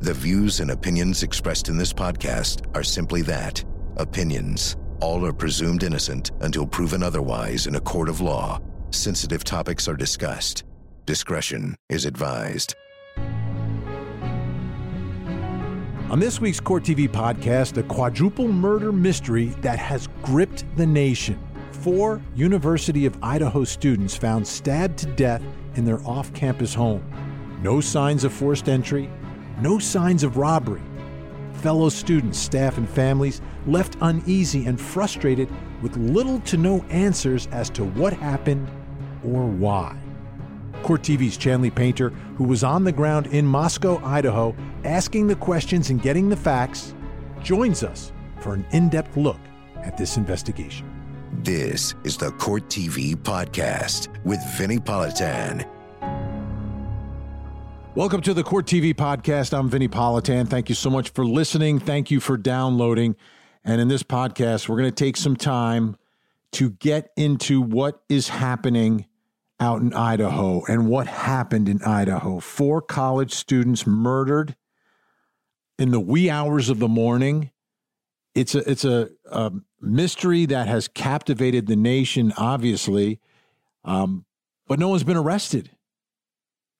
The 0.00 0.14
views 0.14 0.60
and 0.60 0.70
opinions 0.70 1.24
expressed 1.24 1.68
in 1.68 1.76
this 1.76 1.92
podcast 1.92 2.64
are 2.76 2.84
simply 2.84 3.20
that 3.22 3.64
opinions. 3.96 4.76
All 5.00 5.26
are 5.26 5.32
presumed 5.32 5.82
innocent 5.82 6.30
until 6.40 6.64
proven 6.68 7.02
otherwise 7.02 7.66
in 7.66 7.74
a 7.74 7.80
court 7.80 8.08
of 8.08 8.20
law. 8.20 8.60
Sensitive 8.90 9.42
topics 9.42 9.88
are 9.88 9.96
discussed. 9.96 10.62
Discretion 11.04 11.74
is 11.88 12.04
advised. 12.04 12.76
On 16.10 16.20
this 16.20 16.40
week's 16.40 16.60
Court 16.60 16.84
TV 16.84 17.08
podcast, 17.08 17.76
a 17.76 17.82
quadruple 17.82 18.46
murder 18.46 18.92
mystery 18.92 19.46
that 19.62 19.80
has 19.80 20.08
gripped 20.22 20.64
the 20.76 20.86
nation. 20.86 21.40
Four 21.72 22.22
University 22.36 23.04
of 23.04 23.18
Idaho 23.20 23.64
students 23.64 24.16
found 24.16 24.46
stabbed 24.46 24.98
to 25.00 25.06
death 25.06 25.42
in 25.74 25.84
their 25.84 26.00
off 26.06 26.32
campus 26.34 26.72
home. 26.72 27.02
No 27.62 27.80
signs 27.80 28.22
of 28.22 28.32
forced 28.32 28.68
entry, 28.68 29.10
no 29.60 29.78
signs 29.78 30.22
of 30.22 30.36
robbery. 30.36 30.82
Fellow 31.54 31.88
students, 31.88 32.38
staff, 32.38 32.78
and 32.78 32.88
families 32.88 33.40
left 33.66 33.96
uneasy 34.00 34.66
and 34.66 34.80
frustrated 34.80 35.48
with 35.82 35.96
little 35.96 36.40
to 36.40 36.56
no 36.56 36.84
answers 36.90 37.48
as 37.48 37.68
to 37.70 37.84
what 37.84 38.12
happened 38.12 38.68
or 39.24 39.46
why. 39.46 39.96
Court 40.82 41.02
TV's 41.02 41.36
Chanley 41.36 41.74
Painter, 41.74 42.10
who 42.36 42.44
was 42.44 42.62
on 42.62 42.84
the 42.84 42.92
ground 42.92 43.26
in 43.28 43.44
Moscow, 43.44 44.00
Idaho, 44.04 44.54
asking 44.84 45.26
the 45.26 45.34
questions 45.34 45.90
and 45.90 46.00
getting 46.00 46.28
the 46.28 46.36
facts, 46.36 46.94
joins 47.42 47.82
us 47.82 48.12
for 48.38 48.54
an 48.54 48.64
in 48.70 48.88
depth 48.88 49.16
look 49.16 49.40
at 49.82 49.96
this 49.96 50.16
investigation. 50.16 50.88
This 51.42 51.94
is 52.04 52.16
the 52.16 52.30
Court 52.32 52.68
TV 52.68 53.16
podcast 53.16 54.08
with 54.24 54.40
Vinnie 54.56 54.78
Politan 54.78 55.66
Welcome 57.98 58.20
to 58.20 58.32
the 58.32 58.44
Court 58.44 58.64
TV 58.64 58.94
podcast. 58.94 59.52
I'm 59.52 59.68
Vinnie 59.68 59.88
Politan. 59.88 60.46
Thank 60.46 60.68
you 60.68 60.76
so 60.76 60.88
much 60.88 61.08
for 61.08 61.26
listening. 61.26 61.80
Thank 61.80 62.12
you 62.12 62.20
for 62.20 62.36
downloading. 62.36 63.16
And 63.64 63.80
in 63.80 63.88
this 63.88 64.04
podcast, 64.04 64.68
we're 64.68 64.76
going 64.76 64.88
to 64.88 64.94
take 64.94 65.16
some 65.16 65.34
time 65.34 65.96
to 66.52 66.70
get 66.70 67.10
into 67.16 67.60
what 67.60 68.00
is 68.08 68.28
happening 68.28 69.06
out 69.58 69.80
in 69.80 69.92
Idaho 69.94 70.62
and 70.66 70.86
what 70.86 71.08
happened 71.08 71.68
in 71.68 71.82
Idaho. 71.82 72.38
Four 72.38 72.82
college 72.82 73.32
students 73.32 73.84
murdered 73.84 74.54
in 75.76 75.90
the 75.90 75.98
wee 75.98 76.30
hours 76.30 76.68
of 76.68 76.78
the 76.78 76.86
morning. 76.86 77.50
It's 78.32 78.54
a 78.54 78.70
it's 78.70 78.84
a, 78.84 79.10
a 79.28 79.50
mystery 79.80 80.46
that 80.46 80.68
has 80.68 80.86
captivated 80.86 81.66
the 81.66 81.74
nation, 81.74 82.32
obviously, 82.36 83.18
um, 83.84 84.24
but 84.68 84.78
no 84.78 84.86
one's 84.90 85.02
been 85.02 85.16
arrested. 85.16 85.72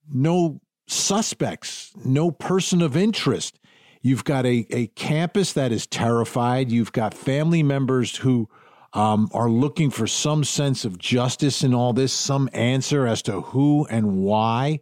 No 0.09 0.61
suspects, 0.89 1.93
no 2.05 2.31
person 2.31 2.83
of 2.83 2.97
interest. 2.97 3.59
You've 4.03 4.25
got 4.25 4.47
a, 4.47 4.67
a 4.71 4.87
campus 4.89 5.53
that 5.53 5.73
is 5.73 5.87
terrified. 5.87 6.71
You've 6.71 6.93
got 6.93 7.15
family 7.15 7.63
members 7.63 8.17
who 8.17 8.49
um, 8.95 9.29
are 9.35 9.51
looking 9.51 9.91
for 9.91 10.07
some 10.07 10.45
sense 10.45 10.85
of 10.85 10.99
justice 10.99 11.63
in 11.63 11.75
all 11.75 11.93
this, 11.93 12.13
some 12.13 12.49
answer 12.53 13.07
as 13.07 13.23
to 13.23 13.41
who 13.43 13.87
and 13.91 14.19
why. 14.19 14.81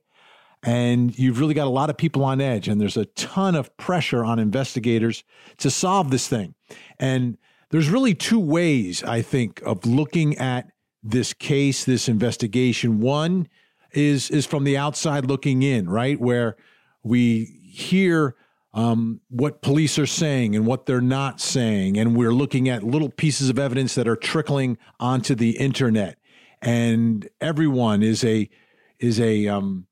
And 0.63 1.17
you've 1.19 1.39
really 1.39 1.55
got 1.55 1.67
a 1.67 1.71
lot 1.71 1.91
of 1.91 1.97
people 1.97 2.25
on 2.25 2.41
edge, 2.41 2.67
and 2.67 2.81
there's 2.81 2.97
a 2.97 3.05
ton 3.05 3.55
of 3.55 3.77
pressure 3.77 4.25
on 4.25 4.39
investigators 4.39 5.23
to 5.59 5.71
solve 5.71 6.11
this 6.11 6.29
thing. 6.29 6.55
And 6.99 7.39
there's 7.71 7.91
really 7.91 8.15
two 8.15 8.41
ways, 8.41 9.03
I 9.03 9.23
think, 9.23 9.61
of 9.65 9.87
looking 9.87 10.39
at 10.39 10.71
this 11.03 11.33
case, 11.33 11.85
this 11.85 12.09
investigation. 12.09 13.01
One, 13.01 13.49
is 13.97 14.31
is 14.31 14.47
from 14.47 14.65
the 14.65 14.77
outside 14.77 15.27
looking 15.27 15.63
in, 15.63 15.89
right? 15.89 16.21
Where 16.21 16.57
we 17.03 17.61
hear 17.63 18.37
um, 18.75 19.21
what 19.31 19.63
police 19.63 19.99
are 19.99 20.07
saying 20.07 20.55
and 20.55 20.67
what 20.67 20.87
they're 20.87 21.01
not 21.01 21.41
saying, 21.41 21.97
and 21.97 22.15
we're 22.15 22.35
looking 22.35 22.69
at 22.69 22.83
little 22.83 23.09
pieces 23.09 23.49
of 23.49 23.59
evidence 23.59 23.95
that 23.95 24.07
are 24.07 24.17
trickling 24.17 24.77
onto 25.01 25.35
the 25.35 25.57
internet, 25.57 26.19
and 26.61 27.29
everyone 27.41 28.03
is 28.03 28.23
a 28.23 28.51
is 28.99 29.19
a 29.19 29.49
um, 29.49 29.87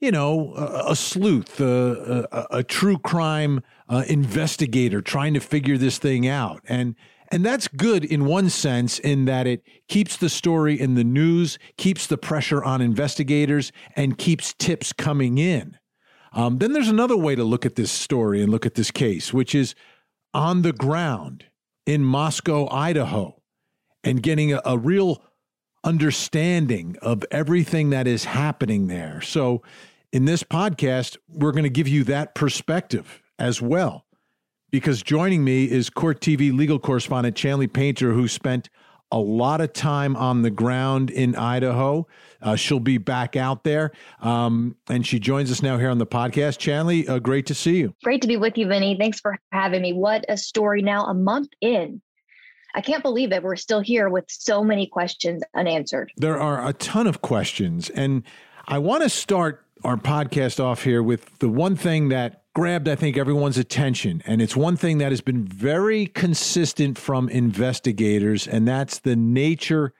you 0.00 0.10
know 0.10 0.54
a, 0.54 0.92
a 0.92 0.96
sleuth, 0.96 1.60
a, 1.60 2.26
a, 2.32 2.58
a 2.58 2.62
true 2.62 2.98
crime 2.98 3.62
uh, 3.88 4.04
investigator 4.08 5.02
trying 5.02 5.34
to 5.34 5.40
figure 5.40 5.76
this 5.76 5.98
thing 5.98 6.26
out, 6.26 6.62
and 6.66 6.94
and 7.32 7.44
that's 7.46 7.66
good 7.66 8.04
in 8.04 8.26
one 8.26 8.50
sense, 8.50 8.98
in 8.98 9.24
that 9.24 9.46
it 9.46 9.62
keeps 9.88 10.18
the 10.18 10.28
story 10.28 10.78
in 10.78 10.96
the 10.96 11.02
news, 11.02 11.58
keeps 11.78 12.06
the 12.06 12.18
pressure 12.18 12.62
on 12.62 12.82
investigators, 12.82 13.72
and 13.96 14.18
keeps 14.18 14.52
tips 14.52 14.92
coming 14.92 15.38
in. 15.38 15.78
Um, 16.34 16.58
then 16.58 16.74
there's 16.74 16.90
another 16.90 17.16
way 17.16 17.34
to 17.34 17.42
look 17.42 17.64
at 17.64 17.74
this 17.74 17.90
story 17.90 18.42
and 18.42 18.52
look 18.52 18.66
at 18.66 18.74
this 18.74 18.90
case, 18.90 19.32
which 19.32 19.54
is 19.54 19.74
on 20.34 20.60
the 20.60 20.74
ground 20.74 21.46
in 21.86 22.04
Moscow, 22.04 22.68
Idaho, 22.70 23.40
and 24.04 24.22
getting 24.22 24.52
a, 24.52 24.60
a 24.66 24.76
real 24.76 25.22
understanding 25.84 26.96
of 27.00 27.24
everything 27.30 27.90
that 27.90 28.06
is 28.06 28.24
happening 28.24 28.88
there. 28.88 29.22
So, 29.22 29.62
in 30.12 30.26
this 30.26 30.42
podcast, 30.42 31.16
we're 31.28 31.52
going 31.52 31.64
to 31.64 31.70
give 31.70 31.88
you 31.88 32.04
that 32.04 32.34
perspective 32.34 33.22
as 33.38 33.62
well 33.62 34.04
because 34.72 35.02
joining 35.02 35.44
me 35.44 35.70
is 35.70 35.90
Court 35.90 36.20
TV 36.20 36.52
legal 36.52 36.80
correspondent 36.80 37.36
Chanley 37.36 37.72
Painter, 37.72 38.12
who 38.12 38.26
spent 38.26 38.68
a 39.12 39.18
lot 39.18 39.60
of 39.60 39.74
time 39.74 40.16
on 40.16 40.40
the 40.40 40.50
ground 40.50 41.10
in 41.10 41.36
Idaho. 41.36 42.06
Uh, 42.40 42.56
she'll 42.56 42.80
be 42.80 42.96
back 42.96 43.36
out 43.36 43.62
there. 43.62 43.92
Um, 44.22 44.74
and 44.88 45.06
she 45.06 45.20
joins 45.20 45.52
us 45.52 45.62
now 45.62 45.76
here 45.76 45.90
on 45.90 45.98
the 45.98 46.06
podcast. 46.06 46.58
Chanley, 46.58 47.06
uh, 47.06 47.18
great 47.18 47.44
to 47.46 47.54
see 47.54 47.76
you. 47.76 47.94
Great 48.02 48.22
to 48.22 48.28
be 48.28 48.38
with 48.38 48.56
you, 48.56 48.66
Vinnie. 48.66 48.96
Thanks 48.98 49.20
for 49.20 49.38
having 49.52 49.82
me. 49.82 49.92
What 49.92 50.24
a 50.30 50.38
story 50.38 50.80
now, 50.80 51.04
a 51.04 51.14
month 51.14 51.50
in. 51.60 52.00
I 52.74 52.80
can't 52.80 53.02
believe 53.02 53.32
it. 53.32 53.42
we're 53.42 53.56
still 53.56 53.80
here 53.80 54.08
with 54.08 54.24
so 54.28 54.64
many 54.64 54.86
questions 54.86 55.42
unanswered. 55.54 56.10
There 56.16 56.40
are 56.40 56.66
a 56.66 56.72
ton 56.72 57.06
of 57.06 57.20
questions. 57.20 57.90
And 57.90 58.22
I 58.66 58.78
want 58.78 59.02
to 59.02 59.10
start 59.10 59.66
our 59.84 59.98
podcast 59.98 60.58
off 60.58 60.84
here 60.84 61.02
with 61.02 61.38
the 61.40 61.50
one 61.50 61.76
thing 61.76 62.08
that 62.08 62.41
grabbed, 62.54 62.88
I 62.88 62.94
think, 62.94 63.16
everyone's 63.16 63.58
attention. 63.58 64.22
And 64.26 64.42
it's 64.42 64.56
one 64.56 64.76
thing 64.76 64.98
that 64.98 65.12
has 65.12 65.20
been 65.20 65.44
very 65.44 66.06
consistent 66.06 66.98
from 66.98 67.28
investigators, 67.28 68.46
and 68.46 68.68
that's 68.68 68.98
the 68.98 69.16
nature 69.16 69.94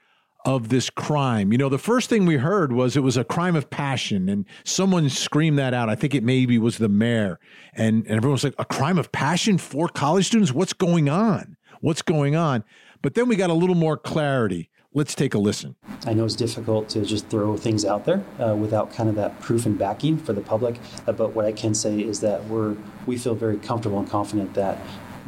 of 0.45 0.69
this 0.69 0.91
crime. 0.91 1.53
You 1.53 1.59
know, 1.59 1.69
the 1.69 1.79
first 1.79 2.11
thing 2.11 2.27
we 2.27 2.37
heard 2.37 2.73
was 2.73 2.97
it 2.97 3.03
was 3.03 3.17
a 3.17 3.25
crime 3.25 3.57
of 3.57 3.71
passion, 3.71 4.29
and 4.29 4.45
someone 4.65 5.09
screamed 5.09 5.59
that 5.59 5.73
out. 5.73 5.89
I 5.89 5.95
think 5.95 6.15
it 6.15 6.25
maybe 6.25 6.59
was 6.59 6.79
the 6.79 6.89
mayor. 6.89 7.39
And, 7.75 8.05
and 8.07 8.17
everyone 8.17 8.33
was 8.33 8.45
like, 8.45 8.55
a 8.59 8.65
crime 8.65 8.99
of 8.99 9.13
passion 9.13 9.59
for 9.59 9.89
college 9.89 10.27
students? 10.27 10.53
What's 10.53 10.73
going 10.73 11.09
on? 11.09 11.57
What's 11.81 12.03
going 12.03 12.37
on? 12.37 12.65
But 13.03 13.15
then 13.15 13.29
we 13.29 13.37
got 13.37 13.51
a 13.51 13.55
little 13.55 13.75
more 13.75 13.97
clarity. 13.97 14.69
Let's 14.95 15.15
take 15.15 15.33
a 15.33 15.39
listen. 15.39 15.75
I 16.05 16.13
know 16.13 16.27
it's 16.27 16.37
difficult 16.37 16.91
to 16.91 17.05
just 17.05 17.29
throw 17.29 17.57
things 17.57 17.85
out 17.87 18.05
there 18.05 18.23
uh, 18.39 18.55
without 18.55 18.93
kind 18.93 19.09
of 19.09 19.15
that 19.15 19.41
proof 19.41 19.65
and 19.65 19.79
backing 19.79 20.19
for 20.19 20.35
the 20.35 20.43
public. 20.43 20.79
Uh, 21.07 21.13
but 21.13 21.35
what 21.35 21.47
I 21.47 21.53
can 21.53 21.75
say 21.75 22.01
is 22.01 22.21
that 22.21 22.45
we're 22.45 22.77
we 23.07 23.17
feel 23.17 23.35
very 23.35 23.57
comfortable 23.57 23.99
and 23.99 24.09
confident 24.09 24.53
that 24.55 24.79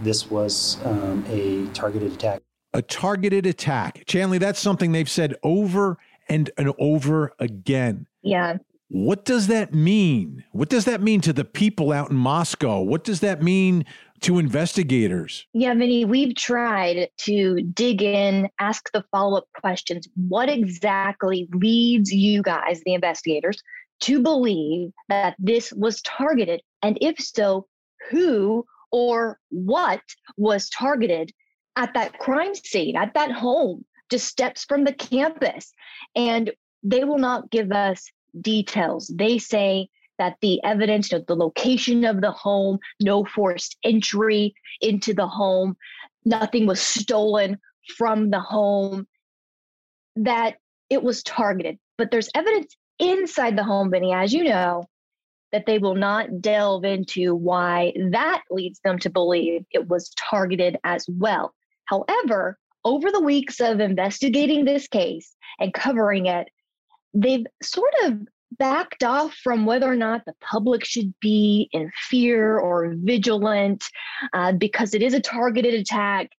this 0.03 0.31
was 0.31 0.79
um, 0.85 1.25
a 1.29 1.67
targeted 1.73 2.13
attack. 2.13 2.43
A 2.75 2.83
targeted 2.83 3.47
attack, 3.47 4.05
Chanley. 4.07 4.39
That's 4.39 4.61
something 4.61 4.93
they've 4.93 5.09
said 5.09 5.37
over 5.43 5.97
and, 6.29 6.51
and 6.59 6.73
over 6.79 7.33
again. 7.39 8.07
Yeah. 8.23 8.59
What 8.89 9.25
does 9.25 9.47
that 9.47 9.73
mean? 9.73 10.45
What 10.53 10.69
does 10.69 10.85
that 10.85 11.01
mean 11.01 11.21
to 11.23 11.33
the 11.33 11.45
people 11.45 11.91
out 11.91 12.11
in 12.11 12.17
Moscow? 12.17 12.81
What 12.81 13.03
does 13.03 13.21
that 13.21 13.43
mean 13.43 13.87
to 14.21 14.39
investigators? 14.39 15.47
Yeah, 15.53 15.75
Vinnie, 15.75 16.05
we've 16.05 16.35
tried 16.35 17.09
to 17.19 17.57
dig 17.75 18.03
in, 18.03 18.49
ask 18.59 18.91
the 18.93 19.05
follow 19.11 19.39
up 19.39 19.49
questions. 19.61 20.09
What 20.15 20.49
exactly 20.49 21.49
leads 21.53 22.13
you 22.13 22.43
guys, 22.43 22.81
the 22.85 22.95
investigators, 22.95 23.63
to 24.01 24.23
believe 24.23 24.91
that 25.09 25.37
this 25.39 25.73
was 25.73 26.01
targeted? 26.03 26.63
And 26.83 26.99
if 27.01 27.19
so, 27.19 27.67
who 28.11 28.65
or 28.93 29.39
what 29.51 30.01
was 30.37 30.69
targeted 30.71 31.33
at 31.77 31.95
that 31.95 32.19
crime 32.19 32.55
scene, 32.55 32.97
at 32.97 33.15
that 33.15 33.33
home, 33.33 33.85
just 34.11 34.27
steps 34.27 34.65
from 34.65 34.85
the 34.85 34.93
campus? 34.93 35.73
And 36.15 36.53
they 36.83 37.05
will 37.05 37.19
not 37.19 37.51
give 37.51 37.73
us 37.73 38.05
details. 38.41 39.13
They 39.15 39.39
say 39.39 39.89
that 40.19 40.37
the 40.41 40.63
evidence, 40.65 41.11
you 41.11 41.19
know, 41.19 41.25
the 41.27 41.37
location 41.37 42.05
of 42.05 42.21
the 42.21 42.31
home, 42.31 42.79
no 43.01 43.25
forced 43.25 43.77
entry 43.85 44.55
into 44.81 45.15
the 45.15 45.27
home, 45.27 45.77
nothing 46.25 46.67
was 46.67 46.81
stolen 46.81 47.59
from 47.97 48.31
the 48.31 48.41
home, 48.41 49.07
that 50.17 50.57
it 50.91 51.03
was 51.03 51.23
targeted. 51.23 51.79
But 51.99 52.11
there's 52.11 52.31
evidence 52.35 52.77
inside 52.99 53.57
the 53.57 53.65
home, 53.65 53.91
Vinnie, 53.91 54.13
as 54.13 54.33
you 54.33 54.45
know, 54.45 54.85
that 55.53 55.67
they 55.67 55.79
will 55.79 55.95
not 55.95 56.41
delve 56.41 56.85
into 56.85 57.35
why 57.35 57.93
that 58.11 58.43
leads 58.51 58.81
them 58.85 58.99
to 59.01 59.11
believe 59.11 59.65
it 59.71 59.89
was 59.89 60.11
targeted 60.19 60.79
as 60.85 61.07
well. 61.09 61.55
However, 61.85 62.59
over 62.85 63.11
the 63.11 63.21
weeks 63.21 63.61
of 63.61 63.81
investigating 63.81 64.65
this 64.65 64.89
case 64.89 65.35
and 65.59 65.73
covering 65.73 66.27
it, 66.27 66.49
they've 67.15 67.47
sort 67.63 67.93
of 68.05 68.19
backed 68.53 69.03
off 69.03 69.35
from 69.35 69.67
whether 69.67 69.91
or 69.91 69.97
not 69.97 70.25
the 70.25 70.35
public 70.41 70.85
should 70.85 71.13
be 71.21 71.69
in 71.73 71.91
fear 71.95 72.59
or 72.59 72.95
vigilant 72.97 73.85
uh, 74.33 74.53
because 74.53 74.95
it 74.95 75.03
is 75.03 75.15
a 75.15 75.21
targeted 75.21 75.75
attack. 75.75 76.31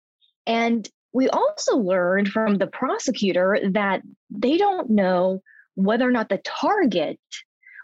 And 0.46 0.88
we 1.12 1.28
also 1.28 1.76
learned 1.76 2.28
from 2.28 2.56
the 2.56 2.66
prosecutor 2.66 3.58
that 3.72 4.02
they 4.30 4.56
don't 4.56 4.90
know 4.90 5.42
whether 5.74 6.06
or 6.06 6.12
not 6.12 6.28
the 6.28 6.40
target 6.44 7.20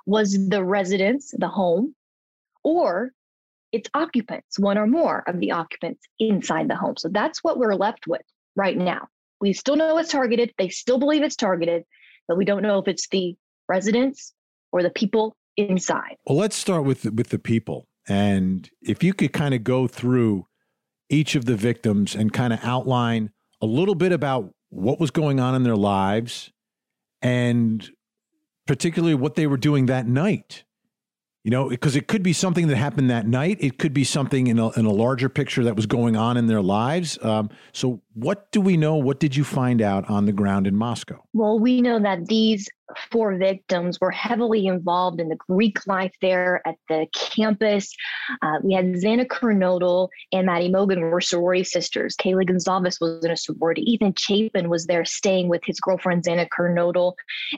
was 0.07 0.49
the 0.49 0.65
residence, 0.65 1.33
the 1.37 1.49
home, 1.49 1.95
or 2.65 3.13
its 3.71 3.89
occupants, 3.95 4.59
one 4.59 4.79
or 4.79 4.87
more 4.87 5.25
of 5.27 5.41
the 5.41 5.53
occupants 5.53 6.03
inside 6.19 6.69
the 6.69 6.77
home. 6.77 6.97
So 6.97 7.09
that's 7.09 7.43
what 7.43 7.59
we're 7.59 7.75
left 7.75 8.07
with 8.07 8.23
right 8.55 8.77
now. 8.77 9.09
We 9.41 9.53
still 9.53 9.77
know 9.77 9.99
it's 9.99 10.13
targeted. 10.13 10.53
They 10.59 10.69
still 10.69 10.99
believe 10.99 11.23
it's 11.23 11.37
targeted, 11.37 11.85
but 12.29 12.37
we 12.37 12.45
don't 12.45 12.63
know 12.63 12.79
if 12.79 12.89
it's 12.89 13.09
the 13.09 13.35
residents 13.73 14.35
or 14.71 14.83
the 14.83 14.91
people 14.91 15.35
inside. 15.57 16.17
Well, 16.27 16.39
let's 16.39 16.57
start 16.57 16.85
with 16.85 17.05
with 17.13 17.31
the 17.31 17.39
people. 17.39 17.89
And 18.09 18.69
if 18.83 19.03
you 19.03 19.15
could 19.15 19.33
kind 19.33 19.55
of 19.55 19.65
go 19.65 19.87
through 19.87 20.47
each 21.09 21.35
of 21.35 21.45
the 21.45 21.57
victims 21.57 22.15
and 22.15 22.33
kind 22.33 22.53
of 22.53 22.59
outline 22.63 23.31
a 23.61 23.67
little 23.67 23.95
bit 23.95 24.13
about 24.13 24.53
what 24.71 24.99
was 24.99 25.11
going 25.11 25.39
on 25.39 25.55
in 25.55 25.63
their 25.63 25.77
lives 25.77 26.51
and 27.21 27.91
particularly 28.67 29.15
what 29.15 29.35
they 29.35 29.47
were 29.47 29.57
doing 29.57 29.87
that 29.87 30.07
night. 30.07 30.65
You 31.45 31.51
know, 31.51 31.69
because 31.69 31.97
it 31.97 32.07
could 32.07 32.23
be 32.23 32.33
something 32.33 32.69
that 32.69 32.77
happened 32.77 33.11
that 33.11 33.27
night. 33.27 33.59
It 33.59 33.77
could 33.77 33.93
be 33.93 34.05
something 34.05 34.47
in 34.47 34.61
a, 34.61 34.71
in 34.79 34.85
a 34.87 34.93
larger 34.93 35.29
picture 35.29 35.65
that 35.65 35.75
was 35.75 35.87
going 35.87 36.17
on 36.17 36.37
in 36.37 36.47
their 36.47 36.63
lives. 36.63 37.19
Um, 37.21 37.51
so, 37.73 38.01
what 38.15 38.51
do 38.53 38.61
we 38.61 38.77
know? 38.77 38.97
What 38.97 39.21
did 39.21 39.35
you 39.35 39.45
find 39.45 39.81
out 39.81 40.09
on 40.11 40.27
the 40.27 40.33
ground 40.33 40.67
in 40.67 40.77
Moscow? 40.77 41.23
Well, 41.33 41.59
we 41.59 41.81
know 41.81 41.99
that 41.99 42.27
these 42.27 42.69
four 43.11 43.37
victims 43.37 43.99
were 44.01 44.11
heavily 44.11 44.67
involved 44.67 45.21
in 45.21 45.29
the 45.29 45.37
Greek 45.49 45.87
life 45.87 46.13
there 46.21 46.61
at 46.67 46.77
the 46.89 47.07
campus. 47.15 47.95
Uh, 48.43 48.59
we 48.63 48.75
had 48.75 48.85
Xana 48.87 49.27
Kernodle 49.27 50.09
and 50.31 50.47
Maddie 50.47 50.69
Mogen 50.69 51.11
were 51.11 51.21
sorority 51.21 51.65
sisters. 51.65 52.15
Kaylee 52.17 52.49
Goncalves 52.49 53.01
was 53.01 53.25
in 53.25 53.31
a 53.31 53.37
sorority. 53.37 53.83
Ethan 53.91 54.15
Chapin 54.17 54.69
was 54.69 54.87
there 54.87 55.05
staying 55.05 55.49
with 55.49 55.63
his 55.65 55.81
girlfriend 55.81 56.25
Xana 56.25 56.47
Kernodle. 56.49 57.15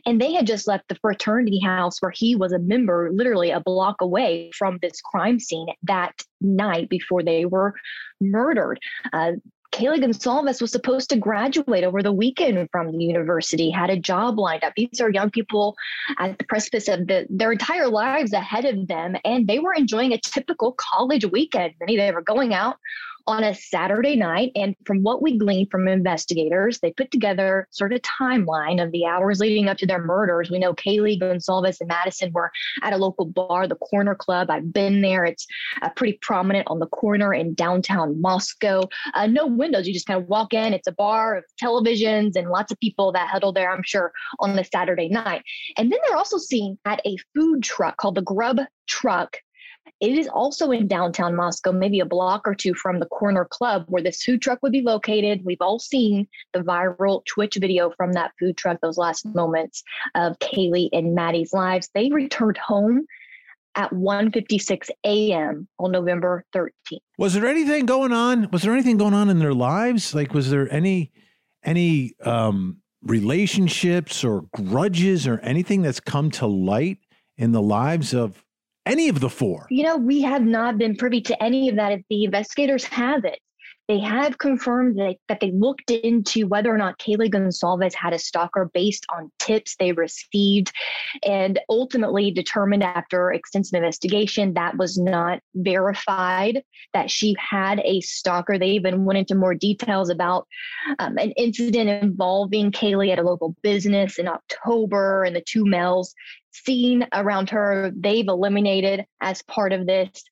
And 0.07 0.21
they 0.21 0.33
had 0.33 0.47
just 0.47 0.69
left 0.69 0.89
the 0.89 0.97
fraternity 0.97 1.59
house 1.59 2.01
where 2.01 2.13
he 2.15 2.37
was 2.37 2.53
a 2.53 2.59
member, 2.61 3.11
literally 3.13 3.51
a 3.51 3.61
block 3.61 3.97
away 4.01 4.51
from 4.57 4.79
this 4.83 5.01
crime 5.01 5.41
scene 5.41 5.67
that 5.83 6.15
night 6.41 6.89
before 6.89 7.23
they 7.23 7.45
were 7.45 7.75
murdered. 8.21 8.79
Uh, 9.13 9.33
Kaylee 9.75 10.01
Goncalves 10.01 10.61
was 10.61 10.71
supposed 10.71 11.11
to 11.11 11.17
graduate 11.17 11.83
over 11.83 12.01
the 12.01 12.13
weekend 12.13 12.69
from 12.71 12.93
the 12.93 13.05
university, 13.05 13.71
had 13.71 13.91
a 13.91 13.99
job 13.99 14.39
lined 14.39 14.63
up. 14.63 14.73
These 14.77 15.01
are 15.01 15.11
young 15.11 15.31
people 15.31 15.75
at 16.17 16.39
the 16.39 16.45
precipice 16.45 16.87
of 16.87 17.09
the, 17.09 17.27
their 17.29 17.51
entire 17.51 17.89
lives 17.89 18.33
ahead 18.33 18.67
of 18.67 18.87
them, 18.87 19.17
and 19.25 19.49
they 19.49 19.59
were 19.59 19.75
enjoying 19.75 20.13
a 20.13 20.19
typical 20.19 20.77
college 20.79 21.25
weekend. 21.25 21.75
Many 21.81 21.97
they 21.97 22.13
were 22.13 22.23
going 22.23 22.55
out 22.55 22.77
on 23.27 23.45
a 23.45 23.55
Saturday 23.55 24.17
night. 24.17 24.53
And 24.55 24.75
from 24.85 25.03
what 25.03 25.23
we 25.23 25.39
gleaned 25.39 25.71
from 25.71 25.89
investigators, 25.89 26.81
they 26.81 26.93
put 26.93 27.11
together 27.11 27.67
sort 27.71 27.93
of 27.93 28.01
timeline 28.03 28.83
of 28.83 28.93
the 28.93 29.07
hours 29.07 29.41
leading 29.41 29.69
up 29.69 29.79
to 29.79 29.87
their 29.87 30.03
murders. 30.05 30.51
We 30.51 30.59
know 30.59 30.75
Kaylee, 30.75 31.21
Goncalves, 31.21 31.81
and 31.81 31.89
Madison 31.89 32.33
were 32.33 32.51
at 32.83 32.93
a 32.93 32.99
local 32.99 33.27
bar, 33.27 33.67
the 33.67 33.77
Corner 33.77 34.15
Club. 34.15 34.51
I've 34.51 34.73
been 34.73 35.01
there. 35.01 35.25
It's 35.25 35.47
uh, 35.83 35.91
pretty 35.91 36.19
prominent 36.21 36.69
on 36.69 36.81
the 36.81 36.87
corner 36.87 37.33
in 37.33 37.55
downtown 37.55 38.21
Moscow. 38.21 38.89
Uh, 39.15 39.27
no 39.27 39.47
windows. 39.47 39.87
You 39.87 39.95
just 39.95 40.07
kind 40.07 40.21
of 40.21 40.29
walk 40.29 40.53
in. 40.53 40.75
It's 40.75 40.89
a 40.89 40.93
bar 40.93 41.37
of 41.37 41.45
televisions 41.63 42.37
and 42.37 42.51
lots 42.51 42.73
of 42.73 42.81
people 42.81 43.13
that 43.13 43.29
huddle 43.29 43.53
there, 43.53 43.71
I'm 43.71 43.83
sure, 43.85 44.13
on 44.41 44.57
the 44.57 44.65
Saturday 44.65 45.09
night. 45.09 45.43
And 45.79 45.91
then 45.91 45.99
they're 46.07 46.17
also 46.17 46.39
seen 46.39 46.79
at 46.85 47.01
a 47.07 47.17
food 47.35 47.63
truck 47.63 47.97
called 47.97 48.17
the 48.17 48.23
Grub 48.23 48.61
Truck 48.87 49.39
it 50.01 50.11
is 50.11 50.29
also 50.29 50.71
in 50.71 50.87
downtown 50.87 51.35
Moscow, 51.37 51.73
maybe 51.73 52.01
a 52.01 52.05
block 52.05 52.47
or 52.47 52.55
two 52.55 52.75
from 52.75 52.99
the 52.99 53.07
corner 53.07 53.45
club 53.45 53.85
where 53.89 54.03
this 54.03 54.23
food 54.23 54.43
truck 54.43 54.59
would 54.63 54.73
be 54.73 54.83
located. 54.83 55.43
We've 55.45 55.61
all 55.61 55.79
seen 55.79 56.27
the 56.53 56.61
viral 56.61 57.25
Twitch 57.27 57.57
video 57.61 57.91
from 57.97 58.13
that 58.13 58.33
food 58.39 58.57
truck, 58.57 58.81
those 58.83 58.99
last 58.99 59.25
moments 59.27 59.83
of 60.15 60.39
Kaylee 60.41 60.89
and 60.93 61.15
Maddie's 61.15 61.53
lives. 61.53 61.91
They 61.95 62.11
returned 62.11 62.59
home 62.59 63.07
at 63.77 63.91
1:56 63.91 64.91
a.m. 65.05 65.69
on 65.79 65.91
November 65.91 66.45
13th. 66.55 66.99
Was 67.19 67.35
there 67.35 67.47
anything 67.47 67.87
going 67.87 68.13
on? 68.13 68.49
Was 68.51 68.63
there 68.63 68.73
anything 68.73 68.97
going 68.97 69.15
on 69.15 69.29
in 69.29 69.39
their 69.39 69.55
lives? 69.55 70.15
Like 70.15 70.35
was 70.35 70.51
there 70.51 70.73
any 70.73 71.13
any 71.63 72.15
um 72.25 72.79
relationships 73.03 74.25
or 74.25 74.43
grudges 74.55 75.27
or 75.27 75.39
anything 75.41 75.83
that's 75.83 76.01
come 76.01 76.31
to 76.31 76.47
light 76.47 76.99
in 77.37 77.53
the 77.53 77.63
lives 77.63 78.15
of 78.15 78.45
any 78.87 79.09
of 79.09 79.21
the 79.21 79.31
four? 79.31 79.67
You 79.71 79.85
know, 79.85 79.97
we 79.97 80.23
have 80.23 80.43
not 80.43 80.79
been 80.79 80.97
privy 80.97 81.21
to 81.23 81.43
any 81.43 81.69
of 81.69 81.77
that. 81.77 81.93
If 81.93 82.03
the 82.09 82.25
investigators 82.25 82.85
have 82.85 83.25
it, 83.25 83.39
they 83.87 84.01
have 84.01 84.39
confirmed 84.39 84.99
that, 84.99 85.17
that 85.29 85.41
they 85.41 85.51
looked 85.51 85.91
into 85.91 86.47
whether 86.47 86.73
or 86.73 86.79
not 86.79 86.99
Kaylee 86.99 87.31
Goncalves 87.31 87.93
had 87.93 88.15
a 88.15 88.19
stalker 88.19 88.71
based 88.73 89.05
on 89.15 89.31
tips 89.39 89.77
they 89.79 89.93
received 89.93 90.73
and 91.27 91.61
ultimately 91.69 92.31
determined 92.31 92.83
after 92.83 93.31
extensive 93.31 93.77
investigation 93.77 94.55
that 94.55 94.79
was 94.79 94.99
not 94.99 95.41
verified 95.55 96.63
that 96.95 97.11
she 97.11 97.37
had 97.39 97.81
a 97.85 98.01
stalker. 98.01 98.59
They 98.59 98.71
even 98.71 99.05
went 99.05 99.19
into 99.19 99.35
more 99.35 99.55
details 99.55 100.09
about 100.09 100.47
um, 100.99 101.19
an 101.19 101.33
incident 101.33 101.91
involving 101.91 102.73
Kaylee 102.73 103.13
at 103.13 103.19
a 103.19 103.23
local 103.23 103.55
business 103.63 104.19
in 104.19 104.29
October 104.29 105.25
and 105.25 105.37
the 105.37 105.45
two 105.47 105.67
males 105.67 106.15
seen 106.55 107.07
around 107.13 107.51
her 107.51 107.93
they've 107.97 108.29
eliminated 108.29 109.05
as 109.21 109.43
part 109.43 109.73
of 109.73 109.87
this. 109.87 110.23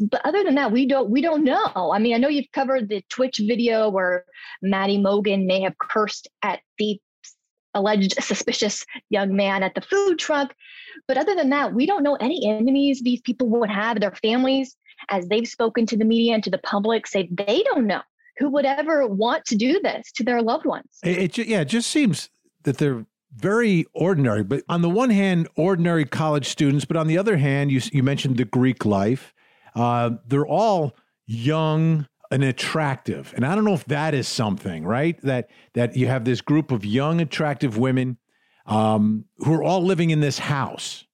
But 0.00 0.24
other 0.24 0.44
than 0.44 0.54
that 0.54 0.72
we 0.72 0.86
don't 0.86 1.10
we 1.10 1.20
don't 1.20 1.44
know. 1.44 1.92
I 1.92 1.98
mean 1.98 2.14
i 2.14 2.18
know 2.18 2.28
you've 2.28 2.52
covered 2.52 2.88
the 2.88 3.02
twitch 3.08 3.38
video 3.38 3.88
where 3.88 4.24
maddie 4.62 4.98
mogen 4.98 5.46
may 5.46 5.60
have 5.60 5.78
cursed 5.78 6.28
at 6.42 6.60
the 6.78 7.00
alleged 7.74 8.14
suspicious 8.22 8.84
young 9.10 9.34
man 9.34 9.62
at 9.62 9.74
the 9.74 9.80
food 9.80 10.18
truck. 10.18 10.54
But 11.06 11.18
other 11.18 11.34
than 11.34 11.50
that 11.50 11.74
we 11.74 11.86
don't 11.86 12.02
know 12.02 12.16
any 12.16 12.48
enemies 12.48 13.02
these 13.02 13.20
people 13.20 13.48
would 13.48 13.70
have 13.70 14.00
their 14.00 14.14
families 14.14 14.76
as 15.08 15.26
they've 15.28 15.48
spoken 15.48 15.86
to 15.86 15.96
the 15.96 16.04
media 16.04 16.34
and 16.34 16.44
to 16.44 16.50
the 16.50 16.58
public 16.58 17.06
say 17.06 17.28
they 17.32 17.62
don't 17.64 17.86
know 17.86 18.02
who 18.38 18.48
would 18.48 18.64
ever 18.64 19.06
want 19.06 19.44
to 19.46 19.56
do 19.56 19.80
this 19.82 20.10
to 20.12 20.24
their 20.24 20.42
loved 20.42 20.64
ones. 20.64 20.98
It, 21.04 21.38
it 21.38 21.46
yeah 21.46 21.60
it 21.60 21.68
just 21.68 21.90
seems 21.90 22.30
that 22.62 22.78
they're 22.78 23.06
very 23.34 23.86
ordinary. 23.92 24.42
But 24.42 24.62
on 24.68 24.82
the 24.82 24.90
one 24.90 25.10
hand, 25.10 25.48
ordinary 25.56 26.04
college 26.04 26.48
students, 26.48 26.84
but 26.84 26.96
on 26.96 27.06
the 27.06 27.18
other 27.18 27.36
hand, 27.36 27.70
you, 27.70 27.80
you 27.92 28.02
mentioned 28.02 28.36
the 28.36 28.44
Greek 28.44 28.84
life. 28.84 29.34
Uh, 29.74 30.10
they're 30.26 30.46
all 30.46 30.96
young 31.26 32.06
and 32.32 32.44
attractive, 32.44 33.32
and 33.34 33.44
I 33.44 33.54
don't 33.54 33.64
know 33.64 33.74
if 33.74 33.84
that 33.86 34.14
is 34.14 34.28
something, 34.28 34.84
right? 34.84 35.20
That 35.22 35.50
that 35.74 35.96
you 35.96 36.06
have 36.06 36.24
this 36.24 36.40
group 36.40 36.70
of 36.70 36.84
young, 36.84 37.20
attractive 37.20 37.76
women 37.76 38.18
um, 38.66 39.24
who 39.38 39.52
are 39.54 39.62
all 39.62 39.82
living 39.82 40.10
in 40.10 40.20
this 40.20 40.38
house. 40.38 41.06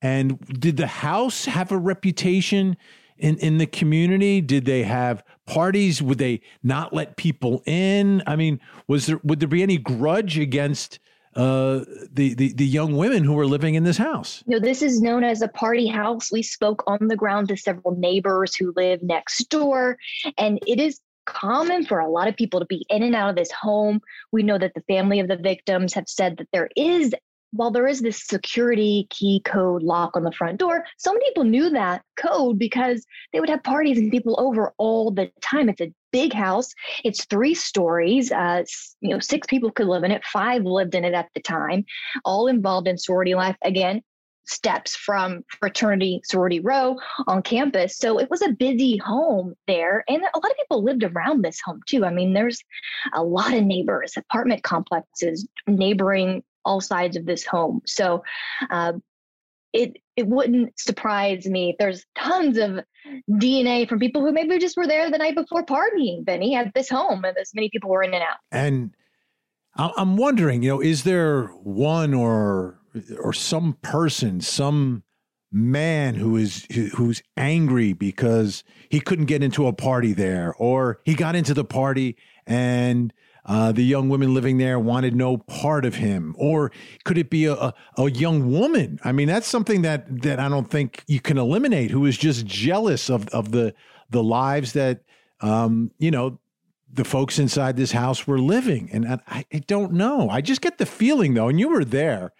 And 0.00 0.40
did 0.60 0.78
the 0.78 0.86
house 0.86 1.44
have 1.44 1.70
a 1.70 1.78
reputation 1.78 2.76
in, 3.18 3.36
in 3.38 3.58
the 3.58 3.66
community? 3.66 4.40
Did 4.40 4.64
they 4.64 4.82
have 4.82 5.22
parties? 5.46 6.02
Would 6.02 6.18
they 6.18 6.40
not 6.62 6.92
let 6.92 7.16
people 7.16 7.62
in? 7.66 8.22
I 8.26 8.36
mean, 8.36 8.58
was 8.88 9.06
there 9.06 9.20
would 9.22 9.40
there 9.40 9.48
be 9.48 9.62
any 9.62 9.78
grudge 9.78 10.38
against 10.38 10.98
uh, 11.34 11.84
the, 12.12 12.34
the 12.34 12.52
the 12.52 12.66
young 12.66 12.96
women 12.96 13.24
who 13.24 13.32
were 13.32 13.46
living 13.46 13.74
in 13.74 13.84
this 13.84 13.96
house. 13.96 14.42
Know, 14.46 14.58
this 14.58 14.82
is 14.82 15.00
known 15.00 15.24
as 15.24 15.42
a 15.42 15.48
party 15.48 15.86
house. 15.86 16.30
We 16.30 16.42
spoke 16.42 16.84
on 16.86 17.08
the 17.08 17.16
ground 17.16 17.48
to 17.48 17.56
several 17.56 17.96
neighbors 17.96 18.54
who 18.54 18.72
live 18.76 19.02
next 19.02 19.48
door, 19.48 19.96
and 20.36 20.58
it 20.66 20.78
is 20.78 21.00
common 21.24 21.86
for 21.86 22.00
a 22.00 22.08
lot 22.08 22.28
of 22.28 22.36
people 22.36 22.60
to 22.60 22.66
be 22.66 22.84
in 22.90 23.02
and 23.02 23.14
out 23.14 23.30
of 23.30 23.36
this 23.36 23.50
home. 23.52 24.00
We 24.32 24.42
know 24.42 24.58
that 24.58 24.74
the 24.74 24.82
family 24.82 25.20
of 25.20 25.28
the 25.28 25.36
victims 25.36 25.94
have 25.94 26.08
said 26.08 26.36
that 26.38 26.48
there 26.52 26.68
is 26.76 27.14
while 27.52 27.70
there 27.70 27.86
is 27.86 28.00
this 28.00 28.22
security 28.26 29.06
key 29.10 29.40
code 29.44 29.82
lock 29.82 30.16
on 30.16 30.24
the 30.24 30.32
front 30.32 30.58
door, 30.58 30.84
some 30.96 31.18
people 31.20 31.44
knew 31.44 31.68
that 31.70 32.02
code 32.16 32.58
because 32.58 33.06
they 33.32 33.40
would 33.40 33.50
have 33.50 33.62
parties 33.62 33.98
and 33.98 34.10
people 34.10 34.36
over 34.38 34.72
all 34.78 35.10
the 35.10 35.30
time. 35.42 35.68
It's 35.68 35.80
a 35.80 35.92
big 36.12 36.32
house. 36.32 36.72
It's 37.04 37.24
three 37.24 37.54
stories. 37.54 38.30
Uh, 38.30 38.64
you 39.00 39.10
know, 39.10 39.18
six 39.18 39.46
people 39.46 39.70
could 39.70 39.86
live 39.86 40.04
in 40.04 40.10
it. 40.10 40.24
Five 40.24 40.64
lived 40.64 40.94
in 40.94 41.04
it 41.04 41.14
at 41.14 41.28
the 41.34 41.40
time, 41.40 41.84
all 42.24 42.46
involved 42.46 42.88
in 42.88 42.98
sorority 42.98 43.34
life. 43.34 43.56
Again, 43.64 44.02
steps 44.44 44.96
from 44.96 45.44
fraternity 45.60 46.20
sorority 46.24 46.60
row 46.60 46.96
on 47.26 47.42
campus. 47.42 47.96
So 47.96 48.18
it 48.18 48.30
was 48.30 48.42
a 48.42 48.52
busy 48.52 48.96
home 48.96 49.54
there. 49.66 50.04
And 50.08 50.22
a 50.22 50.38
lot 50.38 50.50
of 50.50 50.56
people 50.56 50.84
lived 50.84 51.04
around 51.04 51.42
this 51.42 51.60
home 51.64 51.80
too. 51.86 52.04
I 52.04 52.10
mean, 52.10 52.34
there's 52.34 52.62
a 53.12 53.22
lot 53.22 53.54
of 53.54 53.64
neighbors, 53.64 54.14
apartment 54.16 54.62
complexes 54.62 55.46
neighboring 55.66 56.42
all 56.64 56.80
sides 56.80 57.16
of 57.16 57.26
this 57.26 57.44
home. 57.44 57.82
So 57.86 58.22
uh, 58.70 58.94
it 59.72 59.96
it 60.16 60.26
wouldn't 60.26 60.78
surprise 60.78 61.46
me 61.46 61.74
there's 61.78 62.04
tons 62.14 62.58
of 62.58 62.80
DNA 63.30 63.88
from 63.88 63.98
people 63.98 64.22
who 64.22 64.32
maybe 64.32 64.58
just 64.58 64.76
were 64.76 64.86
there 64.86 65.10
the 65.10 65.18
night 65.18 65.34
before 65.34 65.64
partying, 65.64 66.24
Vinnie, 66.24 66.54
at 66.54 66.72
this 66.74 66.88
home, 66.88 67.24
and 67.24 67.36
as 67.36 67.52
many 67.54 67.68
people 67.70 67.90
were 67.90 68.02
in 68.02 68.14
and 68.14 68.22
out. 68.22 68.38
And 68.50 68.94
I'm 69.76 70.16
wondering, 70.16 70.62
you 70.62 70.70
know, 70.70 70.80
is 70.80 71.04
there 71.04 71.46
one 71.62 72.14
or 72.14 72.78
or 73.18 73.32
some 73.32 73.78
person, 73.82 74.40
some 74.40 75.02
man 75.50 76.14
who 76.14 76.36
is 76.36 76.66
who's 76.94 77.22
angry 77.36 77.92
because 77.92 78.64
he 78.88 79.00
couldn't 79.00 79.26
get 79.26 79.42
into 79.42 79.66
a 79.66 79.72
party 79.72 80.12
there, 80.12 80.54
or 80.58 81.00
he 81.04 81.14
got 81.14 81.34
into 81.34 81.54
the 81.54 81.64
party 81.64 82.16
and 82.46 83.12
uh, 83.44 83.72
the 83.72 83.82
young 83.82 84.08
women 84.08 84.32
living 84.32 84.58
there 84.58 84.78
wanted 84.78 85.16
no 85.16 85.36
part 85.36 85.84
of 85.84 85.96
him, 85.96 86.34
or 86.38 86.70
could 87.04 87.18
it 87.18 87.28
be 87.28 87.46
a, 87.46 87.54
a, 87.54 87.74
a 87.98 88.10
young 88.10 88.52
woman? 88.52 89.00
I 89.04 89.12
mean, 89.12 89.26
that's 89.26 89.48
something 89.48 89.82
that 89.82 90.22
that 90.22 90.38
I 90.38 90.48
don't 90.48 90.70
think 90.70 91.02
you 91.08 91.20
can 91.20 91.38
eliminate. 91.38 91.90
Who 91.90 92.06
is 92.06 92.16
just 92.16 92.46
jealous 92.46 93.10
of 93.10 93.28
of 93.28 93.50
the 93.50 93.74
the 94.10 94.22
lives 94.22 94.74
that 94.74 95.02
um, 95.40 95.90
you 95.98 96.10
know 96.10 96.38
the 96.92 97.04
folks 97.04 97.38
inside 97.38 97.76
this 97.76 97.92
house 97.92 98.26
were 98.26 98.38
living, 98.38 98.88
and 98.92 99.06
I, 99.26 99.44
I 99.52 99.58
don't 99.66 99.92
know. 99.92 100.28
I 100.28 100.40
just 100.40 100.60
get 100.60 100.78
the 100.78 100.86
feeling 100.86 101.34
though, 101.34 101.48
and 101.48 101.58
you 101.58 101.68
were 101.68 101.84
there 101.84 102.32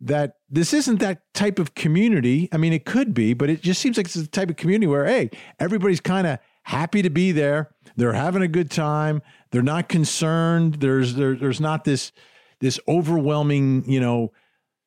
that 0.00 0.34
this 0.48 0.72
isn't 0.72 1.00
that 1.00 1.22
type 1.34 1.58
of 1.58 1.74
community. 1.74 2.48
I 2.52 2.56
mean, 2.56 2.72
it 2.72 2.84
could 2.84 3.12
be, 3.14 3.34
but 3.34 3.50
it 3.50 3.62
just 3.62 3.80
seems 3.80 3.96
like 3.96 4.06
it's 4.06 4.14
the 4.14 4.26
type 4.26 4.48
of 4.48 4.56
community 4.56 4.86
where, 4.86 5.06
hey, 5.06 5.30
everybody's 5.58 6.00
kind 6.00 6.26
of 6.26 6.38
happy 6.68 7.00
to 7.00 7.10
be 7.10 7.32
there. 7.32 7.70
They're 7.96 8.12
having 8.12 8.42
a 8.42 8.48
good 8.48 8.70
time. 8.70 9.22
They're 9.50 9.62
not 9.62 9.88
concerned. 9.88 10.74
There's 10.74 11.14
there, 11.14 11.34
there's 11.34 11.60
not 11.60 11.84
this 11.84 12.12
this 12.60 12.78
overwhelming, 12.86 13.90
you 13.90 14.00
know, 14.00 14.32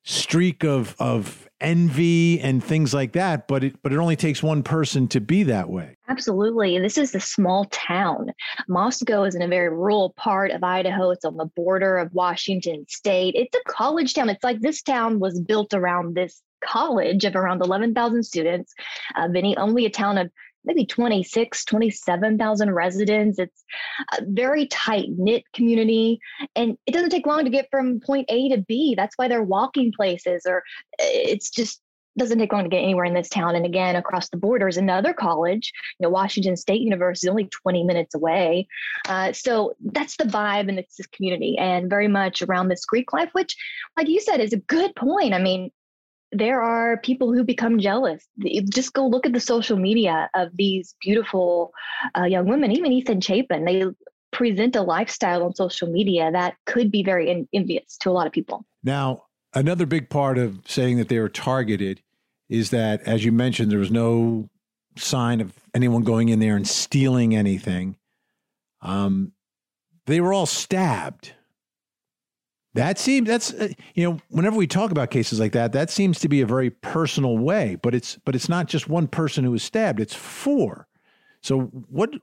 streak 0.04 0.64
of 0.64 0.96
of 1.00 1.48
envy 1.60 2.40
and 2.40 2.64
things 2.64 2.92
like 2.92 3.12
that 3.12 3.48
but 3.48 3.64
it 3.64 3.76
but 3.84 3.94
it 3.94 3.98
only 3.98 4.16
takes 4.16 4.42
one 4.42 4.64
person 4.64 5.08
to 5.08 5.20
be 5.20 5.44
that 5.44 5.70
way. 5.70 5.96
Absolutely. 6.08 6.80
This 6.80 6.98
is 6.98 7.14
a 7.14 7.20
small 7.20 7.66
town. 7.66 8.32
Moscow 8.68 9.24
is 9.24 9.36
in 9.36 9.44
a 9.44 9.48
very 9.48 9.70
rural 9.70 10.14
part 10.18 10.52
of 10.52 10.64
idaho. 10.64 11.12
It's 11.12 11.26
on 11.26 11.38
the 11.38 11.46
border 11.56 11.98
of 11.98 12.12
washington 12.14 12.86
state. 12.90 13.36
It's 13.36 13.56
a 13.56 13.72
college 13.72 14.14
town. 14.14 14.30
It's 14.30 14.44
like 14.44 14.62
this 14.62 14.82
town 14.82 15.20
was 15.20 15.40
built 15.40 15.74
around 15.74 16.16
this 16.16 16.42
college 16.64 17.26
of 17.26 17.36
around 17.36 17.62
11,000 17.62 18.24
students. 18.24 18.74
Uh, 19.16 19.28
Vinnie, 19.28 19.58
only 19.58 19.86
a 19.86 19.90
town 19.90 20.18
of 20.18 20.32
maybe 20.65 20.86
26, 20.86 21.65
27,000 21.65 22.74
residents. 22.74 23.39
It's 23.39 23.63
a 24.18 24.24
very 24.25 24.68
tight 24.68 25.08
knit 25.10 25.44
community. 25.53 26.20
And 26.56 26.77
it 26.86 26.91
doesn't 26.91 27.10
take 27.10 27.25
long 27.25 27.44
to 27.44 27.50
get 27.50 27.68
from 27.72 28.00
point 28.00 28.25
A 28.30 28.50
to 28.50 28.58
B. 28.58 28.96
That's 28.96 29.18
why 29.18 29.27
they're 29.27 29.44
walking 29.44 29.91
places, 29.91 30.44
or 30.46 30.63
it's 31.00 31.50
just 31.50 31.82
doesn't 32.18 32.39
take 32.39 32.51
long 32.51 32.63
to 32.63 32.70
get 32.70 32.84
anywhere 32.84 33.06
in 33.06 33.13
this 33.13 33.30
town. 33.30 33.56
And 33.56 33.65
again, 33.65 33.96
across 33.96 34.30
the 34.30 34.38
border 34.38 34.68
is 34.68 34.77
another 34.77 35.13
college. 35.13 35.72
You 36.00 36.06
know, 36.06 36.10
Washington 36.10 36.58
State 36.58 36.82
University 36.82 37.27
is 37.27 37.30
only 37.30 37.46
20 37.46 37.84
minutes 37.84 38.15
away. 38.15 38.68
Uh, 39.08 39.32
so 39.32 39.74
that's 39.80 40.18
the 40.18 40.25
vibe 40.25 40.68
in 40.68 40.75
this 40.75 41.08
community 41.13 41.58
and 41.58 41.89
very 41.89 42.08
much 42.08 42.41
around 42.41 42.68
this 42.68 42.86
Greek 42.86 43.13
life, 43.13 43.30
which, 43.32 43.56
like 43.98 44.10
you 44.10 44.20
said, 44.20 44.41
is 44.41 44.53
a 44.53 44.58
good 44.58 44.94
point. 44.96 45.34
I 45.34 45.39
mean, 45.39 45.72
there 46.32 46.62
are 46.62 46.98
people 46.98 47.34
who 47.34 47.44
become 47.44 47.80
jealous. 47.80 48.26
Just 48.70 48.94
go 48.94 49.06
look 49.08 49.26
at 49.26 49.34
the 49.34 49.40
social 49.40 49.78
media 49.78 50.30
of 50.34 50.50
these 50.56 50.96
beautiful 51.02 51.74
uh, 52.18 52.24
young 52.24 52.48
women, 52.48 52.72
even 52.72 52.92
Ethan 52.92 53.22
Chapin. 53.22 53.66
They 53.66 53.84
present 54.32 54.76
a 54.76 54.82
lifestyle 54.82 55.44
on 55.44 55.54
social 55.56 55.90
media 55.90 56.32
that 56.32 56.56
could 56.66 56.90
be 56.90 57.04
very 57.04 57.48
envious 57.54 57.98
to 57.98 58.10
a 58.10 58.14
lot 58.14 58.28
of 58.28 58.34
people. 58.34 58.66
Now, 58.84 59.26
another 59.54 59.86
big 59.86 60.10
part 60.10 60.38
of 60.38 60.60
saying 60.66 60.98
that 60.98 61.10
they 61.10 61.20
were 61.20 61.30
targeted 61.30 62.02
is 62.50 62.70
that, 62.70 63.02
as 63.04 63.26
you 63.26 63.32
mentioned, 63.32 63.72
there 63.72 63.80
was 63.80 63.92
no 63.92 64.50
sign 64.98 65.42
of 65.42 65.54
anyone 65.74 66.04
going 66.04 66.30
in 66.30 66.40
there 66.40 66.56
and 66.56 66.68
stealing 66.68 67.36
anything. 67.36 67.98
Um, 68.82 69.34
they 70.06 70.20
were 70.20 70.34
all 70.34 70.46
stabbed. 70.46 71.34
That 72.74 72.98
seems 72.98 73.28
that's 73.28 73.54
uh, 73.54 73.70
you 73.96 74.10
know 74.10 74.20
whenever 74.30 74.56
we 74.56 74.68
talk 74.68 74.92
about 74.92 75.12
cases 75.12 75.40
like 75.40 75.51
that, 75.51 75.74
that 75.74 75.90
seems 75.90 76.20
to 76.20 76.30
be 76.30 76.42
a 76.42 76.46
very 76.46 76.70
personal 76.70 77.38
way. 77.38 77.75
But 77.82 77.94
it's 77.94 78.18
but 78.24 78.34
it's 78.34 78.48
not 78.48 78.68
just 78.68 78.88
one 78.88 79.08
person 79.08 79.44
who 79.44 79.51
was 79.51 79.63
stabbed; 79.63 80.00
it's 80.00 80.16
four. 80.16 80.88
So 81.42 81.63
what? 81.90 82.13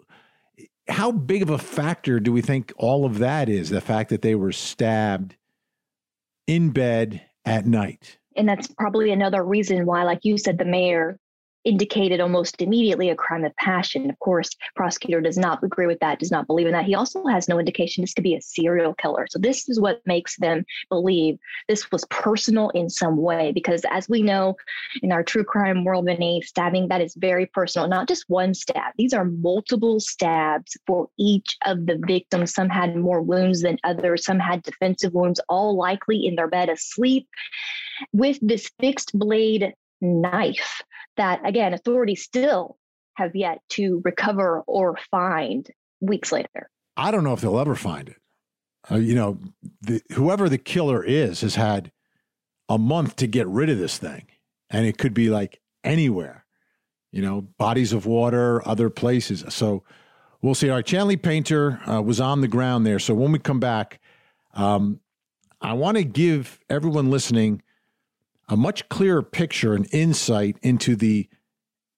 How 0.88 1.12
big 1.12 1.42
of 1.42 1.50
a 1.50 1.58
factor 1.58 2.18
do 2.18 2.32
we 2.32 2.40
think 2.40 2.72
all 2.78 3.04
of 3.04 3.18
that 3.18 3.50
is? 3.50 3.68
The 3.68 3.82
fact 3.82 4.08
that 4.08 4.22
they 4.22 4.34
were 4.34 4.52
stabbed 4.52 5.36
in 6.46 6.70
bed 6.70 7.22
at 7.44 7.66
night. 7.66 8.18
And 8.36 8.48
that's 8.48 8.68
probably 8.68 9.12
another 9.12 9.44
reason 9.44 9.84
why, 9.84 10.04
like 10.04 10.20
you 10.22 10.38
said, 10.38 10.56
the 10.56 10.64
mayor 10.64 11.18
indicated 11.64 12.20
almost 12.20 12.60
immediately 12.62 13.10
a 13.10 13.14
crime 13.14 13.44
of 13.44 13.54
passion. 13.56 14.08
Of 14.10 14.18
course, 14.20 14.50
prosecutor 14.76 15.20
does 15.20 15.36
not 15.36 15.62
agree 15.62 15.86
with 15.86 16.00
that, 16.00 16.18
does 16.18 16.30
not 16.30 16.46
believe 16.46 16.66
in 16.66 16.72
that. 16.72 16.84
He 16.84 16.94
also 16.94 17.24
has 17.26 17.48
no 17.48 17.58
indication 17.58 18.02
this 18.02 18.14
could 18.14 18.24
be 18.24 18.34
a 18.34 18.40
serial 18.40 18.94
killer. 18.94 19.26
So 19.30 19.38
this 19.38 19.68
is 19.68 19.80
what 19.80 20.00
makes 20.06 20.36
them 20.38 20.64
believe 20.88 21.38
this 21.68 21.90
was 21.90 22.04
personal 22.06 22.70
in 22.70 22.88
some 22.88 23.16
way. 23.16 23.52
Because 23.52 23.84
as 23.90 24.08
we 24.08 24.22
know 24.22 24.56
in 25.02 25.12
our 25.12 25.22
true 25.22 25.44
crime 25.44 25.84
world, 25.84 26.06
Vinnie, 26.06 26.42
stabbing 26.42 26.88
that 26.88 27.00
is 27.00 27.14
very 27.14 27.46
personal, 27.46 27.88
not 27.88 28.08
just 28.08 28.24
one 28.28 28.54
stab. 28.54 28.92
These 28.96 29.12
are 29.12 29.24
multiple 29.24 30.00
stabs 30.00 30.76
for 30.86 31.08
each 31.18 31.56
of 31.66 31.86
the 31.86 32.00
victims. 32.06 32.54
Some 32.54 32.68
had 32.68 32.96
more 32.96 33.20
wounds 33.20 33.62
than 33.62 33.78
others, 33.84 34.24
some 34.24 34.38
had 34.38 34.62
defensive 34.62 35.12
wounds, 35.12 35.40
all 35.48 35.76
likely 35.76 36.26
in 36.26 36.36
their 36.36 36.48
bed 36.48 36.68
asleep 36.68 37.28
with 38.12 38.38
this 38.40 38.70
fixed 38.80 39.18
blade 39.18 39.74
knife 40.00 40.82
that, 41.16 41.40
again, 41.46 41.74
authorities 41.74 42.22
still 42.22 42.76
have 43.14 43.34
yet 43.34 43.60
to 43.70 44.00
recover 44.04 44.62
or 44.66 44.96
find 45.10 45.68
weeks 46.00 46.30
later. 46.30 46.70
I 46.96 47.10
don't 47.10 47.24
know 47.24 47.32
if 47.32 47.40
they'll 47.40 47.58
ever 47.58 47.74
find 47.74 48.08
it. 48.08 48.16
Uh, 48.90 48.96
you 48.96 49.14
know, 49.14 49.38
the, 49.82 50.00
whoever 50.12 50.48
the 50.48 50.58
killer 50.58 51.04
is 51.04 51.40
has 51.40 51.56
had 51.56 51.90
a 52.68 52.78
month 52.78 53.16
to 53.16 53.26
get 53.26 53.46
rid 53.48 53.70
of 53.70 53.78
this 53.78 53.98
thing, 53.98 54.26
and 54.70 54.86
it 54.86 54.98
could 54.98 55.14
be 55.14 55.28
like 55.28 55.60
anywhere, 55.84 56.44
you 57.12 57.22
know, 57.22 57.42
bodies 57.58 57.92
of 57.92 58.06
water, 58.06 58.66
other 58.66 58.90
places. 58.90 59.44
So 59.48 59.82
we'll 60.42 60.54
see. 60.54 60.70
Right, 60.70 60.84
Chanley 60.84 61.20
Painter 61.20 61.80
uh, 61.88 62.00
was 62.02 62.20
on 62.20 62.40
the 62.40 62.48
ground 62.48 62.86
there. 62.86 62.98
So 62.98 63.14
when 63.14 63.32
we 63.32 63.38
come 63.38 63.60
back, 63.60 64.00
um, 64.54 65.00
I 65.60 65.72
want 65.72 65.96
to 65.96 66.04
give 66.04 66.60
everyone 66.70 67.10
listening 67.10 67.62
a 68.48 68.56
much 68.56 68.88
clearer 68.88 69.22
picture 69.22 69.74
and 69.74 69.92
insight 69.92 70.58
into 70.62 70.96
the 70.96 71.28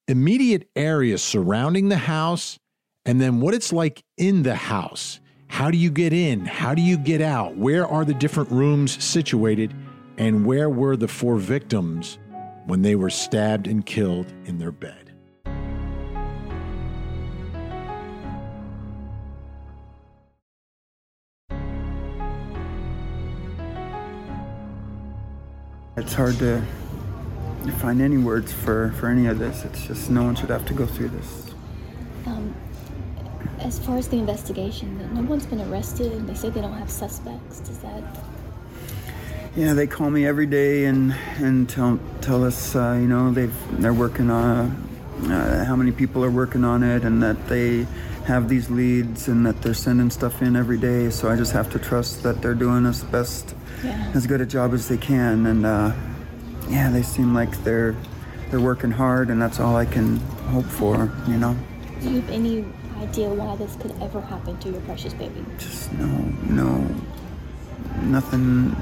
immediate 0.09 0.69
area 0.75 1.17
surrounding 1.17 1.89
the 1.89 1.97
house 1.97 2.59
and 3.05 3.21
then 3.21 3.41
what 3.41 3.55
it's 3.55 3.73
like 3.73 4.03
in 4.17 4.43
the 4.43 4.57
house. 4.57 5.21
How 5.49 5.71
do 5.71 5.79
you 5.79 5.91
get 5.91 6.13
in? 6.13 6.45
How 6.45 6.75
do 6.75 6.83
you 6.83 6.97
get 6.97 7.21
out? 7.21 7.57
Where 7.57 7.87
are 7.87 8.05
the 8.05 8.15
different 8.15 8.51
rooms 8.51 9.03
situated? 9.03 9.75
And 10.19 10.45
where 10.45 10.69
were 10.69 10.97
the 10.97 11.09
four 11.09 11.37
victims 11.37 12.19
when 12.67 12.83
they 12.83 12.95
were 12.95 13.11
stabbed 13.11 13.67
and 13.67 13.85
killed 13.85 14.33
in 14.45 14.59
their 14.59 14.73
bed? 14.73 15.00
It's 26.01 26.15
hard 26.15 26.39
to 26.39 26.63
find 27.79 28.01
any 28.01 28.17
words 28.17 28.55
for, 28.55 28.95
for 28.99 29.09
any 29.09 29.27
of 29.27 29.39
this. 29.39 29.67
It's 29.67 29.87
just 29.87 30.09
no 30.09 30.23
one 30.23 30.35
should 30.35 30.49
have 30.49 30.65
to 30.65 30.73
go 30.73 30.87
through 30.87 31.11
this. 31.11 31.51
Um, 32.25 32.55
as 33.59 33.79
far 33.79 33.99
as 33.99 34.09
the 34.09 34.17
investigation, 34.17 35.15
no 35.15 35.21
one's 35.21 35.45
been 35.45 35.61
arrested. 35.61 36.13
And 36.13 36.27
they 36.27 36.33
say 36.33 36.49
they 36.49 36.63
don't 36.63 36.73
have 36.73 36.89
suspects. 36.89 37.61
Does 37.61 37.79
that? 37.81 38.03
Yeah, 39.55 39.75
they 39.75 39.87
call 39.87 40.09
me 40.09 40.27
every 40.27 40.47
day 40.47 40.87
and 40.87 41.13
and 41.37 41.69
tell 41.69 42.01
tell 42.23 42.45
us, 42.45 42.75
uh, 42.75 42.97
you 42.99 43.07
know, 43.07 43.31
they've 43.31 43.55
they're 43.73 43.93
working 43.93 44.31
on 44.31 44.71
uh, 45.31 45.67
how 45.67 45.77
many 45.77 45.93
people 45.93 46.25
are 46.25 46.31
working 46.31 46.65
on 46.65 46.83
it, 46.83 47.05
and 47.05 47.23
that 47.23 47.47
they 47.47 47.87
have 48.31 48.49
these 48.49 48.71
leads, 48.71 49.27
and 49.27 49.45
that 49.45 49.61
they're 49.61 49.75
sending 49.75 50.09
stuff 50.09 50.41
in 50.41 50.55
every 50.55 50.79
day. 50.79 51.11
So 51.11 51.29
I 51.29 51.37
just 51.37 51.53
have 51.53 51.69
to 51.73 51.79
trust 51.81 52.23
that 52.23 52.41
they're 52.41 52.55
doing 52.55 52.87
as 52.87 53.03
best 53.03 53.57
yeah. 53.85 54.13
as 54.15 54.27
good 54.27 54.41
a 54.41 54.47
job 54.47 54.73
as 54.73 54.87
they 54.89 54.97
can. 54.97 55.47
And 55.47 55.67
uh, 55.67 55.93
yeah, 56.69 56.91
they 56.91 57.03
seem 57.03 57.35
like 57.35 57.51
they're 57.65 57.97
they're 58.51 58.61
working 58.61 58.93
hard, 58.93 59.31
and 59.31 59.43
that's 59.43 59.59
all 59.59 59.77
I 59.77 59.85
can 59.85 60.19
hope 60.55 60.65
for. 60.65 61.13
You 61.27 61.39
know. 61.39 61.57
Do 62.01 62.11
you 62.11 62.21
have 62.21 62.31
any 62.31 62.65
idea 62.99 63.29
why 63.29 63.57
this 63.57 63.75
could 63.77 63.95
ever 64.01 64.21
happen 64.21 64.57
to 64.59 64.71
your 64.71 64.81
precious 64.83 65.13
baby? 65.13 65.45
Just 65.59 65.93
no, 65.95 66.07
no, 66.49 66.87
nothing 68.03 68.77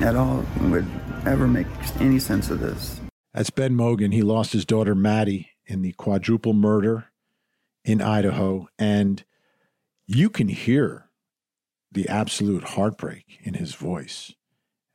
at 0.00 0.16
all 0.16 0.44
would 0.62 0.86
ever 1.26 1.46
make 1.46 1.66
any 2.00 2.18
sense 2.18 2.50
of 2.50 2.60
this. 2.60 3.00
That's 3.34 3.50
Ben 3.50 3.74
Mogen. 3.74 4.14
He 4.14 4.22
lost 4.22 4.52
his 4.52 4.64
daughter 4.64 4.94
Maddie 4.94 5.50
in 5.66 5.82
the 5.82 5.92
quadruple 5.92 6.54
murder 6.54 7.10
in 7.84 8.00
Idaho, 8.00 8.68
and 8.78 9.24
you 10.06 10.30
can 10.30 10.48
hear 10.48 11.10
the 11.92 12.08
absolute 12.08 12.64
heartbreak 12.64 13.38
in 13.42 13.54
his 13.54 13.74
voice. 13.74 14.34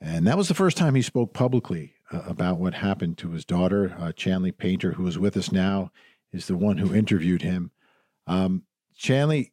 And 0.01 0.27
that 0.27 0.38
was 0.38 0.48
the 0.48 0.53
first 0.53 0.77
time 0.77 0.96
he 0.96 1.01
spoke 1.01 1.34
publicly 1.34 1.93
uh, 2.12 2.22
about 2.25 2.60
what 2.60 2.74
happened 2.75 3.17
to 3.19 3.31
his 3.31 3.46
daughter. 3.46 3.96
Uh, 3.98 4.12
Chanley 4.12 4.55
Painter, 4.55 4.93
who 4.93 5.08
is 5.08 5.19
with 5.19 5.36
us 5.38 5.51
now, 5.51 5.91
is 6.31 6.48
the 6.48 6.58
one 6.58 6.77
who 6.77 6.93
interviewed 6.93 7.41
him. 7.41 7.72
Um, 8.27 8.63
Chanley, 8.98 9.51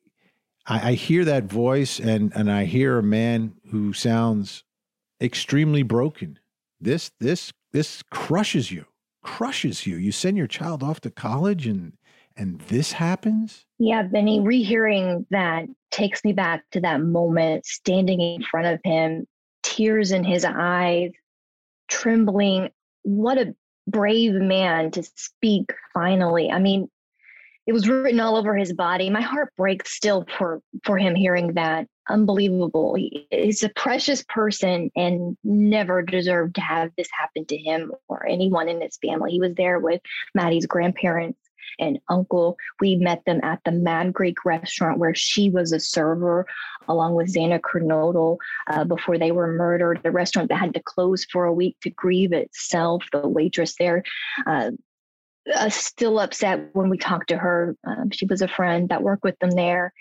I, 0.66 0.90
I 0.90 0.92
hear 0.92 1.24
that 1.24 1.44
voice 1.44 1.98
and, 1.98 2.32
and 2.34 2.50
I 2.50 2.64
hear 2.64 2.98
a 2.98 3.02
man 3.02 3.54
who 3.70 3.92
sounds 3.92 4.64
extremely 5.20 5.82
broken. 5.82 6.38
This 6.80 7.10
this 7.20 7.52
this 7.72 8.02
crushes 8.10 8.70
you, 8.70 8.86
crushes 9.22 9.86
you. 9.86 9.96
You 9.96 10.12
send 10.12 10.36
your 10.36 10.46
child 10.46 10.82
off 10.82 11.00
to 11.00 11.10
college 11.10 11.66
and 11.66 11.94
and 12.36 12.60
this 12.62 12.92
happens? 12.92 13.64
Yeah, 13.78 14.06
Vinnie, 14.06 14.40
rehearing 14.40 15.26
that 15.30 15.66
takes 15.90 16.22
me 16.24 16.32
back 16.32 16.64
to 16.72 16.80
that 16.80 17.00
moment 17.00 17.66
standing 17.66 18.20
in 18.20 18.42
front 18.42 18.66
of 18.66 18.80
him, 18.84 19.26
tears 19.62 20.12
in 20.12 20.24
his 20.24 20.44
eyes, 20.44 21.12
trembling. 21.88 22.70
What 23.02 23.38
a 23.38 23.54
brave 23.86 24.32
man 24.32 24.90
to 24.92 25.02
speak 25.02 25.72
finally. 25.94 26.50
I 26.50 26.58
mean, 26.58 26.90
it 27.66 27.72
was 27.72 27.88
written 27.88 28.20
all 28.20 28.36
over 28.36 28.56
his 28.56 28.72
body. 28.72 29.10
My 29.10 29.22
heart 29.22 29.52
breaks 29.56 29.92
still 29.92 30.24
for 30.38 30.60
for 30.84 30.98
him 30.98 31.14
hearing 31.14 31.54
that. 31.54 31.88
Unbelievable. 32.08 32.94
He, 32.94 33.26
he's 33.32 33.64
a 33.64 33.68
precious 33.70 34.24
person 34.28 34.92
and 34.94 35.36
never 35.42 36.02
deserved 36.02 36.54
to 36.54 36.60
have 36.60 36.92
this 36.96 37.08
happen 37.10 37.44
to 37.46 37.56
him 37.56 37.90
or 38.06 38.24
anyone 38.28 38.68
in 38.68 38.80
his 38.80 38.96
family. 38.98 39.32
He 39.32 39.40
was 39.40 39.54
there 39.56 39.80
with 39.80 40.00
Maddie's 40.32 40.66
grandparents 40.66 41.40
and 41.78 41.98
uncle. 42.08 42.56
We 42.80 42.96
met 42.96 43.22
them 43.26 43.40
at 43.42 43.60
the 43.64 43.72
Mad 43.72 44.12
Greek 44.12 44.44
restaurant 44.44 44.98
where 44.98 45.14
she 45.14 45.50
was 45.50 45.72
a 45.72 45.80
server 45.80 46.46
along 46.88 47.14
with 47.14 47.32
Xana 47.32 47.60
Kernodle 47.60 48.38
uh, 48.68 48.84
before 48.84 49.18
they 49.18 49.32
were 49.32 49.52
murdered. 49.52 50.00
The 50.02 50.10
restaurant 50.10 50.48
that 50.48 50.58
had 50.58 50.74
to 50.74 50.82
close 50.82 51.24
for 51.24 51.44
a 51.44 51.52
week 51.52 51.76
to 51.82 51.90
grieve 51.90 52.32
itself. 52.32 53.04
The 53.12 53.26
waitress 53.26 53.74
there 53.78 54.02
uh, 54.46 54.70
uh, 55.54 55.68
still 55.68 56.18
upset 56.18 56.70
when 56.74 56.88
we 56.88 56.98
talked 56.98 57.28
to 57.28 57.36
her. 57.36 57.76
Um, 57.84 58.10
she 58.10 58.26
was 58.26 58.42
a 58.42 58.48
friend 58.48 58.88
that 58.88 59.02
worked 59.02 59.24
with 59.24 59.38
them 59.38 59.50
there, 59.50 59.92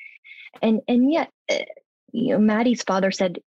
and 0.62 0.82
and 0.88 1.12
yet, 1.12 1.30
uh, 1.50 1.58
you 2.12 2.34
know, 2.34 2.40
Maddie's 2.40 2.84
father 2.84 3.12
said 3.12 3.40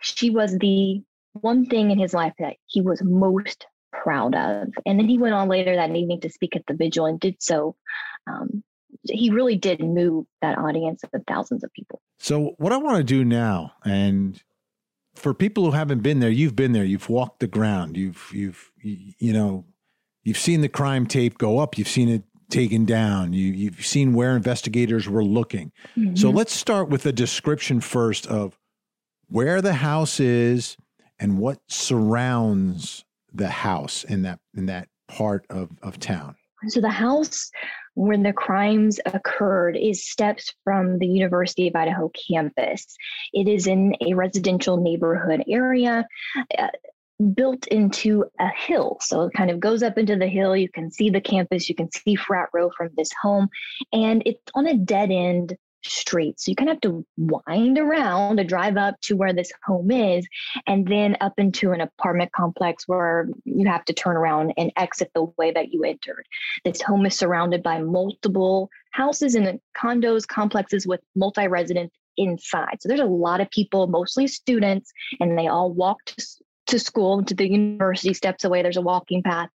she 0.00 0.30
was 0.30 0.56
the 0.58 1.02
one 1.32 1.66
thing 1.66 1.90
in 1.90 1.98
his 1.98 2.14
life 2.14 2.34
that 2.38 2.56
he 2.66 2.80
was 2.80 3.02
most 3.02 3.66
proud 4.02 4.34
of. 4.34 4.68
And 4.86 4.98
then 4.98 5.08
he 5.08 5.18
went 5.18 5.34
on 5.34 5.48
later 5.48 5.74
that 5.76 5.94
evening 5.94 6.20
to 6.22 6.30
speak 6.30 6.56
at 6.56 6.66
the 6.66 6.74
vigil 6.74 7.06
and 7.06 7.18
did 7.20 7.36
so. 7.40 7.76
Um, 8.26 8.62
he 9.02 9.30
really 9.30 9.56
did 9.56 9.80
move 9.80 10.26
that 10.40 10.56
audience 10.58 11.02
of 11.02 11.10
thousands 11.26 11.64
of 11.64 11.72
people. 11.72 12.00
So, 12.18 12.54
what 12.58 12.72
I 12.72 12.76
want 12.76 12.98
to 12.98 13.04
do 13.04 13.24
now, 13.24 13.72
and 13.84 14.40
for 15.14 15.34
people 15.34 15.64
who 15.64 15.72
haven't 15.72 16.02
been 16.02 16.20
there, 16.20 16.30
you've 16.30 16.56
been 16.56 16.72
there, 16.72 16.84
you've 16.84 17.08
walked 17.08 17.40
the 17.40 17.46
ground, 17.46 17.96
you've 17.96 18.30
you've 18.32 18.70
you 18.82 19.32
know 19.32 19.64
You've 20.24 20.38
seen 20.38 20.62
the 20.62 20.68
crime 20.68 21.06
tape 21.06 21.38
go 21.38 21.58
up. 21.58 21.76
You've 21.76 21.88
seen 21.88 22.08
it 22.08 22.24
taken 22.50 22.86
down. 22.86 23.34
You, 23.34 23.70
have 23.70 23.84
seen 23.84 24.14
where 24.14 24.34
investigators 24.34 25.08
were 25.08 25.24
looking. 25.24 25.70
Mm-hmm. 25.96 26.16
So 26.16 26.30
let's 26.30 26.54
start 26.54 26.88
with 26.88 27.04
a 27.06 27.12
description 27.12 27.80
first 27.80 28.26
of 28.26 28.58
where 29.28 29.60
the 29.60 29.74
house 29.74 30.18
is 30.18 30.76
and 31.18 31.38
what 31.38 31.60
surrounds 31.68 33.04
the 33.34 33.48
house 33.48 34.04
in 34.04 34.22
that 34.22 34.38
in 34.56 34.66
that 34.66 34.88
part 35.08 35.44
of, 35.50 35.70
of 35.82 35.98
town. 35.98 36.36
So 36.68 36.80
the 36.80 36.88
house 36.88 37.50
where 37.94 38.16
the 38.16 38.32
crimes 38.32 38.98
occurred 39.06 39.76
is 39.76 40.08
steps 40.08 40.52
from 40.64 40.98
the 40.98 41.06
University 41.06 41.68
of 41.68 41.76
Idaho 41.76 42.10
campus. 42.28 42.96
It 43.32 43.48
is 43.48 43.66
in 43.66 43.94
a 44.00 44.14
residential 44.14 44.78
neighborhood 44.78 45.44
area. 45.48 46.06
Uh, 46.56 46.68
built 47.32 47.68
into 47.68 48.24
a 48.40 48.48
hill. 48.48 48.98
So 49.00 49.22
it 49.22 49.34
kind 49.34 49.48
of 49.48 49.60
goes 49.60 49.84
up 49.84 49.98
into 49.98 50.16
the 50.16 50.26
hill. 50.26 50.56
You 50.56 50.68
can 50.68 50.90
see 50.90 51.10
the 51.10 51.20
campus, 51.20 51.68
you 51.68 51.74
can 51.76 51.88
see 51.92 52.16
Frat 52.16 52.48
Row 52.52 52.70
from 52.76 52.90
this 52.96 53.10
home, 53.22 53.48
and 53.92 54.20
it's 54.26 54.42
on 54.54 54.66
a 54.66 54.76
dead 54.76 55.12
end 55.12 55.56
street. 55.86 56.40
So 56.40 56.50
you 56.50 56.56
kind 56.56 56.70
of 56.70 56.74
have 56.74 56.80
to 56.82 57.06
wind 57.16 57.78
around 57.78 58.36
to 58.36 58.44
drive 58.44 58.76
up 58.76 59.00
to 59.02 59.16
where 59.16 59.32
this 59.32 59.52
home 59.64 59.90
is, 59.90 60.26
and 60.66 60.86
then 60.86 61.16
up 61.20 61.34
into 61.38 61.72
an 61.72 61.80
apartment 61.80 62.32
complex 62.32 62.86
where 62.86 63.28
you 63.44 63.66
have 63.68 63.84
to 63.86 63.92
turn 63.92 64.16
around 64.16 64.52
and 64.56 64.72
exit 64.76 65.10
the 65.14 65.26
way 65.38 65.50
that 65.52 65.72
you 65.72 65.84
entered. 65.84 66.26
This 66.64 66.80
home 66.80 67.06
is 67.06 67.16
surrounded 67.16 67.62
by 67.62 67.80
multiple 67.80 68.70
houses 68.92 69.34
and 69.34 69.60
condos, 69.76 70.26
complexes 70.26 70.86
with 70.86 71.00
multi 71.14 71.46
residents 71.48 71.96
inside. 72.16 72.76
So 72.80 72.88
there's 72.88 73.00
a 73.00 73.04
lot 73.04 73.40
of 73.40 73.50
people, 73.50 73.86
mostly 73.86 74.26
students, 74.26 74.92
and 75.20 75.38
they 75.38 75.48
all 75.48 75.72
walk 75.72 76.04
to 76.06 76.24
to 76.66 76.78
school 76.78 77.22
to 77.22 77.34
the 77.34 77.46
university 77.46 78.14
steps 78.14 78.42
away 78.42 78.62
there's 78.62 78.78
a 78.78 78.80
walking 78.80 79.22
path 79.22 79.50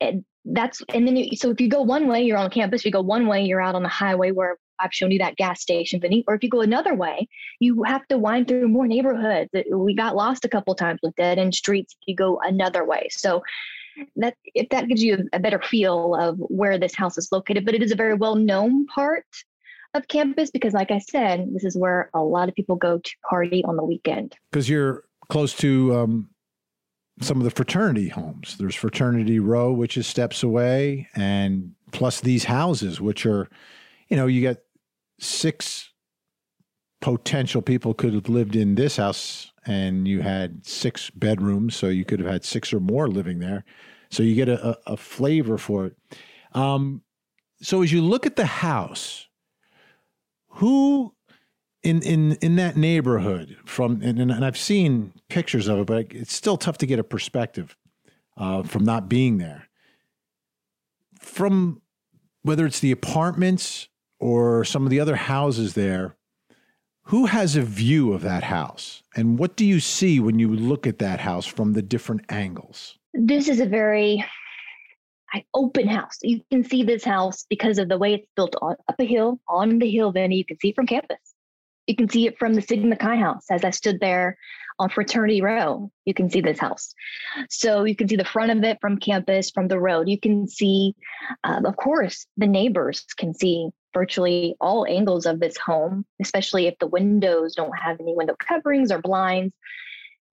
and 0.00 0.24
that's 0.44 0.82
and 0.94 1.06
then 1.06 1.16
you, 1.16 1.36
so 1.36 1.50
if 1.50 1.60
you 1.60 1.68
go 1.68 1.82
one 1.82 2.08
way 2.08 2.22
you're 2.22 2.36
on 2.36 2.50
campus 2.50 2.82
if 2.82 2.86
you 2.86 2.92
go 2.92 3.00
one 3.00 3.26
way 3.26 3.42
you're 3.42 3.60
out 3.60 3.74
on 3.74 3.82
the 3.82 3.88
highway 3.88 4.30
where 4.30 4.56
i've 4.80 4.92
shown 4.92 5.10
you 5.10 5.18
that 5.18 5.36
gas 5.36 5.60
station 5.60 6.00
Vinnie. 6.00 6.24
or 6.26 6.34
if 6.34 6.42
you 6.42 6.48
go 6.48 6.60
another 6.60 6.94
way 6.94 7.28
you 7.58 7.82
have 7.82 8.06
to 8.08 8.18
wind 8.18 8.48
through 8.48 8.68
more 8.68 8.86
neighborhoods 8.86 9.50
we 9.72 9.94
got 9.94 10.16
lost 10.16 10.44
a 10.44 10.48
couple 10.48 10.74
times 10.74 11.00
with 11.02 11.14
dead 11.16 11.38
end 11.38 11.54
streets 11.54 11.94
if 12.00 12.08
you 12.08 12.14
go 12.14 12.40
another 12.42 12.84
way 12.84 13.08
so 13.10 13.42
that 14.16 14.34
if 14.54 14.68
that 14.70 14.88
gives 14.88 15.02
you 15.02 15.28
a, 15.32 15.38
better 15.38 15.60
feel 15.60 16.14
of 16.14 16.36
where 16.38 16.78
this 16.78 16.94
house 16.94 17.18
is 17.18 17.30
located 17.32 17.64
but 17.64 17.74
it 17.74 17.82
is 17.82 17.92
a 17.92 17.96
very 17.96 18.14
well 18.14 18.36
known 18.36 18.86
part 18.86 19.26
of 19.94 20.06
campus 20.08 20.50
because 20.50 20.72
like 20.72 20.90
i 20.90 20.98
said 20.98 21.48
this 21.52 21.64
is 21.64 21.76
where 21.76 22.10
a 22.14 22.22
lot 22.22 22.48
of 22.48 22.54
people 22.54 22.76
go 22.76 22.98
to 22.98 23.10
party 23.28 23.64
on 23.64 23.76
the 23.76 23.84
weekend 23.84 24.36
because 24.50 24.68
you're 24.68 25.04
close 25.28 25.54
to 25.54 25.94
um, 25.96 26.28
some 27.20 27.38
of 27.38 27.44
the 27.44 27.50
fraternity 27.50 28.08
homes. 28.08 28.56
There's 28.58 28.74
Fraternity 28.74 29.38
Row, 29.38 29.72
which 29.72 29.96
is 29.96 30.06
steps 30.06 30.42
away, 30.42 31.08
and 31.14 31.72
plus 31.92 32.20
these 32.20 32.44
houses, 32.44 33.00
which 33.00 33.26
are, 33.26 33.48
you 34.08 34.16
know, 34.16 34.26
you 34.26 34.42
got 34.42 34.56
six 35.20 35.92
potential 37.00 37.62
people 37.62 37.94
could 37.94 38.14
have 38.14 38.28
lived 38.28 38.56
in 38.56 38.74
this 38.74 38.96
house, 38.96 39.52
and 39.66 40.06
you 40.06 40.20
had 40.20 40.66
six 40.66 41.10
bedrooms, 41.10 41.76
so 41.76 41.88
you 41.88 42.04
could 42.04 42.20
have 42.20 42.30
had 42.30 42.44
six 42.44 42.72
or 42.72 42.80
more 42.80 43.08
living 43.08 43.38
there. 43.38 43.64
So 44.10 44.22
you 44.22 44.34
get 44.34 44.48
a, 44.48 44.78
a, 44.86 44.96
flavor 44.96 45.56
for 45.56 45.86
it. 45.86 45.96
Um, 46.52 47.02
so 47.62 47.82
as 47.82 47.92
you 47.92 48.02
look 48.02 48.26
at 48.26 48.36
the 48.36 48.46
house, 48.46 49.28
who 50.54 51.14
in 51.82 52.02
in 52.02 52.32
in 52.42 52.56
that 52.56 52.76
neighborhood 52.76 53.56
from 53.64 54.02
and, 54.02 54.20
and 54.20 54.44
I've 54.44 54.58
seen 54.58 55.12
pictures 55.28 55.68
of 55.68 55.78
it, 55.78 55.86
but 55.86 56.06
it's 56.10 56.34
still 56.34 56.56
tough 56.56 56.78
to 56.78 56.86
get 56.86 56.98
a 56.98 57.04
perspective 57.04 57.76
uh, 58.36 58.64
from 58.64 58.84
not 58.84 59.08
being 59.08 59.38
there. 59.38 59.68
From 61.20 61.82
whether 62.42 62.66
it's 62.66 62.80
the 62.80 62.90
apartments 62.90 63.89
or 64.20 64.64
some 64.64 64.84
of 64.84 64.90
the 64.90 65.00
other 65.00 65.16
houses 65.16 65.74
there, 65.74 66.16
who 67.04 67.26
has 67.26 67.56
a 67.56 67.62
view 67.62 68.12
of 68.12 68.22
that 68.22 68.44
house, 68.44 69.02
and 69.16 69.38
what 69.38 69.56
do 69.56 69.64
you 69.64 69.80
see 69.80 70.20
when 70.20 70.38
you 70.38 70.48
look 70.54 70.86
at 70.86 70.98
that 70.98 71.20
house 71.20 71.46
from 71.46 71.72
the 71.72 71.82
different 71.82 72.22
angles? 72.28 72.98
This 73.14 73.48
is 73.48 73.58
a 73.58 73.66
very 73.66 74.24
open 75.54 75.88
house. 75.88 76.18
You 76.22 76.40
can 76.50 76.64
see 76.64 76.82
this 76.82 77.04
house 77.04 77.46
because 77.48 77.78
of 77.78 77.88
the 77.88 77.98
way 77.98 78.14
it's 78.14 78.26
built 78.36 78.54
on 78.60 78.76
up 78.88 78.96
a 78.98 79.04
hill, 79.04 79.40
on 79.48 79.78
the 79.78 79.90
hill. 79.90 80.12
Then 80.12 80.30
you 80.30 80.44
can 80.44 80.58
see 80.58 80.72
from 80.72 80.86
campus. 80.86 81.18
You 81.86 81.96
can 81.96 82.08
see 82.08 82.26
it 82.26 82.38
from 82.38 82.54
the 82.54 82.62
Sigma 82.62 82.96
Chi 82.96 83.16
house 83.16 83.46
as 83.50 83.64
I 83.64 83.70
stood 83.70 83.98
there 84.00 84.36
on 84.78 84.90
Fraternity 84.90 85.42
Row. 85.42 85.90
You 86.04 86.14
can 86.14 86.30
see 86.30 86.40
this 86.40 86.58
house. 86.58 86.94
So 87.48 87.84
you 87.84 87.96
can 87.96 88.08
see 88.08 88.16
the 88.16 88.24
front 88.24 88.52
of 88.52 88.62
it 88.62 88.78
from 88.80 88.98
campus, 88.98 89.50
from 89.50 89.68
the 89.68 89.80
road. 89.80 90.08
You 90.08 90.18
can 90.18 90.46
see, 90.46 90.94
um, 91.44 91.66
of 91.66 91.76
course, 91.76 92.26
the 92.36 92.46
neighbors 92.46 93.04
can 93.16 93.34
see 93.34 93.70
virtually 93.92 94.56
all 94.60 94.86
angles 94.86 95.26
of 95.26 95.40
this 95.40 95.56
home, 95.56 96.04
especially 96.20 96.66
if 96.66 96.78
the 96.78 96.86
windows 96.86 97.54
don't 97.54 97.76
have 97.78 98.00
any 98.00 98.14
window 98.14 98.36
coverings 98.38 98.90
or 98.90 99.00
blinds. 99.00 99.54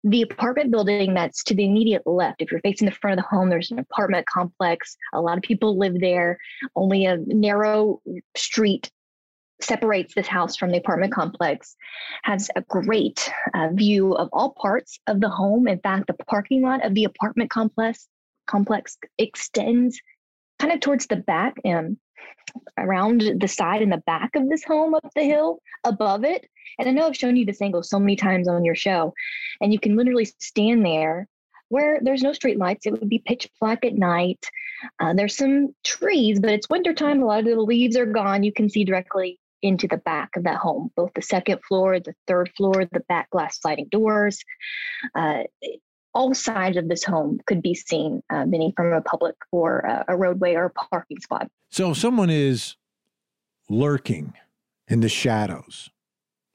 The 0.06 0.22
apartment 0.22 0.72
building 0.72 1.14
that's 1.14 1.44
to 1.46 1.56
the 1.56 1.64
immediate 1.64 2.06
left, 2.06 2.42
if 2.42 2.52
you're 2.52 2.60
facing 2.60 2.88
the 2.88 2.92
front 2.92 3.18
of 3.18 3.24
the 3.24 3.30
home, 3.30 3.50
there's 3.50 3.72
an 3.72 3.80
apartment 3.80 4.26
complex. 4.28 4.98
A 5.14 5.22
lot 5.22 5.38
of 5.38 5.44
people 5.44 5.78
live 5.78 6.00
there. 6.00 6.40
Only 6.76 7.06
a 7.06 7.18
narrow 7.18 8.02
street 8.36 8.92
separates 9.62 10.14
this 10.14 10.28
house 10.28 10.58
from 10.58 10.72
the 10.72 10.78
apartment 10.78 11.14
complex 11.14 11.76
has 12.24 12.50
a 12.56 12.62
great 12.62 13.32
uh, 13.54 13.70
view 13.72 14.14
of 14.14 14.30
all 14.34 14.52
parts 14.52 15.00
of 15.08 15.22
the 15.22 15.30
home. 15.30 15.68
In 15.68 15.80
fact, 15.80 16.08
the 16.08 16.26
parking 16.26 16.62
lot 16.62 16.86
of 16.86 16.94
the 16.94 17.06
apartment 17.06 17.50
complex 17.50 18.08
complex 18.46 18.98
extends 19.18 20.02
kind 20.60 20.74
of 20.74 20.80
towards 20.80 21.08
the 21.08 21.16
back 21.16 21.56
and 21.64 21.98
around 22.78 23.24
the 23.40 23.48
side 23.48 23.82
and 23.82 23.92
the 23.92 24.04
back 24.06 24.36
of 24.36 24.50
this 24.50 24.64
home 24.64 24.94
up 24.94 25.08
the 25.16 25.24
hill 25.24 25.60
above 25.84 26.24
it. 26.24 26.46
And 26.80 26.88
I 26.88 26.92
know 26.92 27.08
I've 27.08 27.18
shown 27.18 27.36
you 27.36 27.46
this 27.46 27.62
angle 27.62 27.84
so 27.84 28.00
many 28.00 28.16
times 28.16 28.48
on 28.48 28.66
your 28.66 28.76
show, 28.76 29.14
and 29.62 29.72
you 29.72 29.80
can 29.80 29.96
literally 29.96 30.26
stand 30.26 30.86
there 30.86 31.28
where 31.70 32.00
there's 32.02 32.22
no 32.22 32.34
street 32.34 32.58
lights. 32.58 32.86
It 32.86 32.92
would 32.92 33.10
be 33.10 33.24
pitch 33.26 33.50
black 33.60 33.84
at 33.84 33.96
night. 33.96 34.46
Uh, 35.00 35.14
there's 35.14 35.36
some 35.36 35.74
trees, 35.84 36.40
but 36.40 36.52
it's 36.52 36.70
wintertime. 36.70 37.22
A 37.22 37.26
lot 37.26 37.40
of 37.40 37.46
the 37.46 37.60
leaves 37.60 37.98
are 37.98 38.06
gone. 38.06 38.44
You 38.44 38.54
can 38.54 38.70
see 38.70 38.84
directly 38.84 39.40
into 39.64 39.88
the 39.88 39.98
back 39.98 40.36
of 40.36 40.44
that 40.44 40.58
home, 40.58 40.92
both 40.96 41.12
the 41.16 41.22
second 41.22 41.60
floor, 41.68 42.00
the 42.00 42.14
third 42.28 42.52
floor, 42.56 42.86
the 42.92 43.00
back 43.08 43.30
glass 43.32 43.60
sliding 43.60 43.88
doors. 43.90 44.44
Uh, 45.16 45.44
all 46.14 46.34
sides 46.34 46.78
of 46.78 46.88
this 46.88 47.04
home 47.04 47.40
could 47.46 47.62
be 47.62 47.74
seen, 47.74 48.22
uh, 48.30 48.46
many 48.46 48.74
from 48.76 48.94
a 48.94 49.02
public 49.02 49.36
or 49.52 49.80
a, 49.80 50.06
a 50.10 50.18
roadway 50.18 50.56
or 50.56 50.66
a 50.66 50.70
parking 50.70 51.20
spot. 51.20 51.50
So, 51.72 51.92
if 51.92 51.98
someone 51.98 52.30
is 52.30 52.76
lurking 53.70 54.34
in 54.88 55.00
the 55.00 55.10
shadows, 55.10 55.90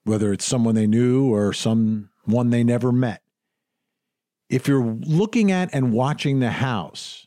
whether 0.05 0.33
it's 0.33 0.45
someone 0.45 0.75
they 0.75 0.87
knew 0.87 1.33
or 1.33 1.53
someone 1.53 2.51
they 2.51 2.65
never 2.65 2.93
met, 2.93 3.23
if 4.49 4.69
you're 4.69 4.85
looking 4.85 5.51
at 5.53 5.75
and 5.75 5.93
watching 5.93 6.41
the 6.41 6.51
house, 6.51 7.27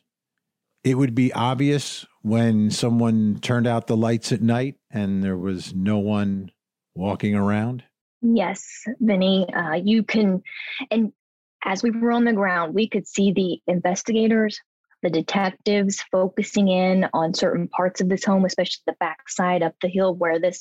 it 0.82 0.94
would 0.94 1.14
be 1.14 1.32
obvious 1.32 2.04
when 2.22 2.70
someone 2.70 3.38
turned 3.40 3.66
out 3.66 3.86
the 3.86 3.96
lights 3.96 4.32
at 4.32 4.42
night 4.42 4.76
and 4.90 5.22
there 5.22 5.36
was 5.36 5.74
no 5.74 5.98
one 5.98 6.50
walking 6.94 7.34
around? 7.34 7.84
Yes, 8.20 8.84
Vinnie. 9.00 9.46
Uh, 9.52 9.74
you 9.74 10.02
can, 10.02 10.42
and 10.90 11.12
as 11.64 11.82
we 11.82 11.90
were 11.90 12.12
on 12.12 12.24
the 12.24 12.32
ground, 12.32 12.74
we 12.74 12.88
could 12.88 13.06
see 13.06 13.32
the 13.32 13.60
investigators, 13.66 14.60
the 15.02 15.10
detectives 15.10 16.02
focusing 16.10 16.68
in 16.68 17.06
on 17.12 17.34
certain 17.34 17.68
parts 17.68 18.00
of 18.00 18.08
this 18.08 18.24
home, 18.24 18.44
especially 18.44 18.82
the 18.86 18.96
backside 19.00 19.62
up 19.62 19.74
the 19.80 19.88
hill 19.88 20.14
where 20.14 20.38
this 20.38 20.60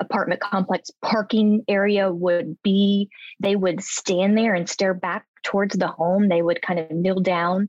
apartment 0.00 0.40
complex 0.40 0.90
parking 1.02 1.62
area 1.68 2.12
would 2.12 2.56
be. 2.62 3.08
They 3.38 3.56
would 3.56 3.82
stand 3.82 4.36
there 4.36 4.54
and 4.54 4.68
stare 4.68 4.94
back 4.94 5.26
towards 5.42 5.76
the 5.76 5.88
home. 5.88 6.28
They 6.28 6.42
would 6.42 6.62
kind 6.62 6.80
of 6.80 6.90
kneel 6.90 7.20
down 7.20 7.68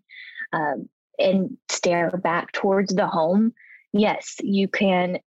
um, 0.54 0.90
and 1.20 1.58
stare 1.70 2.10
back 2.12 2.52
towards 2.52 2.94
the 2.94 3.08
home. 3.08 3.54
Yes, 3.94 4.38
you 4.42 4.68
can 4.68 5.20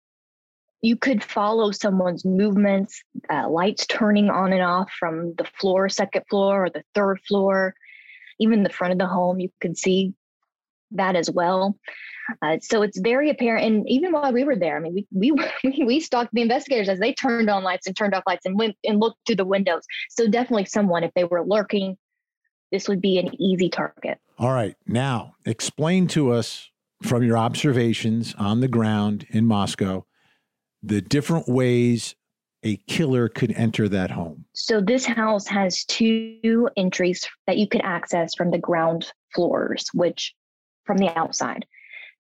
you 0.84 0.98
could 0.98 1.24
follow 1.24 1.72
someone's 1.72 2.26
movements, 2.26 3.02
uh, 3.30 3.50
lights 3.50 3.88
turning 3.88 4.30
on 4.30 4.52
and 4.52 4.62
off 4.62 4.92
from 5.00 5.34
the 5.38 5.46
floor, 5.46 5.88
second 5.88 6.24
floor, 6.30 6.66
or 6.66 6.70
the 6.70 6.84
third 6.94 7.22
floor, 7.22 7.74
even 8.38 8.64
the 8.64 8.70
front 8.70 8.92
of 8.92 9.00
the 9.00 9.08
home. 9.08 9.40
You 9.40 9.50
could 9.62 9.78
see 9.78 10.14
that 10.92 11.16
as 11.16 11.32
well. 11.32 11.80
Uh, 12.42 12.58
so 12.62 12.82
it's 12.82 13.00
very 13.00 13.30
apparent. 13.30 13.66
And 13.66 13.90
even 13.90 14.12
while 14.12 14.34
we 14.34 14.44
were 14.44 14.58
there, 14.58 14.76
I 14.76 14.80
mean, 14.82 15.06
we 15.10 15.32
we 15.64 15.84
we 15.86 16.00
stalked 16.02 16.34
the 16.34 16.42
investigators 16.42 16.90
as 16.90 17.00
they 17.00 17.14
turned 17.14 17.50
on 17.50 17.64
lights 17.64 17.88
and 17.88 17.96
turned 17.96 18.14
off 18.14 18.24
lights 18.28 18.46
and 18.46 18.60
went 18.60 18.76
and 18.84 19.00
looked 19.00 19.20
through 19.26 19.38
the 19.38 19.46
windows. 19.46 19.84
So 20.10 20.28
definitely 20.28 20.66
someone, 20.66 21.06
if 21.06 21.12
they 21.16 21.24
were 21.24 21.46
lurking, 21.46 21.98
this 22.74 22.90
would 22.90 23.00
be 23.02 23.18
an 23.20 23.42
easy 23.42 23.70
target. 23.70 24.20
All 24.38 24.52
right, 24.52 24.76
now 24.86 25.36
explain 25.46 26.08
to 26.08 26.34
us 26.34 26.70
from 27.02 27.24
your 27.24 27.38
observations 27.38 28.36
on 28.38 28.60
the 28.60 28.68
ground 28.68 29.28
in 29.30 29.46
Moscow 29.46 30.06
the 30.84 31.02
different 31.02 31.48
ways 31.48 32.16
a 32.64 32.78
killer 32.88 33.28
could 33.30 33.52
enter 33.54 33.90
that 33.90 34.12
home? 34.12 34.46
So, 34.54 34.82
this 34.82 35.06
house 35.06 35.48
has 35.48 35.86
two 35.86 36.70
entries 36.78 37.28
that 37.48 37.58
you 37.58 37.68
could 37.68 37.82
access 37.82 38.36
from 38.36 38.52
the 38.52 38.58
ground 38.58 39.12
floors, 39.34 39.88
which 39.94 40.34
from 40.86 40.98
the 40.98 41.18
outside. 41.18 41.66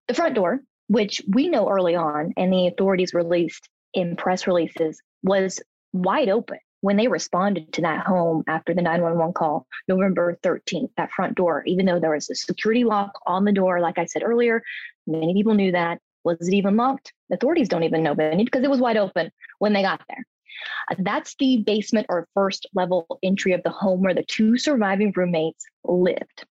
The 0.07 0.13
front 0.13 0.35
door, 0.35 0.61
which 0.87 1.21
we 1.27 1.47
know 1.47 1.69
early 1.69 1.95
on, 1.95 2.33
and 2.37 2.51
the 2.51 2.67
authorities 2.67 3.13
released 3.13 3.69
in 3.93 4.15
press 4.15 4.47
releases, 4.47 5.01
was 5.23 5.61
wide 5.93 6.29
open 6.29 6.59
when 6.83 6.97
they 6.97 7.07
responded 7.07 7.71
to 7.71 7.81
that 7.81 8.05
home 8.05 8.43
after 8.45 8.73
the 8.73 8.81
911 8.81 9.33
call, 9.33 9.65
November 9.87 10.37
13th, 10.43 10.89
that 10.97 11.11
front 11.11 11.33
door, 11.35 11.63
even 11.65 11.85
though 11.85 11.97
there 11.97 12.11
was 12.11 12.29
a 12.29 12.35
security 12.35 12.83
lock 12.83 13.11
on 13.25 13.45
the 13.45 13.53
door, 13.53 13.79
like 13.79 13.97
I 13.97 14.03
said 14.03 14.21
earlier, 14.21 14.61
many 15.07 15.33
people 15.33 15.53
knew 15.53 15.71
that. 15.71 15.99
Was 16.23 16.47
it 16.47 16.53
even 16.53 16.77
locked? 16.77 17.13
Authorities 17.31 17.69
don't 17.69 17.83
even 17.83 18.03
know 18.03 18.15
because 18.15 18.63
it 18.63 18.69
was 18.69 18.79
wide 18.79 18.97
open 18.97 19.31
when 19.59 19.73
they 19.73 19.81
got 19.81 20.01
there. 20.07 20.25
That's 20.99 21.35
the 21.39 21.63
basement 21.65 22.07
or 22.09 22.27
first 22.33 22.67
level 22.73 23.19
entry 23.23 23.53
of 23.53 23.63
the 23.63 23.69
home 23.69 24.01
where 24.01 24.13
the 24.13 24.23
two 24.23 24.57
surviving 24.57 25.13
roommates 25.15 25.65
lived. 25.83 26.45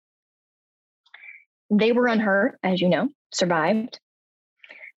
They 1.70 1.92
were 1.92 2.08
unhurt, 2.08 2.60
as 2.64 2.82
you 2.82 2.90
know, 2.90 3.10
survived. 3.32 4.00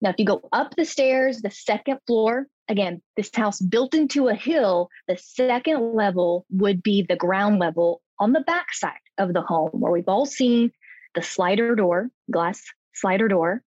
Now, 0.00 0.10
if 0.10 0.16
you 0.18 0.24
go 0.24 0.48
up 0.52 0.74
the 0.74 0.84
stairs, 0.84 1.40
the 1.40 1.50
second 1.50 1.98
floor, 2.06 2.46
again, 2.68 3.00
this 3.16 3.30
house 3.32 3.60
built 3.60 3.94
into 3.94 4.28
a 4.28 4.34
hill, 4.34 4.88
the 5.06 5.16
second 5.16 5.94
level 5.94 6.46
would 6.50 6.82
be 6.82 7.02
the 7.02 7.16
ground 7.16 7.58
level 7.58 8.02
on 8.18 8.32
the 8.32 8.40
back 8.40 8.72
side 8.72 8.92
of 9.18 9.32
the 9.32 9.42
home, 9.42 9.70
where 9.72 9.92
we've 9.92 10.08
all 10.08 10.26
seen 10.26 10.72
the 11.14 11.22
slider 11.22 11.74
door, 11.74 12.10
glass 12.30 12.62
slider 12.94 13.28
door, 13.28 13.62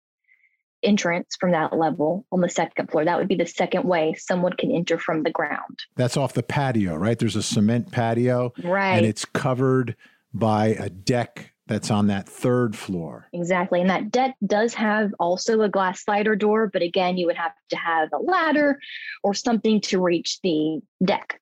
entrance 0.85 1.35
from 1.39 1.51
that 1.51 1.75
level 1.75 2.25
on 2.31 2.41
the 2.41 2.49
second 2.49 2.91
floor. 2.91 3.03
That 3.05 3.17
would 3.17 3.27
be 3.27 3.35
the 3.35 3.45
second 3.45 3.83
way 3.83 4.13
someone 4.17 4.53
can 4.53 4.71
enter 4.71 4.97
from 4.97 5.23
the 5.23 5.31
ground. 5.31 5.79
That's 5.95 6.17
off 6.17 6.33
the 6.33 6.43
patio, 6.43 6.95
right? 6.95 7.17
There's 7.17 7.35
a 7.35 7.43
cement 7.43 7.91
patio. 7.91 8.53
Right. 8.63 8.97
And 8.97 9.05
it's 9.05 9.25
covered 9.25 9.95
by 10.33 10.67
a 10.67 10.89
deck 10.89 11.53
that's 11.67 11.89
on 11.89 12.07
that 12.07 12.29
third 12.29 12.75
floor. 12.75 13.27
Exactly. 13.33 13.81
And 13.81 13.89
that 13.89 14.11
deck 14.11 14.35
does 14.45 14.73
have 14.75 15.13
also 15.19 15.61
a 15.61 15.69
glass 15.69 16.03
slider 16.03 16.35
door, 16.35 16.69
but 16.71 16.81
again, 16.81 17.17
you 17.17 17.25
would 17.25 17.37
have 17.37 17.53
to 17.69 17.75
have 17.75 18.09
a 18.13 18.17
ladder 18.17 18.79
or 19.23 19.33
something 19.33 19.81
to 19.81 19.99
reach 19.99 20.39
the 20.41 20.79
deck, 21.03 21.41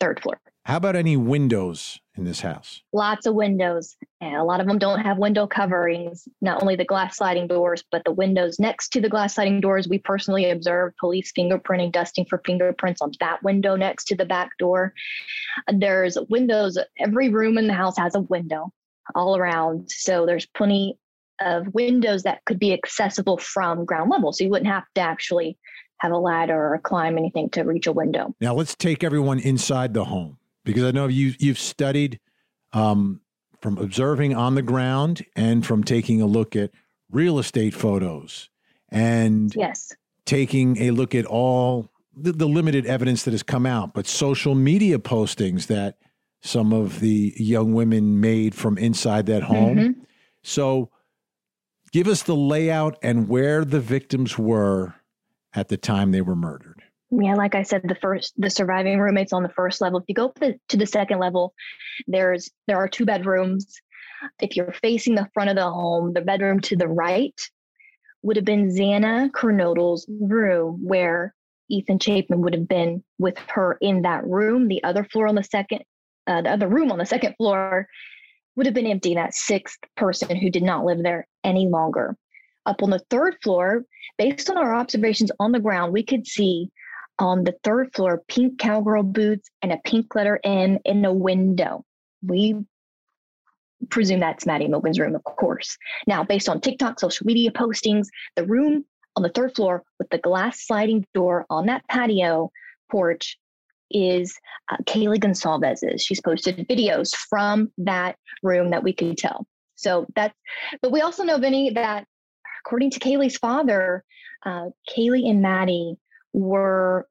third 0.00 0.20
floor. 0.20 0.40
How 0.64 0.76
about 0.76 0.96
any 0.96 1.16
windows 1.16 2.00
in 2.20 2.26
this 2.26 2.40
house? 2.40 2.82
Lots 2.92 3.26
of 3.26 3.34
windows. 3.34 3.96
And 4.20 4.36
a 4.36 4.44
lot 4.44 4.60
of 4.60 4.66
them 4.66 4.78
don't 4.78 5.00
have 5.00 5.18
window 5.18 5.46
coverings, 5.46 6.28
not 6.40 6.62
only 6.62 6.76
the 6.76 6.84
glass 6.84 7.16
sliding 7.16 7.48
doors, 7.48 7.82
but 7.90 8.04
the 8.04 8.12
windows 8.12 8.60
next 8.60 8.90
to 8.90 9.00
the 9.00 9.08
glass 9.08 9.34
sliding 9.34 9.60
doors. 9.60 9.88
We 9.88 9.98
personally 9.98 10.50
observed 10.50 10.96
police 10.98 11.32
fingerprinting, 11.32 11.90
dusting 11.90 12.26
for 12.26 12.40
fingerprints 12.44 13.00
on 13.00 13.12
that 13.18 13.42
window 13.42 13.74
next 13.74 14.04
to 14.04 14.16
the 14.16 14.26
back 14.26 14.50
door. 14.58 14.92
There's 15.72 16.16
windows, 16.28 16.78
every 16.98 17.30
room 17.30 17.58
in 17.58 17.66
the 17.66 17.74
house 17.74 17.96
has 17.96 18.14
a 18.14 18.20
window 18.20 18.72
all 19.14 19.36
around. 19.36 19.90
So 19.90 20.26
there's 20.26 20.46
plenty 20.46 20.98
of 21.40 21.66
windows 21.72 22.22
that 22.24 22.44
could 22.44 22.58
be 22.58 22.74
accessible 22.74 23.38
from 23.38 23.86
ground 23.86 24.10
level. 24.10 24.32
So 24.32 24.44
you 24.44 24.50
wouldn't 24.50 24.70
have 24.70 24.84
to 24.94 25.00
actually 25.00 25.58
have 26.00 26.12
a 26.12 26.18
ladder 26.18 26.74
or 26.74 26.78
climb 26.78 27.16
anything 27.16 27.48
to 27.50 27.62
reach 27.62 27.86
a 27.86 27.92
window. 27.92 28.34
Now 28.40 28.54
let's 28.54 28.74
take 28.74 29.02
everyone 29.02 29.38
inside 29.38 29.94
the 29.94 30.04
home 30.04 30.36
because 30.64 30.84
I 30.84 30.90
know 30.90 31.06
you 31.06 31.34
you've 31.38 31.58
studied 31.58 32.20
um, 32.72 33.20
from 33.60 33.78
observing 33.78 34.34
on 34.34 34.54
the 34.54 34.62
ground 34.62 35.24
and 35.36 35.64
from 35.64 35.84
taking 35.84 36.20
a 36.20 36.26
look 36.26 36.56
at 36.56 36.70
real 37.10 37.38
estate 37.38 37.74
photos 37.74 38.48
and 38.90 39.54
yes, 39.54 39.92
taking 40.24 40.76
a 40.78 40.90
look 40.90 41.14
at 41.14 41.26
all 41.26 41.90
the, 42.16 42.32
the 42.32 42.46
limited 42.46 42.86
evidence 42.86 43.24
that 43.24 43.32
has 43.32 43.42
come 43.42 43.66
out, 43.66 43.94
but 43.94 44.06
social 44.06 44.54
media 44.54 44.98
postings 44.98 45.66
that 45.66 45.96
some 46.42 46.72
of 46.72 47.00
the 47.00 47.34
young 47.36 47.74
women 47.74 48.20
made 48.20 48.54
from 48.54 48.78
inside 48.78 49.26
that 49.26 49.42
home. 49.42 49.76
Mm-hmm. 49.76 50.00
So, 50.42 50.90
give 51.92 52.08
us 52.08 52.22
the 52.22 52.36
layout 52.36 52.98
and 53.02 53.28
where 53.28 53.64
the 53.64 53.80
victims 53.80 54.38
were 54.38 54.94
at 55.52 55.68
the 55.68 55.76
time 55.76 56.12
they 56.12 56.22
were 56.22 56.36
murdered. 56.36 56.69
Yeah, 57.10 57.34
like 57.34 57.54
I 57.54 57.62
said, 57.62 57.82
the 57.84 57.96
first 57.96 58.34
the 58.36 58.50
surviving 58.50 59.00
roommates 59.00 59.32
on 59.32 59.42
the 59.42 59.48
first 59.48 59.80
level. 59.80 59.98
If 59.98 60.04
you 60.06 60.14
go 60.14 60.26
up 60.26 60.38
the, 60.38 60.58
to 60.68 60.76
the 60.76 60.86
second 60.86 61.18
level, 61.18 61.54
there's 62.06 62.50
there 62.68 62.76
are 62.76 62.88
two 62.88 63.04
bedrooms. 63.04 63.80
If 64.40 64.56
you're 64.56 64.74
facing 64.80 65.16
the 65.16 65.28
front 65.34 65.50
of 65.50 65.56
the 65.56 65.68
home, 65.68 66.12
the 66.12 66.20
bedroom 66.20 66.60
to 66.60 66.76
the 66.76 66.86
right 66.86 67.38
would 68.22 68.36
have 68.36 68.44
been 68.44 68.68
Xana 68.68 69.30
Kernodle's 69.30 70.06
room, 70.20 70.80
where 70.84 71.34
Ethan 71.68 71.98
Chapman 71.98 72.42
would 72.42 72.54
have 72.54 72.68
been 72.68 73.02
with 73.18 73.38
her 73.48 73.76
in 73.80 74.02
that 74.02 74.26
room. 74.26 74.68
The 74.68 74.84
other 74.84 75.04
floor 75.04 75.26
on 75.26 75.34
the 75.34 75.42
second, 75.42 75.82
uh, 76.26 76.42
the 76.42 76.50
other 76.50 76.68
room 76.68 76.92
on 76.92 76.98
the 76.98 77.06
second 77.06 77.34
floor 77.36 77.88
would 78.54 78.66
have 78.66 78.74
been 78.74 78.86
empty. 78.86 79.14
That 79.14 79.34
sixth 79.34 79.78
person 79.96 80.36
who 80.36 80.50
did 80.50 80.62
not 80.62 80.84
live 80.84 81.02
there 81.02 81.26
any 81.42 81.66
longer. 81.66 82.16
Up 82.66 82.82
on 82.82 82.90
the 82.90 83.02
third 83.10 83.36
floor, 83.42 83.84
based 84.18 84.50
on 84.50 84.58
our 84.58 84.74
observations 84.74 85.32
on 85.40 85.50
the 85.50 85.60
ground, 85.60 85.92
we 85.92 86.04
could 86.04 86.26
see 86.26 86.70
on 87.20 87.44
the 87.44 87.54
third 87.62 87.94
floor 87.94 88.22
pink 88.26 88.58
cowgirl 88.58 89.02
boots 89.02 89.48
and 89.62 89.72
a 89.72 89.78
pink 89.84 90.14
letter 90.14 90.40
M 90.42 90.78
in 90.84 91.04
a 91.04 91.12
window. 91.12 91.84
We 92.22 92.56
presume 93.90 94.20
that's 94.20 94.46
Maddie 94.46 94.68
Mogen's 94.68 94.98
room, 94.98 95.14
of 95.14 95.24
course. 95.24 95.76
Now, 96.06 96.24
based 96.24 96.48
on 96.48 96.60
TikTok, 96.60 96.98
social 96.98 97.26
media 97.26 97.50
postings, 97.50 98.06
the 98.36 98.46
room 98.46 98.84
on 99.16 99.22
the 99.22 99.28
third 99.28 99.54
floor 99.54 99.84
with 99.98 100.08
the 100.10 100.18
glass 100.18 100.66
sliding 100.66 101.06
door 101.14 101.46
on 101.50 101.66
that 101.66 101.86
patio 101.88 102.50
porch 102.90 103.38
is 103.90 104.38
uh, 104.70 104.76
Kaylee 104.84 105.18
Goncalves's. 105.18 106.02
She's 106.02 106.20
posted 106.20 106.68
videos 106.68 107.14
from 107.14 107.70
that 107.78 108.16
room 108.42 108.70
that 108.70 108.82
we 108.82 108.92
could 108.92 109.18
tell. 109.18 109.46
So 109.74 110.06
that's, 110.14 110.34
but 110.80 110.92
we 110.92 111.00
also 111.00 111.24
know, 111.24 111.38
Vinnie, 111.38 111.70
that 111.70 112.06
according 112.64 112.90
to 112.92 113.00
Kaylee's 113.00 113.36
father, 113.36 114.04
uh, 114.44 114.66
Kaylee 114.88 115.28
and 115.28 115.42
Maddie 115.42 115.96
were 116.32 117.06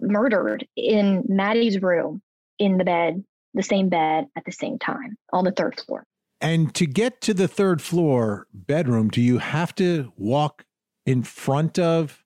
murdered 0.00 0.66
in 0.76 1.24
Maddie's 1.28 1.80
room 1.80 2.22
in 2.58 2.78
the 2.78 2.84
bed, 2.84 3.24
the 3.54 3.62
same 3.62 3.88
bed 3.88 4.26
at 4.36 4.44
the 4.44 4.52
same 4.52 4.78
time 4.78 5.16
on 5.32 5.44
the 5.44 5.52
third 5.52 5.80
floor. 5.80 6.04
And 6.40 6.74
to 6.74 6.86
get 6.86 7.20
to 7.22 7.34
the 7.34 7.48
third 7.48 7.80
floor 7.80 8.46
bedroom, 8.52 9.08
do 9.08 9.20
you 9.20 9.38
have 9.38 9.74
to 9.76 10.12
walk 10.16 10.64
in 11.06 11.22
front 11.22 11.78
of 11.78 12.24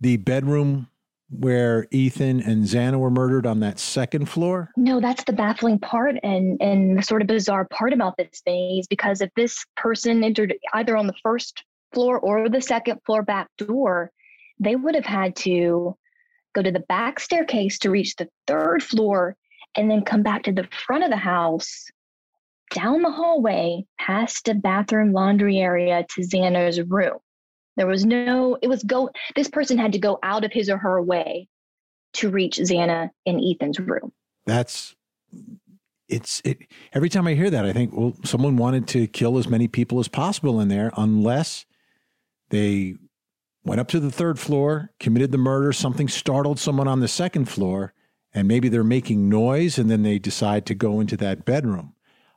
the 0.00 0.16
bedroom 0.16 0.88
where 1.30 1.86
Ethan 1.90 2.40
and 2.40 2.64
Xana 2.64 2.98
were 2.98 3.10
murdered 3.10 3.46
on 3.46 3.60
that 3.60 3.78
second 3.78 4.26
floor? 4.26 4.70
No, 4.76 5.00
that's 5.00 5.24
the 5.24 5.32
baffling 5.32 5.78
part 5.78 6.16
and 6.22 6.60
and 6.62 6.98
the 6.98 7.02
sort 7.02 7.20
of 7.20 7.28
bizarre 7.28 7.66
part 7.66 7.92
about 7.92 8.16
this 8.16 8.40
thing 8.44 8.78
is 8.78 8.86
because 8.86 9.20
if 9.20 9.30
this 9.36 9.64
person 9.76 10.24
entered 10.24 10.54
either 10.72 10.96
on 10.96 11.06
the 11.06 11.14
first 11.22 11.64
floor 11.92 12.18
or 12.18 12.48
the 12.48 12.62
second 12.62 13.00
floor 13.04 13.22
back 13.22 13.48
door, 13.58 14.10
they 14.60 14.76
would 14.76 14.94
have 14.94 15.06
had 15.06 15.36
to 15.36 15.96
go 16.54 16.62
to 16.62 16.72
the 16.72 16.80
back 16.80 17.20
staircase 17.20 17.78
to 17.80 17.90
reach 17.90 18.16
the 18.16 18.28
third 18.46 18.82
floor, 18.82 19.36
and 19.76 19.90
then 19.90 20.04
come 20.04 20.22
back 20.22 20.42
to 20.44 20.52
the 20.52 20.68
front 20.86 21.04
of 21.04 21.10
the 21.10 21.16
house 21.16 21.86
down 22.74 23.02
the 23.02 23.10
hallway 23.10 23.84
past 23.98 24.44
the 24.44 24.54
bathroom 24.54 25.12
laundry 25.12 25.58
area 25.58 26.04
to 26.10 26.20
Xana's 26.20 26.80
room. 26.82 27.18
There 27.76 27.86
was 27.86 28.04
no, 28.04 28.58
it 28.60 28.68
was 28.68 28.82
go, 28.82 29.10
this 29.36 29.48
person 29.48 29.78
had 29.78 29.92
to 29.92 29.98
go 29.98 30.18
out 30.22 30.44
of 30.44 30.52
his 30.52 30.68
or 30.68 30.78
her 30.78 31.00
way 31.00 31.48
to 32.14 32.30
reach 32.30 32.56
Xana 32.58 33.10
in 33.24 33.40
Ethan's 33.40 33.78
room. 33.78 34.12
That's 34.46 34.96
it's 36.08 36.40
it 36.44 36.58
every 36.94 37.10
time 37.10 37.26
I 37.26 37.34
hear 37.34 37.50
that, 37.50 37.66
I 37.66 37.72
think, 37.72 37.92
well, 37.94 38.14
someone 38.24 38.56
wanted 38.56 38.88
to 38.88 39.06
kill 39.06 39.38
as 39.38 39.46
many 39.46 39.68
people 39.68 40.00
as 40.00 40.08
possible 40.08 40.60
in 40.60 40.68
there, 40.68 40.90
unless 40.96 41.66
they 42.48 42.96
went 43.68 43.80
up 43.80 43.88
to 43.88 44.00
the 44.00 44.10
third 44.10 44.38
floor, 44.38 44.90
committed 44.98 45.30
the 45.30 45.38
murder, 45.38 45.72
something 45.74 46.08
startled 46.08 46.58
someone 46.58 46.88
on 46.88 47.00
the 47.00 47.08
second 47.08 47.44
floor, 47.44 47.92
and 48.32 48.48
maybe 48.48 48.68
they're 48.68 48.82
making 48.82 49.28
noise 49.28 49.78
and 49.78 49.90
then 49.90 50.02
they 50.02 50.18
decide 50.18 50.64
to 50.64 50.74
go 50.74 51.00
into 51.00 51.18
that 51.18 51.44
bedroom. 51.44 51.92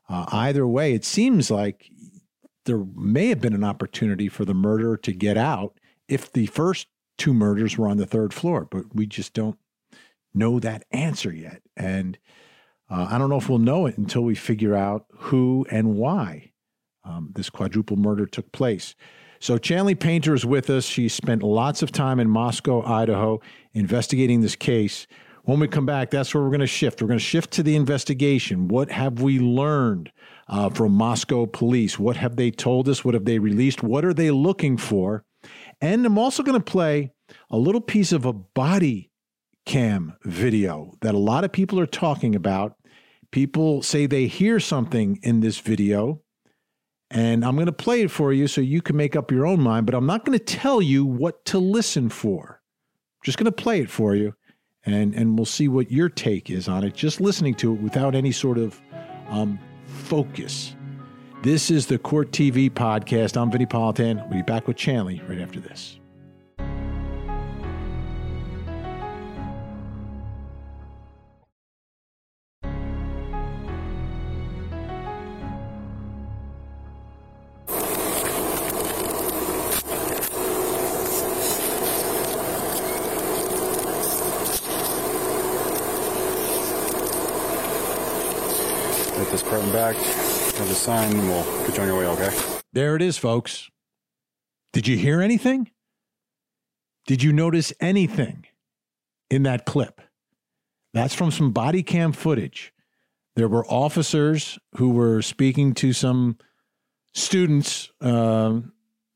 Uh, 0.10 0.26
either 0.34 0.68
way, 0.68 0.94
it 0.94 1.06
seems 1.06 1.50
like 1.50 1.90
there 2.66 2.84
may 2.96 3.28
have 3.28 3.40
been 3.40 3.54
an 3.54 3.64
opportunity 3.64 4.28
for 4.28 4.44
the 4.44 4.54
murderer 4.54 4.98
to 4.98 5.14
get 5.14 5.38
out 5.38 5.80
if 6.10 6.30
the 6.32 6.48
first 6.48 6.88
two 7.18 7.34
murders 7.34 7.78
were 7.78 7.88
on 7.88 7.98
the 7.98 8.06
third 8.06 8.34
floor, 8.34 8.68
but 8.70 8.94
we 8.94 9.06
just 9.06 9.34
don't 9.34 9.58
know 10.34 10.60
that 10.60 10.84
answer 10.92 11.32
yet. 11.32 11.62
And 11.78 12.18
uh, 12.90 13.08
I 13.10 13.18
don't 13.18 13.30
know 13.30 13.38
if 13.38 13.48
we'll 13.48 13.58
know 13.58 13.86
it 13.86 13.98
until 13.98 14.24
we 14.24 14.36
figure 14.36 14.76
out 14.76 15.06
who 15.14 15.66
and 15.72 15.96
why 15.96 16.52
um, 17.06 17.32
this 17.36 17.50
quadruple 17.50 17.96
murder 17.96 18.26
took 18.26 18.52
place. 18.52 18.96
So, 19.42 19.58
Chanley 19.58 20.00
Painter 20.00 20.36
is 20.36 20.46
with 20.46 20.70
us. 20.70 20.86
She 20.86 21.10
spent 21.10 21.42
lots 21.42 21.82
of 21.82 21.92
time 21.92 22.20
in 22.20 22.30
Moscow, 22.30 22.84
Idaho, 22.86 23.42
investigating 23.74 24.42
this 24.42 24.56
case. 24.56 25.08
When 25.46 25.60
we 25.60 25.68
come 25.68 25.88
back, 25.88 26.12
that's 26.12 26.32
where 26.32 26.44
we're 26.44 26.52
going 26.52 26.60
to 26.60 26.68
shift. 26.68 27.02
We're 27.02 27.08
going 27.08 27.18
to 27.18 27.26
shift 27.26 27.50
to 27.54 27.64
the 27.64 27.76
investigation. 27.76 28.68
What 28.68 28.92
have 28.92 29.20
we 29.20 29.40
learned 29.40 30.12
uh, 30.48 30.70
from 30.70 30.92
Moscow 30.92 31.48
police? 31.48 31.98
What 31.98 32.18
have 32.18 32.36
they 32.36 32.52
told 32.52 32.88
us? 32.88 33.04
What 33.04 33.16
have 33.16 33.26
they 33.26 33.40
released? 33.40 33.82
What 33.82 34.06
are 34.06 34.14
they 34.14 34.30
looking 34.30 34.78
for? 34.78 35.24
And 35.82 36.06
I'm 36.06 36.20
also 36.20 36.44
going 36.44 36.62
to 36.62 36.64
play 36.64 37.12
a 37.50 37.58
little 37.58 37.82
piece 37.82 38.12
of 38.12 38.26
a 38.26 38.34
body 38.34 39.10
cam 39.66 40.18
video 40.24 40.94
that 41.02 41.16
a 41.16 41.20
lot 41.20 41.44
of 41.44 41.52
people 41.52 41.80
are 41.80 41.88
talking 41.88 42.36
about. 42.36 42.76
People 43.32 43.82
say 43.82 44.06
they 44.06 44.28
hear 44.28 44.60
something 44.60 45.18
in 45.24 45.40
this 45.40 45.58
video, 45.58 46.22
and 47.12 47.44
I'm 47.44 47.56
going 47.56 47.66
to 47.66 47.74
play 47.74 48.02
it 48.02 48.12
for 48.12 48.32
you 48.32 48.48
so 48.48 48.62
you 48.62 48.82
can 48.82 48.96
make 48.96 49.16
up 49.16 49.32
your 49.32 49.46
own 49.46 49.62
mind, 49.62 49.86
but 49.86 49.94
I'm 49.94 50.06
not 50.06 50.26
going 50.26 50.38
to 50.38 50.44
tell 50.44 50.82
you 50.82 51.06
what 51.06 51.44
to 51.46 51.60
listen 51.60 52.10
for. 52.10 52.62
I'm 53.20 53.26
just 53.26 53.38
going 53.38 53.46
to 53.46 53.52
play 53.52 53.82
it 53.82 53.90
for 53.90 54.16
you, 54.16 54.34
and, 54.86 55.14
and 55.14 55.38
we'll 55.38 55.46
see 55.46 55.68
what 55.68 55.92
your 55.92 56.08
take 56.08 56.50
is 56.50 56.70
on 56.70 56.86
it, 56.86 56.96
just 56.96 57.20
listening 57.20 57.54
to 57.56 57.74
it 57.74 57.82
without 57.82 58.16
any 58.16 58.32
sort 58.32 58.58
of 58.58 58.82
um, 59.28 59.60
focus. 59.86 60.74
This 61.44 61.70
is 61.70 61.88
the 61.88 61.98
Court 61.98 62.32
TV 62.32 62.70
podcast. 62.70 63.36
I'm 63.36 63.52
Vinnie 63.52 63.66
Politan. 63.66 64.22
We'll 64.30 64.40
be 64.40 64.44
back 64.44 64.68
with 64.68 64.78
Chanley 64.78 65.28
right 65.28 65.40
after 65.40 65.60
this. 65.60 66.01
Back, 89.82 89.96
have 89.96 90.70
a 90.70 90.76
sign, 90.76 91.18
we'll 91.28 91.44
get 91.66 91.76
you 91.76 91.82
on 91.82 91.88
your 91.88 91.98
way, 91.98 92.06
okay? 92.06 92.30
There 92.72 92.96
it 92.96 93.02
is, 93.02 93.18
folks. 93.18 93.72
Did 94.74 94.88
you 94.88 94.96
hear 94.96 95.22
anything? 95.22 95.72
Did 97.08 97.24
you 97.24 97.34
notice 97.34 97.74
anything 97.80 98.46
in 99.32 99.42
that 99.44 99.66
clip? 99.66 100.00
That's 100.94 101.16
from 101.16 101.32
some 101.32 101.52
body 101.52 101.82
cam 101.82 102.12
footage. 102.12 102.72
There 103.36 103.48
were 103.48 103.66
officers 103.66 104.60
who 104.76 104.92
were 104.92 105.24
speaking 105.24 105.74
to 105.76 105.94
some 105.94 106.38
students 107.14 107.90
uh, 108.02 108.60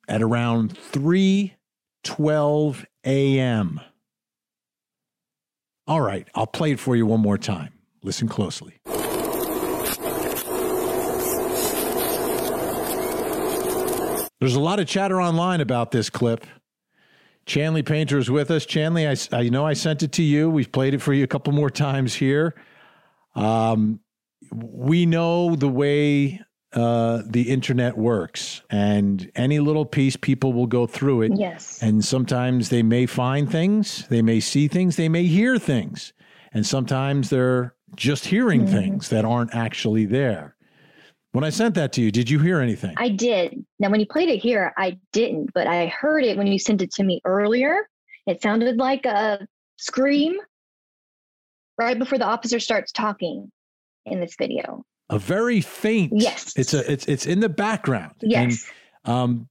at 0.08 0.24
around 0.24 0.76
3:12 0.94 2.86
a.m. 3.04 3.82
All 5.86 6.02
right, 6.02 6.28
I'll 6.34 6.48
play 6.48 6.72
it 6.72 6.80
for 6.80 6.96
you 6.96 7.06
one 7.06 7.20
more 7.20 7.38
time. 7.38 7.74
Listen 8.02 8.28
closely. 8.28 8.80
There's 14.46 14.54
a 14.54 14.60
lot 14.60 14.80
of 14.80 14.86
chatter 14.86 15.20
online 15.20 15.60
about 15.60 15.90
this 15.90 16.12
clip. 16.12 16.46
Chanley 17.48 17.84
Painter 17.84 18.20
is 18.20 18.30
with 18.30 18.52
us. 18.52 18.64
Chanley, 18.64 19.08
I, 19.34 19.36
I 19.36 19.50
know 19.50 19.66
I 19.66 19.74
sent 19.74 20.04
it 20.04 20.12
to 20.12 20.22
you. 20.22 20.52
We've 20.52 20.72
played 20.72 20.94
it 20.94 21.02
for 21.02 21.14
you 21.14 21.24
a 21.24 21.28
couple 21.28 21.52
more 21.52 21.72
times 21.72 22.14
here. 22.14 22.54
Um, 23.34 24.02
we 24.52 25.08
know 25.08 25.56
the 25.56 25.68
way 25.68 26.42
uh, 26.74 27.24
the 27.26 27.50
internet 27.50 27.98
works, 27.98 28.62
and 28.70 29.32
any 29.34 29.60
little 29.60 29.84
piece, 29.84 30.16
people 30.16 30.54
will 30.54 30.68
go 30.68 30.86
through 30.86 31.24
it. 31.24 31.32
Yes. 31.36 31.82
And 31.82 32.06
sometimes 32.06 32.70
they 32.70 32.84
may 32.84 33.08
find 33.08 33.52
things, 33.52 34.08
they 34.10 34.22
may 34.22 34.40
see 34.40 34.68
things, 34.68 34.96
they 34.96 35.10
may 35.10 35.24
hear 35.24 35.58
things, 35.58 36.14
and 36.54 36.68
sometimes 36.68 37.32
they're 37.32 37.74
just 37.96 38.28
hearing 38.28 38.66
mm-hmm. 38.66 38.76
things 38.76 39.10
that 39.10 39.26
aren't 39.26 39.56
actually 39.56 40.06
there. 40.06 40.55
When 41.36 41.44
I 41.44 41.50
sent 41.50 41.76
that 41.76 41.92
to 41.94 42.02
you, 42.02 42.12
did 42.12 42.30
you 42.30 42.40
hear 42.40 42.62
anything? 42.62 42.94
I 42.96 43.10
did. 43.10 43.66
Now, 43.78 43.90
when 43.90 44.00
you 44.00 44.06
played 44.06 44.30
it 44.30 44.38
here, 44.38 44.74
I 44.78 44.98
didn't, 45.12 45.52
but 45.54 45.68
I 45.68 45.88
heard 45.88 46.24
it 46.24 46.38
when 46.38 46.48
you 46.48 46.58
sent 46.58 46.82
it 46.82 46.94
to 46.94 47.04
me 47.04 47.20
earlier. 47.26 47.90
It 48.26 48.42
sounded 48.42 48.78
like 48.78 49.06
a 49.06 49.46
scream 49.76 50.38
right 51.78 52.00
before 52.00 52.18
the 52.18 52.26
officer 52.26 52.62
starts 52.62 52.94
talking 52.94 53.52
in 54.06 54.22
this 54.22 54.36
video. 54.38 54.86
A 55.10 55.20
very 55.20 55.60
faint. 55.60 56.14
Yes. 56.16 56.54
It's 56.56 56.74
a 56.74 56.90
it's 56.90 57.06
it's 57.06 57.26
in 57.26 57.42
the 57.42 57.50
background. 57.50 58.14
Yes. 58.22 58.66
And, 59.04 59.14
um, 59.14 59.50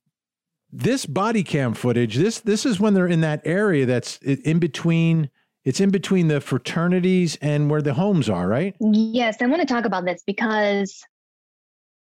this 0.73 1.05
body 1.05 1.45
cam 1.45 1.75
footage. 1.75 2.17
This 2.17 2.41
this 2.41 2.65
is 2.65 2.81
when 2.81 2.95
they're 2.95 3.07
in 3.07 3.21
that 3.21 3.43
area 3.45 3.85
that's 3.85 4.17
in 4.23 4.59
between. 4.59 5.29
It's 5.65 5.81
in 5.81 5.91
between 5.91 6.29
the 6.29 6.41
fraternities 6.41 7.37
and 7.43 7.71
where 7.71 7.83
the 7.83 7.93
homes 7.93 8.31
are, 8.31 8.49
right? 8.49 8.75
Yes, 8.81 9.37
I 9.43 9.47
want 9.47 9.61
to 9.61 9.67
talk 9.67 9.85
about 9.85 10.07
this 10.07 10.23
because 10.27 11.05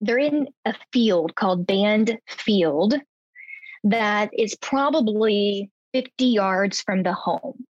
they're 0.02 0.18
in 0.18 0.48
a 0.66 0.74
field 0.92 1.34
called 1.36 1.66
Band 1.66 2.18
Field 2.28 2.94
that 3.84 4.30
is 4.36 4.54
probably 4.56 5.70
50 5.94 6.24
yards 6.24 6.82
from 6.82 7.02
the 7.02 7.12
home, 7.12 7.64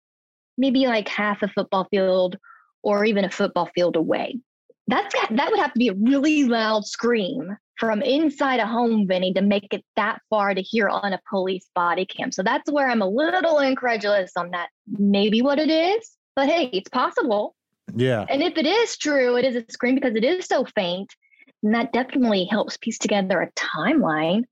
maybe 0.58 0.88
like 0.88 1.08
half 1.08 1.42
a 1.42 1.48
football 1.50 1.88
field 1.92 2.38
or 2.84 3.04
even 3.04 3.26
a 3.26 3.30
football 3.30 3.70
field 3.76 3.96
away. 3.96 4.40
That's 4.88 5.14
that 5.30 5.52
would 5.52 5.60
have 5.60 5.74
to 5.74 5.80
be 5.80 5.90
a 5.90 5.94
really 5.94 6.46
loud 6.46 6.86
scream 6.86 7.58
from 7.78 8.02
inside 8.02 8.60
a 8.60 8.66
home, 8.66 9.08
Vinnie, 9.08 9.34
to 9.34 9.42
make 9.42 9.68
it 9.72 9.84
that 9.96 10.20
far 10.30 10.54
to 10.54 10.62
hear 10.62 10.90
on 10.90 11.14
a 11.14 11.22
police 11.30 11.68
body 11.76 12.06
cam. 12.06 12.32
So 12.32 12.44
that's 12.44 12.72
where 12.72 12.90
I'm 12.90 13.02
a 13.02 13.08
little 13.08 13.60
incredulous 13.60 14.32
on 14.36 14.52
that. 14.52 14.70
Maybe 14.88 15.42
what 15.42 15.60
it 15.60 15.70
is, 15.70 16.12
but 16.36 16.50
hey, 16.50 16.70
it's 16.74 16.90
possible. 16.90 17.56
Yeah. 17.96 18.26
And 18.30 18.42
if 18.42 18.58
it 18.58 18.66
is 18.66 18.98
true, 18.98 19.38
it 19.38 19.46
is 19.46 19.56
a 19.56 19.66
scream 19.72 19.96
because 19.96 20.16
it 20.16 20.24
is 20.24 20.46
so 20.46 20.66
faint. 20.66 21.16
And 21.64 21.74
that 21.74 21.92
definitely 21.94 22.46
helps 22.46 22.78
piece 22.78 22.98
together 22.98 23.42
a 23.42 23.52
timeline, 23.52 24.44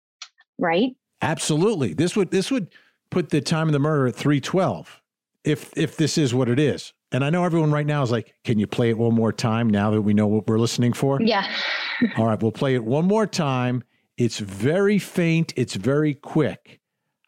right? 0.58 0.96
Absolutely. 1.22 1.94
This 1.94 2.16
would 2.16 2.32
this 2.32 2.52
would 2.52 2.74
put 3.10 3.30
the 3.30 3.42
time 3.42 3.68
of 3.68 3.74
the 3.74 3.80
murder 3.80 4.08
at 4.08 4.16
312 4.16 5.02
if 5.44 5.72
if 5.78 5.98
this 5.98 6.18
is 6.18 6.34
what 6.34 6.50
it 6.50 6.60
is. 6.60 6.94
And 7.12 7.24
I 7.24 7.30
know 7.30 7.46
everyone 7.46 7.72
right 7.72 7.86
now 7.86 8.04
is 8.04 8.12
like, 8.12 8.34
can 8.44 8.60
you 8.60 8.68
play 8.68 8.90
it 8.90 8.98
one 8.98 9.16
more 9.16 9.32
time 9.32 9.70
now 9.70 9.92
that 9.92 10.02
we 10.02 10.14
know 10.14 10.28
what 10.28 10.48
we're 10.48 10.60
listening 10.60 10.92
for? 10.92 11.22
Yeah. 11.22 11.50
All 12.18 12.28
right, 12.28 12.42
we'll 12.42 12.52
play 12.52 12.76
it 12.76 12.84
one 12.84 13.06
more 13.06 13.26
time. 13.26 13.84
It's 14.18 14.40
very 14.40 15.00
faint, 15.00 15.54
it's 15.56 15.76
very 15.76 16.14
quick. 16.14 16.82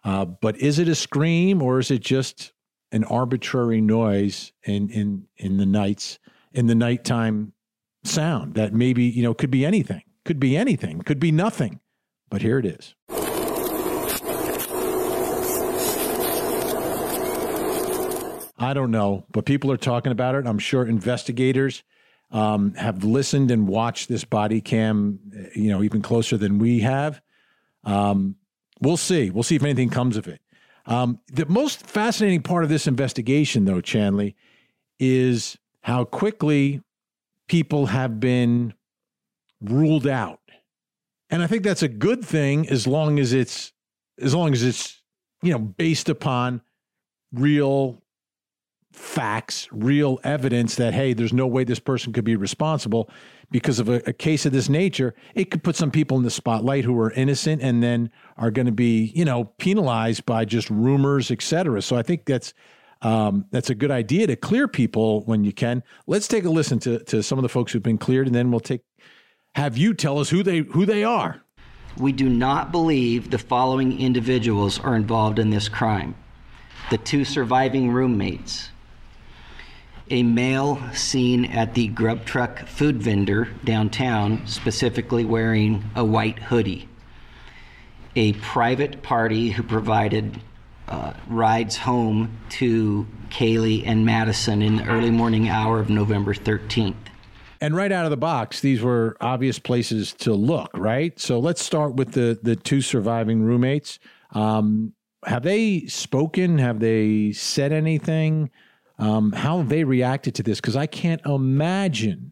Uh, 0.04 0.26
but 0.26 0.58
is 0.58 0.80
it 0.80 0.88
a 0.88 0.96
scream 0.96 1.62
or 1.62 1.80
is 1.80 1.92
it 1.92 2.02
just 2.02 2.52
an 2.92 3.04
arbitrary 3.06 3.82
noise 3.82 4.52
in 4.64 4.90
in 4.90 5.28
in 5.38 5.58
the 5.58 5.66
nights 5.66 6.20
in 6.54 6.68
the 6.68 6.76
nighttime 6.76 7.54
sound 8.04 8.56
that 8.56 8.74
maybe, 8.74 9.04
you 9.04 9.24
know, 9.24 9.34
could 9.34 9.52
be 9.52 9.66
anything, 9.66 10.04
could 10.26 10.40
be 10.40 10.56
anything, 10.56 11.02
could 11.02 11.20
be 11.20 11.32
nothing. 11.32 11.80
But 12.30 12.42
here 12.42 12.60
it 12.60 12.66
is. 12.66 12.96
I 18.62 18.74
don't 18.74 18.92
know, 18.92 19.26
but 19.32 19.46
people 19.46 19.72
are 19.72 19.78
talking 19.78 20.12
about 20.12 20.36
it. 20.36 20.46
I'm 20.46 20.60
sure 20.60 20.86
investigators 20.86 21.84
um, 22.32 22.74
have 22.76 23.04
listened 23.04 23.52
and 23.52 23.68
watched 23.68 24.10
this 24.10 24.26
body 24.26 24.62
cam, 24.62 25.20
you 25.56 25.70
know, 25.70 25.82
even 25.82 26.02
closer 26.02 26.38
than 26.38 26.60
we 26.60 26.82
have. 26.82 27.22
Um, 27.84 28.36
we'll 28.82 28.98
see. 28.98 29.32
We'll 29.32 29.44
see 29.44 29.56
if 29.56 29.64
anything 29.64 29.90
comes 29.90 30.18
of 30.18 30.28
it. 30.28 30.42
Um, 30.86 31.20
the 31.32 31.46
most 31.46 31.86
fascinating 31.86 32.42
part 32.42 32.64
of 32.64 32.70
this 32.70 32.86
investigation, 32.86 33.66
though, 33.66 33.82
Chanley, 33.82 34.36
is 35.00 35.58
how 35.82 36.04
quickly 36.04 36.82
people 37.50 37.88
have 37.88 38.20
been 38.20 38.74
ruled 39.60 40.08
out. 40.08 40.40
And 41.30 41.44
I 41.44 41.48
think 41.48 41.64
that's 41.64 41.84
a 41.84 41.90
good 41.90 42.24
thing 42.24 42.70
as 42.70 42.88
long 42.88 43.20
as 43.20 43.34
it's 43.34 43.74
as 44.22 44.34
long 44.34 44.54
as 44.54 44.64
it's 44.64 45.02
you 45.44 45.52
know 45.52 45.60
based 45.60 46.08
upon 46.08 46.62
real 47.34 48.02
facts, 48.94 49.68
real 49.72 50.20
evidence 50.24 50.76
that 50.76 50.94
hey, 50.94 51.14
there's 51.14 51.34
no 51.34 51.46
way 51.46 51.64
this 51.64 51.80
person 51.80 52.14
could 52.14 52.24
be 52.24 52.36
responsible 52.36 53.10
because 53.52 53.80
of 53.80 53.90
a, 53.90 54.02
a, 54.08 54.14
case 54.14 54.46
of 54.46 54.52
this 54.52 54.70
nature. 54.70 55.14
It 55.36 55.52
could 55.52 55.64
put 55.64 55.76
some 55.76 55.92
people 55.92 56.18
in 56.18 56.24
the 56.24 56.32
spotlight 56.32 56.86
who 56.86 57.00
are 57.00 57.12
innocent 57.12 57.62
and 57.62 57.84
then 57.84 58.12
are 58.38 58.52
going 58.52 58.66
to 58.66 58.72
be 58.72 59.12
you 59.16 59.26
know 59.26 59.46
penalized 59.58 60.26
by 60.26 60.46
just 60.46 60.70
rumors, 60.70 61.30
etc. 61.30 61.82
So 61.82 61.96
I 61.96 62.04
think 62.04 62.26
that's 62.26 62.54
um, 63.02 63.46
that's 63.52 63.70
a 63.70 63.76
good 63.76 63.92
idea 63.92 64.28
to 64.28 64.36
clear 64.36 64.68
people 64.68 65.22
when 65.22 65.44
you 65.44 65.54
can. 65.54 65.84
Let's 66.08 66.28
take 66.28 66.44
a 66.46 66.50
listen 66.50 66.80
to 66.80 67.00
to 67.06 67.24
some 67.24 67.38
of 67.38 67.44
the 67.44 67.50
folks 67.50 67.72
who've 67.72 67.84
been 67.84 67.98
cleared, 67.98 68.28
and 68.28 68.36
then 68.36 68.52
we'll 68.52 68.60
take 68.60 68.82
have 69.56 69.78
you 69.78 69.94
tell 69.94 70.20
us 70.20 70.30
who 70.30 70.44
they 70.44 70.60
who 70.60 70.86
they 70.86 71.04
are. 71.04 71.42
We 71.98 72.12
do 72.12 72.30
not 72.30 72.72
believe 72.72 73.32
the 73.32 73.38
following 73.38 74.00
individuals 74.00 74.80
are 74.80 74.96
involved 74.96 75.40
in 75.40 75.50
this 75.50 75.68
crime. 75.68 76.16
The 76.92 76.98
two 76.98 77.26
surviving 77.26 77.92
roommates, 77.92 78.70
a 80.10 80.24
male 80.24 80.82
seen 80.94 81.46
at 81.46 81.74
the 81.74 81.88
grub 81.88 82.26
truck 82.26 82.68
food 82.68 83.02
vendor 83.02 83.50
downtown, 83.64 84.46
specifically 84.46 85.26
wearing 85.26 85.84
a 85.96 86.04
white 86.04 86.40
hoodie, 86.40 86.88
a 88.16 88.34
private 88.34 89.02
party 89.02 89.50
who 89.50 89.64
provided 89.64 90.42
uh, 90.90 91.14
rides 91.28 91.78
home 91.78 92.38
to 92.50 93.08
Kaylee 93.30 93.84
and 93.86 94.06
Madison 94.06 94.62
in 94.62 94.78
the 94.78 94.86
early 94.86 95.12
morning 95.12 95.48
hour 95.48 95.80
of 95.80 95.90
November 95.90 96.34
13th. 96.34 96.96
And 97.62 97.76
right 97.76 97.92
out 97.92 98.06
of 98.06 98.12
the 98.12 98.18
box, 98.18 98.62
these 98.62 98.82
were 98.82 99.18
obvious 99.22 99.60
places 99.60 100.14
to 100.14 100.34
look, 100.34 100.72
right? 100.76 101.20
So 101.20 101.40
let's 101.40 101.62
start 101.62 101.96
with 101.96 102.14
the 102.14 102.40
the 102.42 102.56
two 102.56 102.82
surviving 102.82 103.44
roommates. 103.44 104.00
Um, 104.32 104.94
have 105.26 105.44
they 105.44 105.86
spoken? 105.88 106.58
Have 106.58 106.80
they 106.80 107.34
said 107.34 107.74
anything? 107.74 108.50
Um, 108.98 109.34
how 109.34 109.58
have 109.58 109.70
they 109.70 109.84
reacted 109.84 110.36
to 110.36 110.44
this? 110.44 110.62
Because 110.62 110.78
I 110.78 110.86
can't 110.86 111.22
imagine 111.26 112.32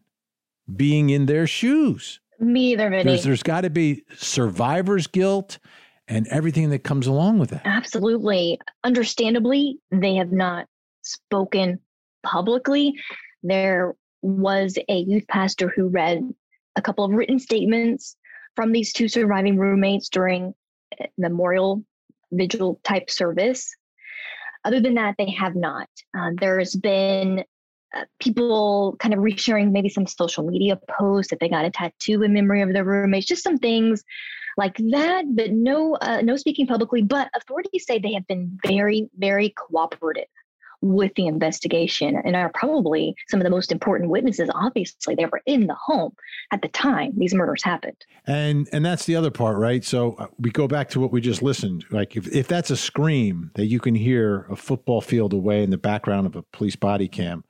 being 0.74 1.10
in 1.10 1.26
their 1.26 1.46
shoes. 1.46 2.20
Me 2.39 2.74
either, 2.74 2.89
Vinnie. 2.89 3.04
There's, 3.04 3.24
there's 3.24 3.43
got 3.43 3.62
to 3.62 3.70
be 3.70 4.04
survivor's 4.15 5.08
guilt 5.08 5.60
and 6.08 6.28
everything 6.28 6.70
that 6.70 6.84
comes 6.84 7.08
along 7.08 7.39
with 7.39 7.50
that. 7.50 7.62
Absolutely. 7.65 8.60
Understandably, 8.84 9.80
they 9.91 10.15
have 10.15 10.32
not 10.32 10.67
spoken 11.02 11.80
publicly. 12.24 12.93
There 13.43 13.96
was 14.22 14.78
a 14.89 14.98
youth 14.98 15.28
pastor 15.28 15.72
who 15.74 15.88
read 15.88 16.22
a 16.76 16.82
couple 16.82 17.04
of 17.04 17.12
written 17.12 17.39
statements 17.39 18.15
from 18.56 18.72
these 18.72 18.93
two 18.93 19.08
surviving 19.08 19.58
roommates 19.58 20.10
during 20.10 20.54
memorial 21.17 21.84
vigil 22.32 22.80
type 22.84 23.10
service. 23.10 23.76
Other 24.65 24.80
than 24.80 24.96
that, 24.96 25.15
they 25.17 25.32
have 25.32 25.56
not. 25.56 25.88
Um, 26.17 26.36
there's 26.39 26.76
been 26.76 27.43
uh, 27.96 28.04
people 28.20 28.96
kind 29.00 29.13
of 29.13 29.22
resharing 29.22 29.72
maybe 29.72 29.89
some 29.89 30.08
social 30.08 30.46
media 30.46 30.80
posts 30.89 31.30
that 31.30 31.39
they 31.39 31.48
got 31.48 31.65
a 31.65 31.72
tattoo 31.72 32.24
in 32.24 32.34
memory 32.34 32.62
of 32.62 32.74
their 32.74 32.84
roommates, 32.84 33.28
just 33.28 33.43
some 33.43 33.58
things 33.58 34.04
like 34.58 34.78
that, 34.89 35.26
but 35.36 35.52
no, 35.52 35.96
uh, 36.02 36.22
no 36.22 36.36
speaking 36.36 36.67
publicly. 36.67 37.02
But 37.04 37.30
authorities 37.36 37.86
say 37.86 38.00
they 38.00 38.13
have 38.13 38.28
been 38.28 38.58
very, 38.65 39.10
very 39.17 39.54
cooperative 39.56 40.26
with 40.82 41.13
the 41.15 41.26
investigation 41.26 42.22
and 42.24 42.36
are 42.36 42.52
probably 42.54 43.15
some 43.30 43.39
of 43.39 43.43
the 43.43 43.50
most 43.50 43.72
important 43.72 44.12
witnesses 44.12 44.48
obviously 44.54 45.15
they 45.15 45.26
were 45.26 45.41
in 45.48 45.65
the 45.65 45.74
home 45.74 46.13
at 46.52 46.62
the 46.62 46.67
time 46.67 47.12
these 47.17 47.34
murders 47.34 47.63
happened 47.63 47.98
and 48.28 48.70
and 48.72 48.86
that's 48.86 49.06
the 49.06 49.15
other 49.15 49.32
part 49.32 49.58
right 49.58 49.84
so 49.84 50.13
uh, 50.20 50.28
we 50.38 50.52
go 50.52 50.67
back 50.67 50.88
to 50.88 51.00
what 51.00 51.12
we 51.12 51.20
just 51.20 51.41
listened 51.41 51.84
like 51.89 52.15
if, 52.15 52.28
if 52.28 52.48
that's 52.48 52.70
a 52.70 52.78
scream 52.78 53.50
that 53.56 53.65
you 53.65 53.80
can 53.80 53.96
hear 53.96 54.46
a 54.52 54.56
football 54.56 55.02
field 55.02 55.34
away 55.34 55.63
in 55.63 55.72
the 55.72 55.80
background 55.80 56.28
of 56.28 56.36
a 56.36 56.43
police 56.54 56.76
body 56.76 57.08
cam 57.08 57.43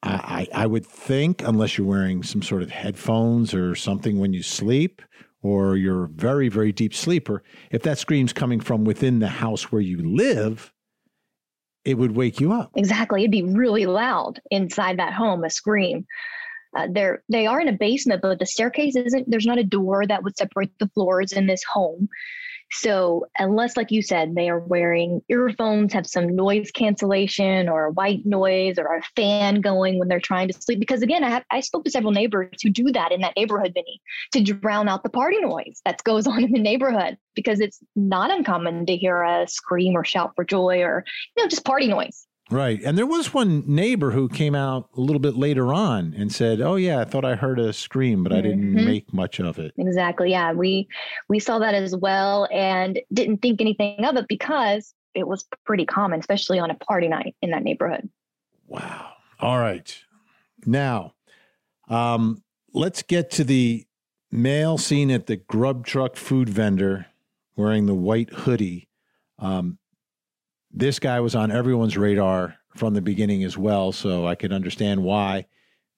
I, 0.00 0.46
I 0.54 0.66
would 0.66 0.86
think, 0.86 1.42
unless 1.42 1.76
you're 1.76 1.86
wearing 1.86 2.22
some 2.22 2.40
sort 2.40 2.62
of 2.62 2.70
headphones 2.70 3.52
or 3.52 3.74
something 3.74 4.20
when 4.20 4.32
you 4.32 4.44
sleep, 4.44 5.02
or 5.42 5.76
you're 5.76 6.04
a 6.04 6.08
very, 6.08 6.48
very 6.48 6.72
deep 6.72 6.94
sleeper, 6.94 7.42
if 7.70 7.82
that 7.82 7.98
scream's 7.98 8.32
coming 8.32 8.60
from 8.60 8.84
within 8.84 9.18
the 9.18 9.28
house 9.28 9.70
where 9.70 9.80
you 9.80 9.98
live, 9.98 10.72
it 11.84 11.94
would 11.94 12.16
wake 12.16 12.40
you 12.40 12.52
up. 12.52 12.70
Exactly. 12.76 13.22
It'd 13.22 13.30
be 13.30 13.42
really 13.42 13.86
loud 13.86 14.40
inside 14.50 14.98
that 14.98 15.12
home, 15.12 15.44
a 15.44 15.50
scream. 15.50 16.06
Uh, 16.76 16.86
they're 16.90 17.22
they 17.30 17.46
are 17.46 17.60
in 17.60 17.68
a 17.68 17.72
basement, 17.72 18.20
but 18.20 18.38
the 18.38 18.46
staircase 18.46 18.94
isn't. 18.94 19.30
There's 19.30 19.46
not 19.46 19.58
a 19.58 19.64
door 19.64 20.06
that 20.06 20.22
would 20.22 20.36
separate 20.36 20.70
the 20.78 20.88
floors 20.88 21.32
in 21.32 21.46
this 21.46 21.64
home. 21.64 22.08
So, 22.70 23.26
unless, 23.38 23.76
like 23.76 23.90
you 23.90 24.02
said, 24.02 24.34
they 24.34 24.50
are 24.50 24.58
wearing 24.58 25.22
earphones, 25.28 25.92
have 25.94 26.06
some 26.06 26.36
noise 26.36 26.70
cancellation 26.70 27.68
or 27.68 27.90
white 27.90 28.26
noise 28.26 28.78
or 28.78 28.96
a 28.96 29.02
fan 29.16 29.60
going 29.60 29.98
when 29.98 30.08
they're 30.08 30.20
trying 30.20 30.48
to 30.48 30.60
sleep. 30.60 30.78
Because 30.78 31.02
again, 31.02 31.24
I, 31.24 31.30
have, 31.30 31.44
I 31.50 31.60
spoke 31.60 31.84
to 31.84 31.90
several 31.90 32.12
neighbors 32.12 32.62
who 32.62 32.70
do 32.70 32.92
that 32.92 33.10
in 33.10 33.22
that 33.22 33.36
neighborhood, 33.36 33.72
Vinnie, 33.74 34.00
to 34.32 34.42
drown 34.42 34.88
out 34.88 35.02
the 35.02 35.08
party 35.08 35.40
noise 35.40 35.80
that 35.84 36.04
goes 36.04 36.26
on 36.26 36.44
in 36.44 36.52
the 36.52 36.60
neighborhood 36.60 37.16
because 37.34 37.60
it's 37.60 37.80
not 37.96 38.30
uncommon 38.30 38.84
to 38.86 38.96
hear 38.96 39.22
a 39.22 39.48
scream 39.48 39.96
or 39.96 40.04
shout 40.04 40.32
for 40.36 40.44
joy 40.44 40.82
or, 40.82 41.04
you 41.36 41.42
know, 41.42 41.48
just 41.48 41.64
party 41.64 41.88
noise. 41.88 42.27
Right. 42.50 42.80
And 42.82 42.96
there 42.96 43.06
was 43.06 43.34
one 43.34 43.62
neighbor 43.66 44.10
who 44.10 44.28
came 44.28 44.54
out 44.54 44.88
a 44.96 45.00
little 45.00 45.20
bit 45.20 45.36
later 45.36 45.72
on 45.72 46.14
and 46.16 46.32
said, 46.32 46.62
"Oh 46.62 46.76
yeah, 46.76 47.00
I 47.00 47.04
thought 47.04 47.24
I 47.24 47.34
heard 47.34 47.58
a 47.58 47.72
scream, 47.74 48.22
but 48.22 48.32
I 48.32 48.40
didn't 48.40 48.74
mm-hmm. 48.74 48.84
make 48.86 49.12
much 49.12 49.38
of 49.38 49.58
it." 49.58 49.74
Exactly. 49.76 50.30
Yeah, 50.30 50.52
we 50.52 50.88
we 51.28 51.40
saw 51.40 51.58
that 51.58 51.74
as 51.74 51.94
well 51.94 52.48
and 52.50 53.00
didn't 53.12 53.42
think 53.42 53.60
anything 53.60 54.02
of 54.04 54.16
it 54.16 54.26
because 54.28 54.94
it 55.14 55.28
was 55.28 55.44
pretty 55.66 55.84
common, 55.84 56.20
especially 56.20 56.58
on 56.58 56.70
a 56.70 56.74
party 56.74 57.08
night 57.08 57.34
in 57.42 57.50
that 57.50 57.62
neighborhood. 57.62 58.08
Wow. 58.66 59.12
All 59.40 59.58
right. 59.58 59.96
Now, 60.64 61.14
um, 61.88 62.42
let's 62.72 63.02
get 63.02 63.30
to 63.32 63.44
the 63.44 63.86
male 64.30 64.78
seen 64.78 65.10
at 65.10 65.26
the 65.26 65.36
grub 65.36 65.86
truck 65.86 66.16
food 66.16 66.48
vendor 66.48 67.06
wearing 67.56 67.86
the 67.86 67.94
white 67.94 68.30
hoodie. 68.30 68.88
Um, 69.38 69.78
this 70.70 70.98
guy 70.98 71.20
was 71.20 71.34
on 71.34 71.50
everyone's 71.50 71.96
radar 71.96 72.56
from 72.76 72.94
the 72.94 73.00
beginning 73.00 73.44
as 73.44 73.56
well. 73.56 73.92
So 73.92 74.26
I 74.26 74.34
could 74.34 74.52
understand 74.52 75.02
why 75.02 75.46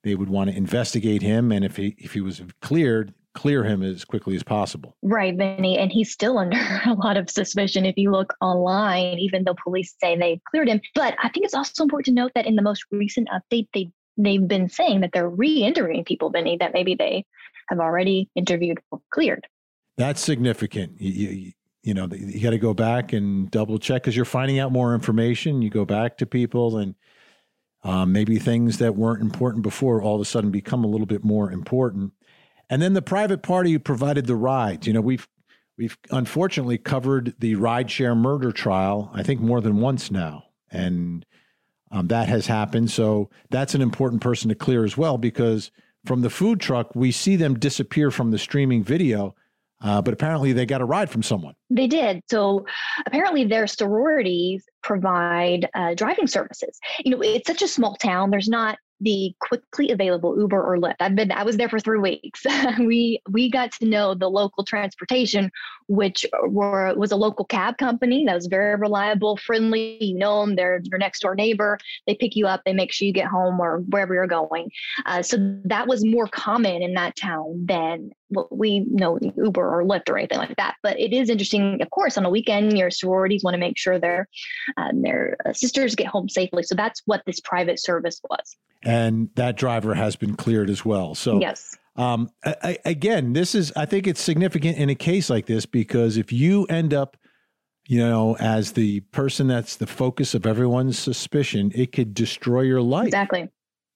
they 0.02 0.14
would 0.14 0.30
want 0.30 0.50
to 0.50 0.56
investigate 0.56 1.22
him, 1.22 1.52
and 1.52 1.64
if 1.64 1.76
he 1.76 1.94
if 1.98 2.14
he 2.14 2.20
was 2.20 2.40
cleared, 2.62 3.12
clear 3.35 3.64
him 3.64 3.83
as 3.83 4.04
quickly 4.04 4.35
as 4.35 4.42
possible. 4.42 4.96
Right, 5.02 5.37
Vinnie, 5.37 5.78
and 5.78 5.92
he's 5.92 6.11
still 6.11 6.38
under 6.44 6.59
a 6.87 6.94
lot 6.94 7.16
of 7.16 7.30
suspicion 7.30 7.85
if 7.85 7.96
you 7.96 8.11
look 8.11 8.35
online, 8.40 9.18
even 9.18 9.44
though 9.44 9.56
police 9.62 9.94
say 10.00 10.16
they 10.16 10.40
cleared 10.50 10.68
him. 10.68 10.80
But 10.94 11.16
I 11.22 11.28
think 11.28 11.44
it's 11.44 11.54
also 11.54 11.83
important 11.83 12.06
to 12.06 12.12
note 12.12 12.33
that 12.35 12.46
in 12.46 12.56
the 12.56 12.62
most 12.62 12.85
recent 12.90 13.28
update, 13.28 13.68
they 13.74 13.90
they've 14.16 14.46
been 14.46 14.68
saying 14.68 15.00
that 15.00 15.11
they're 15.12 15.28
re-interviewing 15.28 16.04
people, 16.04 16.30
Vinnie, 16.30 16.59
that 16.59 16.74
maybe 16.74 16.94
they 16.94 17.24
have 17.68 17.78
already 17.78 18.28
interviewed 18.35 18.78
or 18.90 19.00
cleared. 19.11 19.46
That's 19.96 20.20
significant. 20.20 21.00
You, 21.00 21.28
you, 21.28 21.52
you 21.83 21.95
know 21.95 22.09
you 22.12 22.40
got 22.40 22.51
to 22.51 22.59
go 22.59 22.75
back 22.75 23.12
and 23.12 23.51
double 23.51 23.79
check 23.79 24.03
because 24.03 24.16
you're 24.16 24.25
finding 24.25 24.59
out 24.59 24.73
more 24.73 24.95
information. 24.95 25.62
You 25.62 25.71
go 25.71 25.85
back 25.85 26.19
to 26.19 26.27
people 26.27 26.79
and 26.79 26.95
um, 27.83 28.12
maybe 28.12 28.38
things 28.38 28.79
that 28.79 28.97
weren't 28.97 29.23
important 29.23 29.62
before 29.62 30.03
all 30.03 30.16
of 30.16 30.21
a 30.21 30.27
sudden 30.27 30.51
become 30.51 30.85
a 30.85 30.87
little 30.87 31.07
bit 31.07 31.25
more 31.25 31.51
important. 31.51 32.12
And 32.69 32.83
then 32.83 32.93
the 32.93 33.03
private 33.03 33.43
party 33.43 33.73
who 33.73 33.79
provided 33.79 34.27
the 34.27 34.37
rides 34.37 34.87
you 34.87 34.93
know 34.93 35.01
we've 35.01 35.27
we've 35.79 35.97
unfortunately 36.11 36.79
covered 36.79 37.35
the 37.38 37.57
rideshare 37.57 38.16
murder 38.16 38.53
trial 38.53 39.11
i 39.14 39.23
think 39.23 39.40
more 39.40 39.61
than 39.61 39.81
once 39.81 40.11
now. 40.11 40.45
And 40.71 41.25
um, 41.90 42.09
that 42.09 42.29
has 42.29 42.47
happened. 42.47 42.90
So 42.90 43.31
that's 43.51 43.75
an 43.75 43.83
important 43.83 44.23
person 44.23 44.49
to 44.49 44.55
clear 44.55 44.85
as 44.85 44.97
well 44.97 45.19
because 45.19 45.71
from 46.05 46.22
the 46.22 46.31
food 46.31 46.61
truck 46.61 46.95
we 46.95 47.11
see 47.11 47.37
them 47.37 47.59
disappear 47.59 48.11
from 48.11 48.31
the 48.31 48.39
streaming 48.39 48.85
video 48.85 49.35
uh, 49.83 50.03
but 50.03 50.12
apparently 50.14 50.53
they 50.53 50.66
got 50.66 50.81
a 50.81 50.85
ride 50.85 51.11
from 51.11 51.22
someone. 51.22 51.55
They 51.70 51.87
did. 51.87 52.22
So 52.31 52.66
apparently 53.07 53.45
their 53.45 53.66
sororities 53.66 54.64
provide 54.83 55.68
uh, 55.74 55.95
driving 55.95 56.26
services. 56.26 56.78
You 57.05 57.12
know, 57.12 57.22
it's 57.22 57.47
such 57.47 57.62
a 57.62 57.68
small 57.68 57.97
town. 57.97 58.31
There's 58.31 58.49
not 58.49 58.78
the 59.01 59.35
quickly 59.41 59.91
available 59.91 60.39
Uber 60.39 60.62
or 60.62 60.76
Lyft. 60.76 60.97
I've 61.01 61.14
been 61.14 61.33
I 61.33 61.43
was 61.43 61.57
there 61.57 61.68
for 61.68 61.81
three 61.81 61.99
weeks. 61.99 62.45
we 62.78 63.20
we 63.31 63.51
got 63.51 63.72
to 63.72 63.87
know 63.87 64.14
the 64.14 64.28
local 64.28 64.64
transportation, 64.64 65.51
which 65.89 66.26
were 66.49 66.95
was 66.95 67.12
a 67.12 67.16
local 67.16 67.45
cab 67.47 67.78
company 67.78 68.24
that 68.26 68.35
was 68.35 68.47
very 68.47 68.76
reliable, 68.76 69.37
friendly. 69.39 69.97
You 70.05 70.18
know 70.18 70.45
them; 70.45 70.57
they're 70.57 70.81
your 70.85 70.99
next 70.99 71.20
door 71.20 71.35
neighbor. 71.35 71.78
They 72.07 72.14
pick 72.14 72.37
you 72.37 72.47
up. 72.47 72.62
They 72.64 72.74
make 72.74 72.93
sure 72.93 73.07
you 73.07 73.12
get 73.12 73.28
home 73.28 73.59
or 73.59 73.78
wherever 73.89 74.12
you're 74.12 74.26
going. 74.26 74.70
Uh, 75.07 75.22
so 75.22 75.39
that 75.64 75.89
was 75.89 76.05
more 76.05 76.26
common 76.26 76.83
in 76.83 76.95
that 76.95 77.16
town 77.16 77.64
than 77.66 78.11
what 78.31 78.57
we 78.57 78.81
know 78.81 79.18
Uber 79.20 79.81
or 79.81 79.85
Lyft 79.85 80.09
or 80.09 80.18
anything 80.18 80.39
like 80.39 80.57
that. 80.57 80.76
But 80.83 80.99
it 80.99 81.12
is 81.12 81.31
interesting, 81.31 81.83
of 81.83 81.91
course, 81.91 82.16
on 82.16 82.24
a 82.24 82.31
weekend, 82.31 82.76
your 82.76 82.91
sororities 82.91 83.45
want 83.45 83.55
to 83.55 83.59
make 83.59 83.78
sure 83.78 83.99
their 83.99 84.28
um, 84.76 85.03
their 85.03 85.37
uh, 85.47 85.53
sisters 85.53 85.95
get 85.95 86.07
home 86.07 86.28
safely. 86.28 86.62
So 86.62 86.74
that's 86.74 87.03
what 87.07 87.22
this 87.26 87.41
private 87.41 87.78
service 87.78 88.20
was 88.28 88.57
and 88.83 89.28
that 89.35 89.57
driver 89.57 89.95
has 89.95 90.16
been 90.16 90.37
cleared 90.37 90.70
as 90.70 90.85
well. 90.85 91.14
So 91.14 91.41
yes. 91.41 91.76
Um, 91.97 92.31
I, 92.45 92.57
I, 92.62 92.78
again, 92.85 93.33
this 93.33 93.55
is 93.55 93.72
I 93.76 93.85
think 93.85 94.07
it's 94.07 94.20
significant 94.20 94.78
in 94.78 94.89
a 94.89 94.95
case 94.95 95.28
like 95.28 95.47
this 95.47 95.66
because 95.66 96.16
if 96.16 96.33
you 96.33 96.64
end 96.66 96.95
up, 96.95 97.16
you 97.87 97.99
know, 97.99 98.37
as 98.39 98.72
the 98.72 99.01
person 99.01 99.49
that's 99.49 99.76
the 99.76 99.87
focus 99.87 100.35
of 100.35 100.47
everyone's 100.47 100.99
suspicion, 100.99 101.72
it 101.74 101.93
could 101.93 102.14
destroy 102.14 102.62
your 102.62 102.81
life. 102.81 103.09
Exactly. 103.09 103.49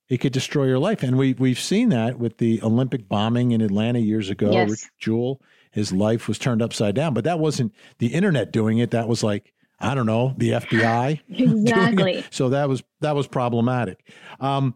It 0.09 0.19
could 0.19 0.33
destroy 0.33 0.67
your 0.67 0.79
life, 0.79 1.03
and 1.03 1.17
we 1.17 1.33
we've 1.35 1.59
seen 1.59 1.89
that 1.89 2.19
with 2.19 2.39
the 2.39 2.61
Olympic 2.63 3.09
bombing 3.09 3.53
in 3.53 3.61
Atlanta 3.61 3.99
years 3.99 4.29
ago. 4.29 4.51
Yes. 4.53 4.71
Rich 4.71 4.91
Jewell, 4.99 5.41
his 5.71 5.93
life 5.93 6.29
was 6.29 6.39
turned 6.39 6.61
upside 6.61 6.95
down, 6.95 7.15
but 7.15 7.25
that 7.25 7.39
wasn't 7.39 7.73
the 7.99 8.09
internet 8.09 8.53
doing 8.53 8.79
it. 8.79 8.91
That 8.91 9.09
was 9.09 9.23
like 9.23 9.55
I 9.81 9.95
don't 9.95 10.07
know, 10.07 10.35
the 10.39 10.51
FBI. 10.51 11.21
Exactly. 11.65 12.25
So 12.31 12.51
that 12.51 12.69
was 12.69 12.83
that 13.01 13.15
was 13.15 13.27
problematic. 13.27 14.07
Um, 14.41 14.75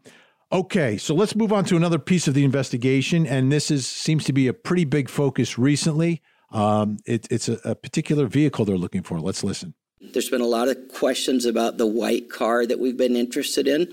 okay, 0.51 0.99
so 0.99 1.14
let's 1.14 1.37
move 1.37 1.53
on 1.53 1.64
to 1.66 1.76
another 1.76 1.99
piece 1.99 2.29
of 2.29 2.35
the 2.35 2.45
investigation, 2.45 3.26
and 3.26 3.53
this 3.53 3.70
is 3.70 3.87
seems 3.87 4.24
to 4.24 4.33
be 4.33 4.49
a 4.49 4.53
pretty 4.53 4.85
big 4.85 5.09
focus 5.09 5.59
recently. 5.59 6.22
Um, 6.51 6.99
it, 7.05 7.26
it's 7.31 7.49
a, 7.49 7.59
a 7.64 7.74
particular 7.74 8.26
vehicle 8.26 8.64
they're 8.64 8.79
looking 8.79 9.03
for. 9.03 9.20
Let's 9.20 9.45
listen. 9.45 9.74
There's 10.01 10.31
been 10.31 10.41
a 10.41 10.47
lot 10.47 10.68
of 10.68 10.76
questions 10.89 11.45
about 11.45 11.76
the 11.76 11.87
white 11.87 12.31
car 12.31 12.64
that 12.66 12.79
we've 12.79 12.97
been 12.97 13.16
interested 13.16 13.66
in. 13.68 13.93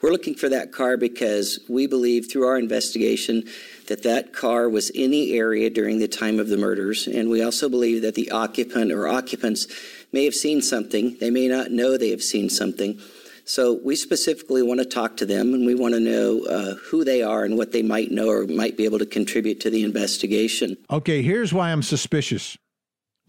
We're 0.00 0.12
looking 0.12 0.34
for 0.34 0.48
that 0.48 0.70
car 0.70 0.96
because 0.96 1.58
we 1.68 1.86
believe 1.88 2.30
through 2.30 2.46
our 2.46 2.56
investigation 2.56 3.44
that 3.88 4.04
that 4.04 4.32
car 4.32 4.68
was 4.68 4.90
in 4.90 5.10
the 5.10 5.36
area 5.36 5.70
during 5.70 5.98
the 5.98 6.06
time 6.06 6.38
of 6.38 6.48
the 6.48 6.56
murders. 6.56 7.08
And 7.08 7.28
we 7.28 7.42
also 7.42 7.68
believe 7.68 8.02
that 8.02 8.14
the 8.14 8.30
occupant 8.30 8.92
or 8.92 9.08
occupants 9.08 9.66
may 10.12 10.24
have 10.24 10.34
seen 10.34 10.62
something. 10.62 11.16
They 11.18 11.30
may 11.30 11.48
not 11.48 11.72
know 11.72 11.96
they 11.96 12.10
have 12.10 12.22
seen 12.22 12.48
something. 12.48 13.00
So 13.44 13.80
we 13.82 13.96
specifically 13.96 14.62
want 14.62 14.78
to 14.80 14.86
talk 14.86 15.16
to 15.16 15.26
them 15.26 15.54
and 15.54 15.66
we 15.66 15.74
want 15.74 15.94
to 15.94 16.00
know 16.00 16.44
uh, 16.44 16.74
who 16.74 17.02
they 17.02 17.22
are 17.22 17.44
and 17.44 17.56
what 17.56 17.72
they 17.72 17.82
might 17.82 18.10
know 18.10 18.28
or 18.28 18.46
might 18.46 18.76
be 18.76 18.84
able 18.84 18.98
to 18.98 19.06
contribute 19.06 19.58
to 19.60 19.70
the 19.70 19.82
investigation. 19.82 20.76
Okay, 20.90 21.22
here's 21.22 21.52
why 21.52 21.72
I'm 21.72 21.82
suspicious, 21.82 22.56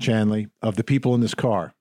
Chanley, 0.02 0.52
of 0.62 0.76
the 0.76 0.84
people 0.84 1.16
in 1.16 1.22
this 1.22 1.34
car. 1.34 1.74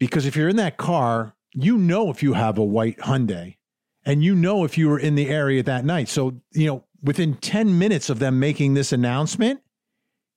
Because 0.00 0.26
if 0.26 0.34
you're 0.34 0.48
in 0.48 0.56
that 0.56 0.76
car, 0.76 1.35
you 1.56 1.78
know 1.78 2.10
if 2.10 2.22
you 2.22 2.34
have 2.34 2.58
a 2.58 2.64
white 2.64 2.98
Hyundai 2.98 3.56
and 4.04 4.22
you 4.22 4.34
know 4.34 4.64
if 4.64 4.76
you 4.78 4.88
were 4.88 4.98
in 4.98 5.14
the 5.14 5.28
area 5.28 5.62
that 5.62 5.84
night. 5.84 6.08
So, 6.08 6.40
you 6.52 6.66
know, 6.66 6.84
within 7.02 7.34
10 7.34 7.78
minutes 7.78 8.10
of 8.10 8.18
them 8.18 8.38
making 8.38 8.74
this 8.74 8.92
announcement, 8.92 9.60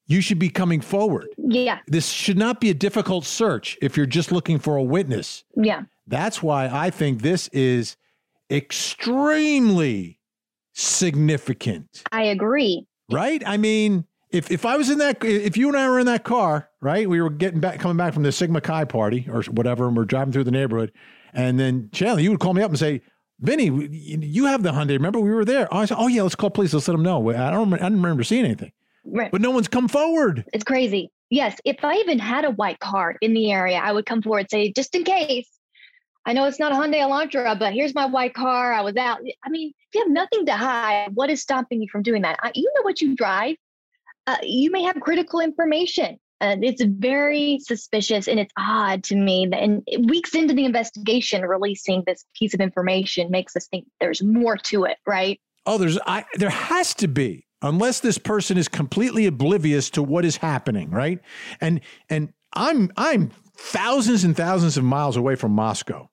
you 0.08 0.22
should 0.22 0.40
be 0.40 0.50
coming 0.50 0.82
forward. 0.82 1.28
Yeah. 1.38 1.80
This 1.88 2.10
should 2.10 2.38
not 2.38 2.60
be 2.60 2.70
a 2.70 2.74
difficult 2.74 3.26
search 3.26 3.78
if 3.82 3.96
you're 3.96 4.06
just 4.08 4.32
looking 4.32 4.58
for 4.58 4.76
a 4.76 4.84
witness. 4.84 5.44
Yeah. 5.56 5.84
That's 6.08 6.42
why 6.42 6.68
I 6.68 6.90
think 6.90 7.22
this 7.22 7.48
is 7.50 7.96
extremely 8.50 10.20
significant 10.74 12.04
I 12.12 12.24
agree. 12.24 12.88
right? 13.12 13.44
I 13.46 13.58
mean, 13.58 14.06
if 14.32 14.52
if 14.52 14.66
I 14.66 14.78
was 14.78 14.90
in 14.90 14.98
that, 15.00 15.24
if 15.24 15.58
you 15.58 15.68
and 15.70 15.78
I 15.78 15.90
were 15.90 16.00
in 16.00 16.06
that 16.06 16.24
car, 16.24 16.70
right? 16.82 17.10
We 17.10 17.22
were 17.22 17.30
getting 17.30 17.60
back, 17.60 17.80
coming 17.80 17.98
back 17.98 18.14
from 18.14 18.24
the 18.24 18.32
Sigma 18.32 18.62
Chi 18.62 18.86
party 18.86 19.28
or 19.32 19.42
whatever, 19.44 19.88
and 19.88 19.98
we're 19.98 20.06
driving 20.06 20.32
through 20.32 20.44
the 20.44 20.52
neighborhood, 20.52 20.92
and 21.34 21.60
then 21.60 21.90
Chanley, 21.92 22.24
you 22.24 22.32
would 22.32 22.40
call 22.40 22.54
me 22.54 22.62
up 22.62 22.70
and 22.70 22.78
say, 22.80 23.02
"Vinnie, 23.40 23.66
you 23.92 24.46
have 24.46 24.62
the 24.64 24.72
Hyundai. 24.72 24.90
Remember 24.92 25.20
we 25.20 25.32
were 25.32 25.46
there?" 25.46 25.68
Oh, 25.74 25.80
I 25.80 25.86
said, 25.86 25.98
"Oh 26.00 26.08
yeah, 26.08 26.22
let's 26.24 26.36
call 26.36 26.50
police. 26.50 26.74
Let's 26.74 26.88
let 26.88 26.94
them 26.94 27.04
know." 27.04 27.30
I 27.32 27.50
don't, 27.52 27.74
I 27.74 27.78
didn't 27.78 28.02
remember 28.02 28.24
seeing 28.24 28.46
anything, 28.46 28.72
Right. 29.06 29.32
but 29.32 29.42
no 29.42 29.52
one's 29.52 29.68
come 29.68 29.88
forward. 29.88 30.46
It's 30.54 30.64
crazy. 30.64 31.12
Yes, 31.32 31.58
if 31.66 31.84
I 31.84 31.96
even 31.96 32.20
had 32.20 32.46
a 32.46 32.52
white 32.52 32.80
car 32.80 33.16
in 33.22 33.34
the 33.34 33.52
area, 33.52 33.78
I 33.78 33.92
would 33.92 34.06
come 34.06 34.22
forward 34.22 34.40
and 34.42 34.50
say, 34.50 34.72
just 34.72 34.96
in 34.96 35.04
case. 35.04 35.48
I 36.26 36.34
know 36.34 36.46
it's 36.46 36.60
not 36.60 36.72
a 36.72 36.76
Hyundai 36.76 36.98
Elantra, 37.00 37.58
but 37.58 37.74
here's 37.74 37.96
my 37.96 38.06
white 38.06 38.34
car. 38.36 38.74
I 38.74 38.82
was 38.82 38.96
out. 38.98 39.20
I 39.44 39.50
mean, 39.50 39.70
if 39.70 39.96
you 39.96 40.02
have 40.02 40.12
nothing 40.12 40.46
to 40.48 40.52
hide, 40.52 41.10
what 41.16 41.30
is 41.30 41.42
stopping 41.42 41.82
you 41.82 41.88
from 41.92 42.04
doing 42.04 42.22
that? 42.24 42.38
I, 42.44 42.52
you 42.54 42.72
know 42.76 42.82
what 42.84 43.00
you 43.02 43.16
drive. 43.16 43.56
Uh, 44.30 44.38
you 44.44 44.70
may 44.70 44.84
have 44.84 45.00
critical 45.00 45.40
information. 45.40 46.20
Uh, 46.40 46.56
it's 46.62 46.84
very 46.84 47.58
suspicious 47.64 48.28
and 48.28 48.40
it's 48.40 48.54
odd 48.60 49.04
to 49.04 49.16
me 49.16 49.48
that 49.50 49.60
and 49.60 49.82
weeks 50.08 50.36
into 50.36 50.54
the 50.54 50.66
investigation, 50.66 51.42
releasing 51.42 52.04
this 52.06 52.24
piece 52.38 52.54
of 52.54 52.62
information 52.62 53.32
makes 53.32 53.56
us 53.56 53.68
think 53.70 53.88
there's 54.00 54.22
more 54.22 54.56
to 54.56 54.84
it, 54.84 54.98
right? 55.08 55.42
Oh, 55.66 55.80
there's 55.80 55.98
I 56.06 56.26
there 56.36 56.52
has 56.52 56.94
to 56.96 57.08
be 57.08 57.48
unless 57.64 58.02
this 58.02 58.20
person 58.20 58.56
is 58.56 58.68
completely 58.68 59.26
oblivious 59.26 59.90
to 59.92 60.04
what 60.04 60.24
is 60.24 60.38
happening, 60.38 60.92
right? 60.92 61.20
And 61.60 61.82
and 62.08 62.32
I'm 62.54 62.92
I'm 62.98 63.32
thousands 63.58 64.24
and 64.24 64.38
thousands 64.38 64.78
of 64.78 64.84
miles 64.84 65.18
away 65.18 65.38
from 65.38 65.54
Moscow. 65.54 66.08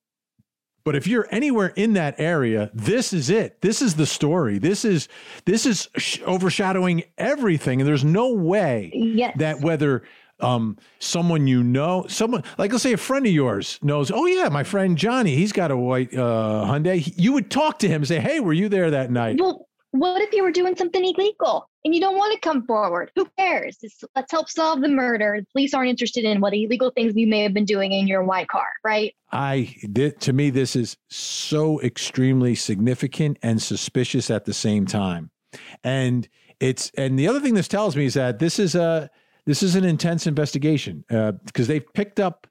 But 0.87 0.95
if 0.95 1.09
you're 1.09 1.27
anywhere 1.33 1.73
in 1.75 1.95
that 1.95 2.15
area, 2.19 2.71
this 2.73 3.13
is 3.13 3.29
it. 3.29 3.61
This 3.61 3.83
is 3.83 3.97
the 3.97 4.07
story. 4.07 4.59
This 4.59 4.85
is 4.85 5.09
this 5.45 5.67
is 5.67 5.89
sh- 5.97 6.21
overshadowing 6.25 7.03
everything 7.19 7.81
and 7.81 7.89
there's 7.89 8.05
no 8.05 8.33
way 8.33 8.93
Yes. 8.95 9.35
that 9.39 9.61
whether 9.63 10.05
um, 10.39 10.77
someone 11.01 11.49
you 11.49 11.65
know, 11.65 12.05
someone 12.09 12.45
like 12.57 12.71
let's 12.71 12.85
say 12.85 12.93
a 12.93 12.97
friend 12.99 13.27
of 13.27 13.33
yours 13.33 13.81
knows, 13.83 14.13
oh 14.13 14.27
yeah, 14.27 14.49
my 14.49 14.63
friend 14.63 14.97
Johnny, 14.97 15.35
he's 15.35 15.51
got 15.51 15.73
a 15.73 15.77
white 15.77 16.15
uh, 16.15 16.65
Hyundai. 16.69 17.13
You 17.17 17.33
would 17.33 17.51
talk 17.51 17.81
to 17.81 17.89
him 17.89 18.03
and 18.03 18.07
say, 18.07 18.21
hey, 18.21 18.39
were 18.39 18.53
you 18.53 18.69
there 18.69 18.93
that 18.93 19.11
night? 19.11 19.39
Well, 19.41 19.67
what 19.91 20.23
if 20.23 20.33
you 20.35 20.45
were 20.45 20.53
doing 20.53 20.77
something 20.77 21.05
illegal 21.05 21.69
and 21.87 21.95
you 21.95 22.01
don't 22.01 22.17
want 22.17 22.35
to 22.35 22.41
come 22.41 22.67
forward? 22.67 23.13
Who 23.15 23.29
cares? 23.39 23.79
This- 23.79 24.03
let's 24.17 24.33
help 24.33 24.51
solve 24.51 24.81
the 24.81 24.89
murder. 24.89 25.37
The 25.39 25.47
police 25.53 25.73
aren't 25.73 25.89
interested 25.89 26.25
in 26.25 26.41
what 26.41 26.53
illegal 26.53 26.91
things 26.91 27.15
you 27.15 27.29
may 27.29 27.45
have 27.45 27.55
been 27.55 27.65
doing 27.65 27.93
in 27.93 28.09
your 28.09 28.25
white 28.25 28.49
car, 28.49 28.67
right? 28.85 29.15
I 29.31 29.73
th- 29.95 30.19
to 30.19 30.33
me 30.33 30.51
this 30.51 30.75
is 30.75 30.97
so 31.09 31.81
extremely 31.83 32.57
significant 32.57 33.39
and 33.41 33.63
suspicious 33.63 34.31
at 34.31 34.47
the 34.47 34.53
same 34.53 34.85
time. 34.85 35.31
And 35.85 36.29
it's 36.59 36.91
and 36.99 37.17
the 37.17 37.29
other 37.29 37.39
thing 37.39 37.55
this 37.55 37.69
tells 37.69 37.95
me 37.95 38.07
is 38.07 38.15
that 38.15 38.41
this 38.41 38.59
is 38.59 38.75
a 38.75 39.09
this 39.45 39.63
is 39.63 39.77
an 39.77 39.85
intense 39.85 40.27
investigation 40.27 41.05
uh, 41.09 41.33
because 41.45 41.69
they've 41.69 41.87
picked 41.95 42.19
up 42.19 42.49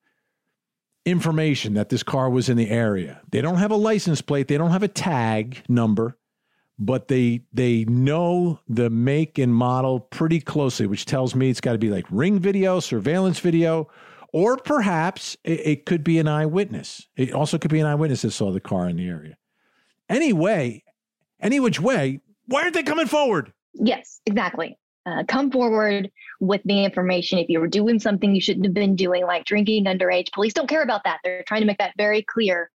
information 1.05 1.73
that 1.73 1.89
this 1.89 2.03
car 2.03 2.29
was 2.29 2.47
in 2.47 2.55
the 2.55 2.69
area. 2.69 3.21
They 3.31 3.41
don't 3.41 3.57
have 3.57 3.71
a 3.71 3.75
license 3.75 4.21
plate, 4.21 4.47
they 4.47 4.57
don't 4.57 4.71
have 4.71 4.83
a 4.83 4.87
tag 4.87 5.61
number, 5.67 6.17
but 6.77 7.07
they 7.07 7.41
they 7.53 7.85
know 7.85 8.59
the 8.67 8.89
make 8.89 9.37
and 9.37 9.53
model 9.53 9.99
pretty 9.99 10.39
closely, 10.39 10.87
which 10.87 11.05
tells 11.05 11.35
me 11.35 11.49
it's 11.49 11.61
got 11.61 11.73
to 11.73 11.77
be 11.77 11.89
like 11.89 12.05
ring 12.09 12.39
video, 12.39 12.79
surveillance 12.79 13.39
video, 13.39 13.89
or 14.33 14.57
perhaps 14.57 15.37
it, 15.43 15.59
it 15.65 15.85
could 15.85 16.03
be 16.03 16.19
an 16.19 16.27
eyewitness. 16.27 17.07
It 17.15 17.33
also 17.33 17.57
could 17.57 17.71
be 17.71 17.79
an 17.79 17.87
eyewitness 17.87 18.23
that 18.23 18.31
saw 18.31 18.51
the 18.51 18.59
car 18.59 18.89
in 18.89 18.97
the 18.97 19.07
area. 19.07 19.37
Anyway, 20.09 20.83
any 21.39 21.59
which 21.59 21.79
way, 21.79 22.19
why 22.47 22.63
aren't 22.63 22.73
they 22.73 22.83
coming 22.83 23.07
forward? 23.07 23.53
Yes, 23.73 24.21
exactly. 24.25 24.77
Uh, 25.05 25.23
come 25.27 25.51
forward 25.51 26.09
with 26.39 26.61
the 26.65 26.83
information. 26.83 27.37
If 27.37 27.49
you 27.49 27.59
were 27.59 27.67
doing 27.67 27.99
something 27.99 28.33
you 28.33 28.41
shouldn't 28.41 28.65
have 28.65 28.73
been 28.73 28.95
doing, 28.95 29.23
like 29.23 29.45
drinking 29.45 29.85
underage, 29.85 30.31
police 30.31 30.53
don't 30.53 30.69
care 30.69 30.81
about 30.81 31.03
that. 31.03 31.19
They're 31.23 31.43
trying 31.47 31.61
to 31.61 31.67
make 31.67 31.77
that 31.77 31.93
very 31.95 32.23
clear. 32.23 32.71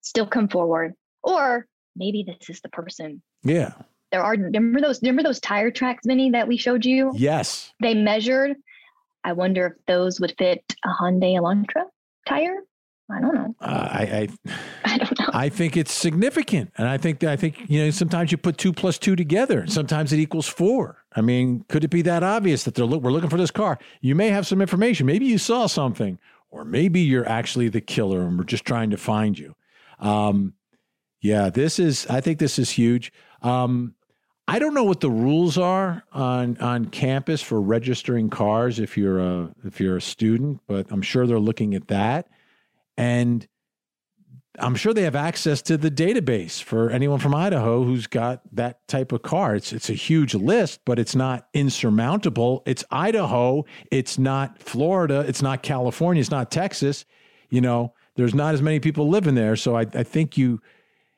Still 0.00 0.26
come 0.26 0.48
forward. 0.48 0.94
Or 1.24 1.66
maybe 1.96 2.24
this 2.24 2.48
is 2.48 2.60
the 2.60 2.68
person. 2.68 3.22
Yeah. 3.46 3.72
There 4.12 4.22
are 4.22 4.34
remember 4.34 4.80
those 4.80 5.02
remember 5.02 5.22
those 5.22 5.40
tire 5.40 5.70
tracks, 5.70 6.06
Vinnie, 6.06 6.30
that 6.30 6.46
we 6.48 6.56
showed 6.56 6.84
you? 6.84 7.12
Yes. 7.14 7.72
They 7.80 7.94
measured. 7.94 8.56
I 9.24 9.32
wonder 9.32 9.66
if 9.66 9.86
those 9.86 10.20
would 10.20 10.34
fit 10.38 10.62
a 10.84 10.88
Hyundai 10.88 11.34
Elantra 11.34 11.84
tire. 12.26 12.62
I 13.10 13.20
don't 13.20 13.34
know. 13.34 13.54
Uh, 13.60 13.88
I, 13.90 14.28
I 14.46 14.52
I 14.94 14.98
don't 14.98 15.18
know. 15.18 15.26
I 15.32 15.48
think 15.48 15.76
it's 15.76 15.92
significant, 15.92 16.72
and 16.76 16.88
I 16.88 16.98
think 16.98 17.22
I 17.22 17.36
think 17.36 17.68
you 17.68 17.84
know 17.84 17.90
sometimes 17.90 18.32
you 18.32 18.38
put 18.38 18.58
two 18.58 18.72
plus 18.72 18.98
two 18.98 19.14
together, 19.16 19.60
and 19.60 19.72
sometimes 19.72 20.12
it 20.12 20.18
equals 20.18 20.48
four. 20.48 21.04
I 21.14 21.20
mean, 21.20 21.64
could 21.68 21.84
it 21.84 21.88
be 21.88 22.02
that 22.02 22.22
obvious 22.22 22.64
that 22.64 22.74
they're 22.74 22.84
look, 22.84 23.02
we're 23.02 23.12
looking 23.12 23.30
for 23.30 23.36
this 23.36 23.50
car? 23.50 23.78
You 24.00 24.14
may 24.14 24.28
have 24.28 24.46
some 24.46 24.60
information. 24.60 25.06
Maybe 25.06 25.26
you 25.26 25.38
saw 25.38 25.66
something, 25.66 26.18
or 26.50 26.64
maybe 26.64 27.00
you're 27.00 27.28
actually 27.28 27.68
the 27.68 27.80
killer, 27.80 28.22
and 28.22 28.38
we're 28.38 28.44
just 28.44 28.64
trying 28.64 28.90
to 28.90 28.96
find 28.96 29.38
you. 29.38 29.54
Um, 30.00 30.54
yeah, 31.20 31.48
this 31.48 31.78
is. 31.78 32.06
I 32.08 32.20
think 32.20 32.38
this 32.38 32.58
is 32.58 32.70
huge. 32.70 33.12
Um, 33.46 33.94
I 34.48 34.58
don't 34.58 34.74
know 34.74 34.84
what 34.84 35.00
the 35.00 35.10
rules 35.10 35.58
are 35.58 36.04
on 36.12 36.58
on 36.58 36.86
campus 36.86 37.42
for 37.42 37.60
registering 37.60 38.30
cars 38.30 38.78
if 38.78 38.96
you're 38.96 39.18
a 39.18 39.52
if 39.64 39.80
you're 39.80 39.96
a 39.96 40.00
student, 40.00 40.60
but 40.66 40.86
I'm 40.90 41.02
sure 41.02 41.26
they're 41.26 41.38
looking 41.38 41.74
at 41.74 41.88
that. 41.88 42.28
And 42.96 43.46
I'm 44.58 44.74
sure 44.74 44.94
they 44.94 45.02
have 45.02 45.16
access 45.16 45.62
to 45.62 45.76
the 45.76 45.90
database 45.90 46.62
for 46.62 46.90
anyone 46.90 47.18
from 47.18 47.34
Idaho 47.34 47.84
who's 47.84 48.06
got 48.06 48.40
that 48.52 48.86
type 48.88 49.12
of 49.12 49.22
car. 49.22 49.54
It's 49.54 49.72
it's 49.72 49.90
a 49.90 49.94
huge 49.94 50.34
list, 50.34 50.80
but 50.84 50.98
it's 50.98 51.14
not 51.14 51.48
insurmountable. 51.52 52.62
It's 52.66 52.84
Idaho, 52.90 53.64
it's 53.90 54.18
not 54.18 54.60
Florida, 54.60 55.24
it's 55.28 55.42
not 55.42 55.62
California, 55.62 56.20
it's 56.20 56.30
not 56.30 56.50
Texas. 56.50 57.04
You 57.50 57.60
know, 57.60 57.94
there's 58.16 58.34
not 58.34 58.54
as 58.54 58.62
many 58.62 58.80
people 58.80 59.08
living 59.08 59.34
there. 59.36 59.56
So 59.56 59.76
I, 59.76 59.82
I 59.82 60.02
think 60.02 60.36
you 60.36 60.60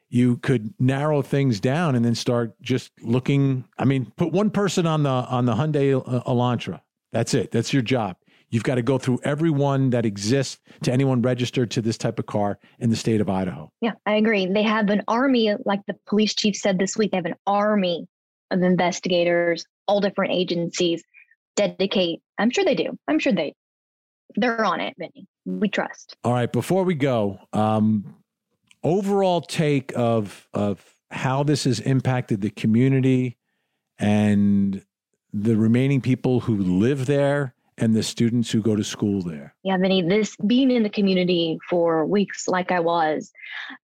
you 0.09 0.39
could 0.39 0.73
narrow 0.79 1.23
things 1.23 1.61
down 1.61 1.95
and 1.95 2.05
then 2.05 2.15
start 2.15 2.61
just 2.63 2.93
looking. 3.03 3.65
I 3.79 3.85
mean, 3.85 4.13
put 4.17 4.33
one 4.33 4.51
person 4.51 4.87
on 4.87 5.03
the 5.03 5.11
on 5.11 5.45
the 5.45 5.55
Hyundai 5.55 5.95
uh, 5.97 6.23
Elantra. 6.25 6.81
That's 7.13 7.35
it. 7.35 7.51
That's 7.51 7.73
your 7.73 7.83
job. 7.83 8.17
You've 8.51 8.63
got 8.63 8.77
to 8.77 8.83
go 8.83 8.97
through 8.97 9.21
every 9.25 9.51
one 9.51 9.91
that 9.91 10.07
exists 10.07 10.59
to 10.83 10.93
anyone 10.93 11.21
registered 11.21 11.71
to 11.73 11.83
this 11.83 11.99
type 11.99 12.19
of 12.19 12.27
car 12.27 12.59
in 12.79 12.89
the 12.89 12.97
state 12.97 13.21
of 13.21 13.29
Idaho. 13.29 13.71
Yeah, 13.83 13.93
I 14.07 14.15
agree. 14.15 14.47
They 14.47 14.63
have 14.63 14.89
an 14.89 15.03
army, 15.07 15.55
like 15.67 15.81
the 15.87 15.95
police 16.07 16.35
chief 16.35 16.57
said 16.57 16.79
this 16.79 16.97
week, 16.97 17.11
they 17.11 17.19
have 17.19 17.27
an 17.27 17.35
army 17.47 18.07
of 18.51 18.63
investigators, 18.63 19.67
all 19.87 20.01
different 20.01 20.33
agencies 20.33 21.03
dedicate. 21.57 22.23
I'm 22.39 22.51
sure 22.51 22.65
they 22.65 22.75
do. 22.75 22.99
I'm 23.07 23.19
sure 23.19 23.35
they 23.35 23.55
they're 24.37 24.65
on 24.65 24.81
it, 24.81 24.95
Vinnie. 24.99 25.27
We 25.45 25.69
trust. 25.69 26.17
All 26.25 26.33
right. 26.33 26.53
Before 26.53 26.85
we 26.85 26.95
go, 26.95 27.39
um, 27.53 28.15
overall 28.83 29.41
take 29.41 29.93
of 29.97 30.49
of 30.55 30.85
how 31.11 31.43
this 31.43 31.64
has 31.64 31.81
impacted 31.81 32.41
the 32.41 32.51
community 32.51 33.37
and 33.99 34.85
the 35.33 35.57
remaining 35.57 36.01
people 36.01 36.41
who 36.41 36.57
live 36.57 37.07
there 37.07 37.55
and 37.79 37.95
the 37.95 38.03
students 38.03 38.51
who 38.51 38.61
go 38.61 38.76
to 38.76 38.85
school 38.85 39.22
there. 39.22 39.55
Yeah, 39.62 39.79
Vinnie, 39.79 40.03
this 40.03 40.37
being 40.47 40.70
in 40.70 40.83
the 40.83 40.91
community 40.91 41.59
for 41.68 42.05
weeks 42.05 42.49
like 42.49 42.72
I 42.72 42.81
was, 42.81 43.31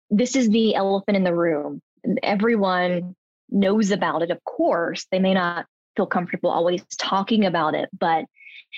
this 0.10 0.36
is 0.36 0.50
the 0.50 0.76
elephant 0.76 1.16
in 1.16 1.24
the 1.24 1.34
room. 1.34 1.82
Everyone 2.22 3.16
knows 3.50 3.92
about 3.92 4.22
it, 4.22 4.32
of 4.32 4.44
course. 4.44 5.06
They 5.12 5.20
may 5.20 5.34
not 5.34 5.66
feel 5.96 6.08
comfortable 6.08 6.50
always 6.50 6.84
talking 6.98 7.46
about 7.46 7.76
it, 7.76 7.90
but 7.98 8.26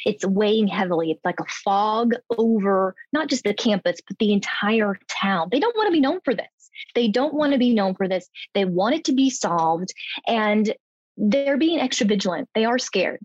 it's 0.06 0.26
weighing 0.26 0.68
heavily. 0.68 1.12
It's 1.12 1.26
like 1.26 1.40
a 1.40 1.46
fog 1.46 2.14
over 2.38 2.96
not 3.14 3.30
just 3.30 3.44
the 3.44 3.54
campus, 3.54 4.00
but 4.08 4.18
the 4.20 4.34
entire 4.34 4.98
town. 5.08 5.50
They 5.52 5.60
don't 5.60 5.76
want 5.76 5.88
to 5.88 5.94
be 5.94 6.02
known 6.02 6.20
for 6.24 6.34
this. 6.34 6.48
They 6.94 7.08
don't 7.08 7.34
want 7.34 7.54
to 7.54 7.60
be 7.60 7.74
known 7.74 7.96
for 7.96 8.08
this. 8.08 8.30
They 8.54 8.66
want 8.66 8.96
it 8.96 9.06
to 9.06 9.14
be 9.14 9.30
solved. 9.30 9.94
And 10.28 10.74
they're 11.18 11.58
being 11.58 11.80
extra 11.80 12.08
vigilant. 12.08 12.50
They 12.54 12.66
are 12.66 12.78
scared. 12.78 13.20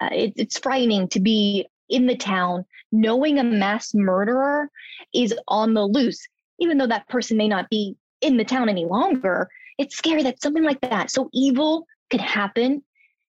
Uh, 0.00 0.08
it, 0.12 0.32
it's 0.36 0.58
frightening 0.58 1.08
to 1.08 1.20
be 1.20 1.66
in 1.88 2.06
the 2.06 2.16
town 2.16 2.64
knowing 2.90 3.38
a 3.38 3.44
mass 3.44 3.94
murderer 3.94 4.70
is 5.14 5.34
on 5.48 5.74
the 5.74 5.82
loose, 5.82 6.26
even 6.58 6.78
though 6.78 6.86
that 6.86 7.08
person 7.08 7.36
may 7.36 7.48
not 7.48 7.68
be 7.70 7.96
in 8.20 8.36
the 8.36 8.44
town 8.44 8.68
any 8.68 8.86
longer. 8.86 9.48
It's 9.78 9.96
scary 9.96 10.22
that 10.22 10.42
something 10.42 10.62
like 10.62 10.80
that, 10.82 11.10
so 11.10 11.28
evil, 11.32 11.86
could 12.10 12.20
happen 12.20 12.82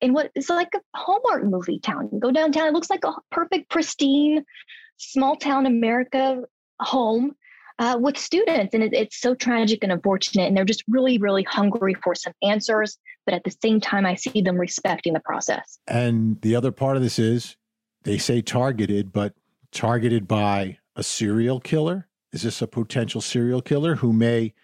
in 0.01 0.13
what 0.13 0.31
is 0.35 0.49
like 0.49 0.75
a 0.75 0.81
Hallmark 0.95 1.45
movie 1.45 1.79
town. 1.79 2.09
You 2.13 2.21
go 2.21 2.31
downtown, 2.31 2.69
it 2.69 2.73
looks 2.73 2.91
like 2.91 3.05
a 3.05 3.13
perfect, 3.31 3.71
pristine, 3.71 4.45
small 4.99 5.37
town 5.37 5.67
America 5.67 6.43
home 6.81 7.35
uh, 7.79 7.99
with 8.01 8.17
students. 8.17 8.75
And 8.75 8.83
it, 8.83 8.93
it's 8.93 9.21
so 9.21 9.35
tragic 9.35 9.81
and 9.83 9.93
unfortunate. 9.93 10.47
And 10.47 10.57
they're 10.57 10.65
just 10.65 10.85
really, 10.89 11.19
really 11.19 11.43
hungry 11.45 11.95
for 11.95 12.15
some 12.15 12.33
answers. 12.43 12.99
But 13.25 13.35
at 13.35 13.45
the 13.45 13.57
same 13.63 13.81
time, 13.81 14.07
I 14.07 14.15
see 14.15 14.41
them 14.41 14.57
respecting 14.57 15.13
the 15.13 15.21
process. 15.21 15.79
And 15.87 16.41
the 16.43 16.55
other 16.55 16.73
part 16.73 16.97
of 16.97 17.03
this 17.03 17.19
is 17.19 17.57
they 18.05 18.19
say 18.19 18.41
targeted, 18.41 19.13
but 19.13 19.35
targeted 19.73 20.27
by 20.27 20.79
a 20.97 21.03
serial 21.03 21.61
killer? 21.61 22.09
Is 22.33 22.43
this 22.43 22.63
a 22.63 22.67
potential 22.67 23.21
serial 23.21 23.63
killer 23.63 23.97
who 23.97 24.13
may 24.13 24.55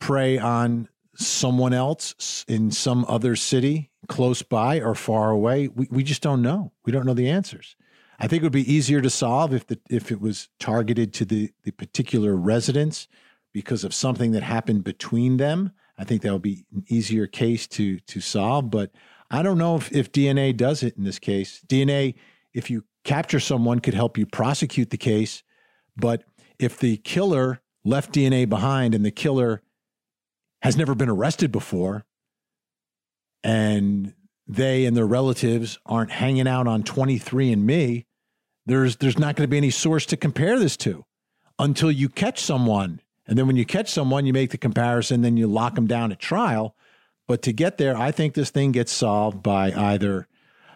prey 0.00 0.38
on 0.38 0.88
someone 1.16 1.72
else 1.72 2.44
in 2.48 2.70
some 2.70 3.04
other 3.08 3.36
city 3.36 3.90
close 4.08 4.42
by 4.42 4.80
or 4.80 4.94
far 4.94 5.30
away? 5.30 5.68
We, 5.68 5.88
we 5.90 6.02
just 6.02 6.22
don't 6.22 6.42
know. 6.42 6.72
We 6.84 6.92
don't 6.92 7.06
know 7.06 7.14
the 7.14 7.28
answers. 7.28 7.76
I 8.18 8.26
think 8.26 8.42
it 8.42 8.46
would 8.46 8.52
be 8.52 8.72
easier 8.72 9.00
to 9.00 9.10
solve 9.10 9.52
if 9.52 9.66
the 9.66 9.78
if 9.90 10.10
it 10.10 10.20
was 10.20 10.48
targeted 10.58 11.12
to 11.14 11.24
the 11.24 11.50
the 11.64 11.72
particular 11.72 12.34
residence 12.34 13.08
because 13.52 13.84
of 13.84 13.94
something 13.94 14.32
that 14.32 14.42
happened 14.42 14.84
between 14.84 15.36
them. 15.36 15.72
I 15.98 16.04
think 16.04 16.22
that 16.22 16.32
would 16.32 16.42
be 16.42 16.64
an 16.74 16.84
easier 16.88 17.26
case 17.26 17.66
to 17.68 17.98
to 18.00 18.20
solve. 18.20 18.70
But 18.70 18.92
I 19.30 19.42
don't 19.42 19.58
know 19.58 19.76
if, 19.76 19.92
if 19.92 20.12
DNA 20.12 20.56
does 20.56 20.82
it 20.82 20.96
in 20.96 21.04
this 21.04 21.18
case. 21.18 21.62
DNA, 21.66 22.14
if 22.54 22.70
you 22.70 22.84
capture 23.04 23.40
someone, 23.40 23.80
could 23.80 23.94
help 23.94 24.16
you 24.16 24.26
prosecute 24.26 24.90
the 24.90 24.96
case. 24.96 25.42
But 25.96 26.24
if 26.58 26.78
the 26.78 26.96
killer 26.98 27.60
left 27.84 28.12
DNA 28.12 28.48
behind 28.48 28.94
and 28.94 29.04
the 29.04 29.10
killer 29.10 29.62
has 30.62 30.76
never 30.76 30.94
been 30.94 31.08
arrested 31.08 31.52
before, 31.52 32.04
and 33.42 34.14
they 34.46 34.84
and 34.84 34.96
their 34.96 35.06
relatives 35.06 35.78
aren't 35.86 36.10
hanging 36.10 36.48
out 36.48 36.66
on 36.66 36.82
23andMe, 36.82 38.06
there's 38.66 38.96
there's 38.96 39.18
not 39.18 39.36
going 39.36 39.46
to 39.46 39.50
be 39.50 39.56
any 39.56 39.70
source 39.70 40.06
to 40.06 40.16
compare 40.16 40.58
this 40.58 40.76
to 40.78 41.04
until 41.58 41.90
you 41.90 42.08
catch 42.08 42.40
someone. 42.40 43.00
And 43.26 43.36
then 43.36 43.46
when 43.46 43.56
you 43.56 43.64
catch 43.64 43.90
someone, 43.90 44.26
you 44.26 44.32
make 44.32 44.50
the 44.50 44.58
comparison, 44.58 45.22
then 45.22 45.36
you 45.36 45.46
lock 45.46 45.74
them 45.74 45.86
down 45.86 46.12
at 46.12 46.20
trial. 46.20 46.76
But 47.26 47.42
to 47.42 47.52
get 47.52 47.76
there, 47.78 47.96
I 47.96 48.12
think 48.12 48.34
this 48.34 48.50
thing 48.50 48.70
gets 48.72 48.92
solved 48.92 49.42
by 49.42 49.72
either 49.72 50.28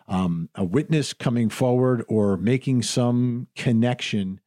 um, 0.09 0.49
a 0.57 0.65
witness 0.65 1.13
coming 1.13 1.49
forward 1.49 2.05
or 2.09 2.37
making 2.37 2.83
some 2.83 3.47
connection 3.55 4.41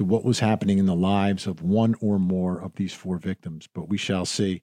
to 0.00 0.04
what 0.06 0.24
was 0.24 0.40
happening 0.40 0.78
in 0.78 0.86
the 0.86 0.94
lives 0.94 1.46
of 1.46 1.60
one 1.60 1.94
or 2.00 2.18
more 2.18 2.58
of 2.58 2.74
these 2.76 2.94
four 2.94 3.18
victims. 3.18 3.68
But 3.70 3.90
we 3.90 3.98
shall 3.98 4.24
see. 4.24 4.62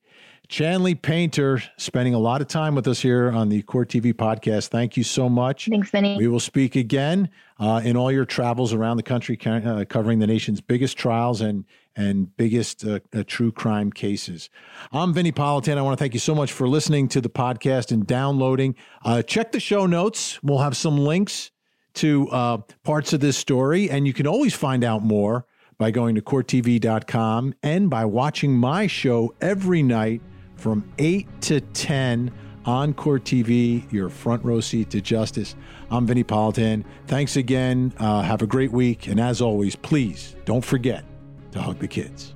Chanley 0.50 1.00
Painter 1.00 1.62
spending 1.78 2.16
a 2.16 2.18
lot 2.18 2.42
of 2.42 2.48
time 2.48 2.74
with 2.74 2.88
us 2.88 3.02
here 3.02 3.30
on 3.30 3.50
the 3.50 3.62
Court 3.62 3.88
TV 3.88 4.16
podcast. 4.16 4.70
Thank 4.70 4.98
you 4.98 5.04
so 5.04 5.30
much. 5.30 5.68
Thanks, 5.70 5.92
Vinnie. 5.92 6.18
We 6.18 6.28
will 6.28 6.40
speak 6.40 6.76
again 6.76 7.30
uh, 7.60 7.82
in 7.84 7.96
all 7.96 8.12
your 8.12 8.26
travels 8.26 8.74
around 8.74 8.98
the 8.98 9.04
country, 9.04 9.38
uh, 9.46 9.86
covering 9.88 10.18
the 10.18 10.26
nation's 10.26 10.60
biggest 10.60 10.98
trials 10.98 11.40
and 11.42 11.66
and 11.96 12.36
biggest 12.36 12.84
uh, 12.84 13.00
uh, 13.14 13.24
true 13.28 13.52
crime 13.52 13.92
cases. 13.92 14.50
I'm 14.92 15.14
Vinnie 15.14 15.32
Politan. 15.32 15.78
I 15.78 15.82
want 15.84 16.00
to 16.00 16.04
thank 16.04 16.16
you 16.16 16.20
so 16.20 16.34
much 16.34 16.52
for 16.52 16.68
listening 16.68 17.10
to 17.10 17.22
the 17.22 17.30
podcast 17.30 17.92
and 17.92 18.08
downloading. 18.08 18.74
Uh, 19.06 19.22
check 19.22 19.52
the 19.52 19.60
show 19.60 19.86
notes. 19.86 20.42
We'll 20.42 20.60
have 20.60 20.76
some 20.76 20.98
links 20.98 21.52
to 21.98 22.30
uh, 22.30 22.58
parts 22.84 23.14
of 23.14 23.20
this 23.20 23.38
story, 23.38 23.90
and 23.90 24.08
you 24.08 24.14
can 24.14 24.28
always 24.28 24.54
find 24.54 24.84
out 24.84 25.04
more 25.04 25.46
by 25.78 25.92
going 25.92 26.16
to 26.16 26.22
courttv.com 26.22 27.54
and 27.62 27.90
by 27.90 28.06
watching 28.06 28.58
my 28.58 28.88
show 28.88 29.34
every 29.42 29.84
night 29.84 30.22
from 30.56 30.92
8 30.98 31.28
to 31.42 31.62
10 31.62 32.32
on 32.66 32.94
Court 32.94 33.24
TV, 33.24 33.90
your 33.92 34.10
front 34.10 34.44
row 34.44 34.60
seat 34.60 34.90
to 34.90 35.02
justice. 35.02 35.56
I'm 35.90 36.06
Vinnie 36.06 36.24
Politan. 36.24 36.84
Thanks 37.08 37.38
again. 37.38 37.94
Uh, 37.98 38.22
have 38.22 38.42
a 38.42 38.48
great 38.48 38.72
week. 38.72 39.08
And 39.08 39.20
as 39.20 39.42
always, 39.42 39.76
please 39.76 40.36
don't 40.46 40.66
forget 40.66 41.06
to 41.52 41.62
hug 41.62 41.80
the 41.80 41.88
kids. 41.88 42.36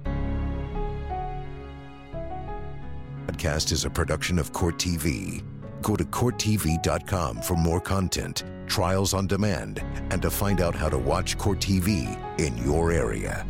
Podcast 3.27 3.71
is 3.71 3.85
a 3.85 3.89
production 3.89 4.39
of 4.39 4.53
Court 4.53 4.77
TV. 4.77 5.43
Go 5.81 5.95
to 5.95 6.05
CourtTV.com 6.05 7.41
for 7.41 7.55
more 7.55 7.81
content, 7.81 8.43
trials 8.71 9.13
on 9.13 9.27
demand, 9.27 9.83
and 10.11 10.21
to 10.21 10.31
find 10.31 10.61
out 10.61 10.73
how 10.73 10.87
to 10.87 10.97
watch 10.97 11.37
Court 11.37 11.59
TV 11.59 12.17
in 12.39 12.57
your 12.57 12.93
area. 12.93 13.45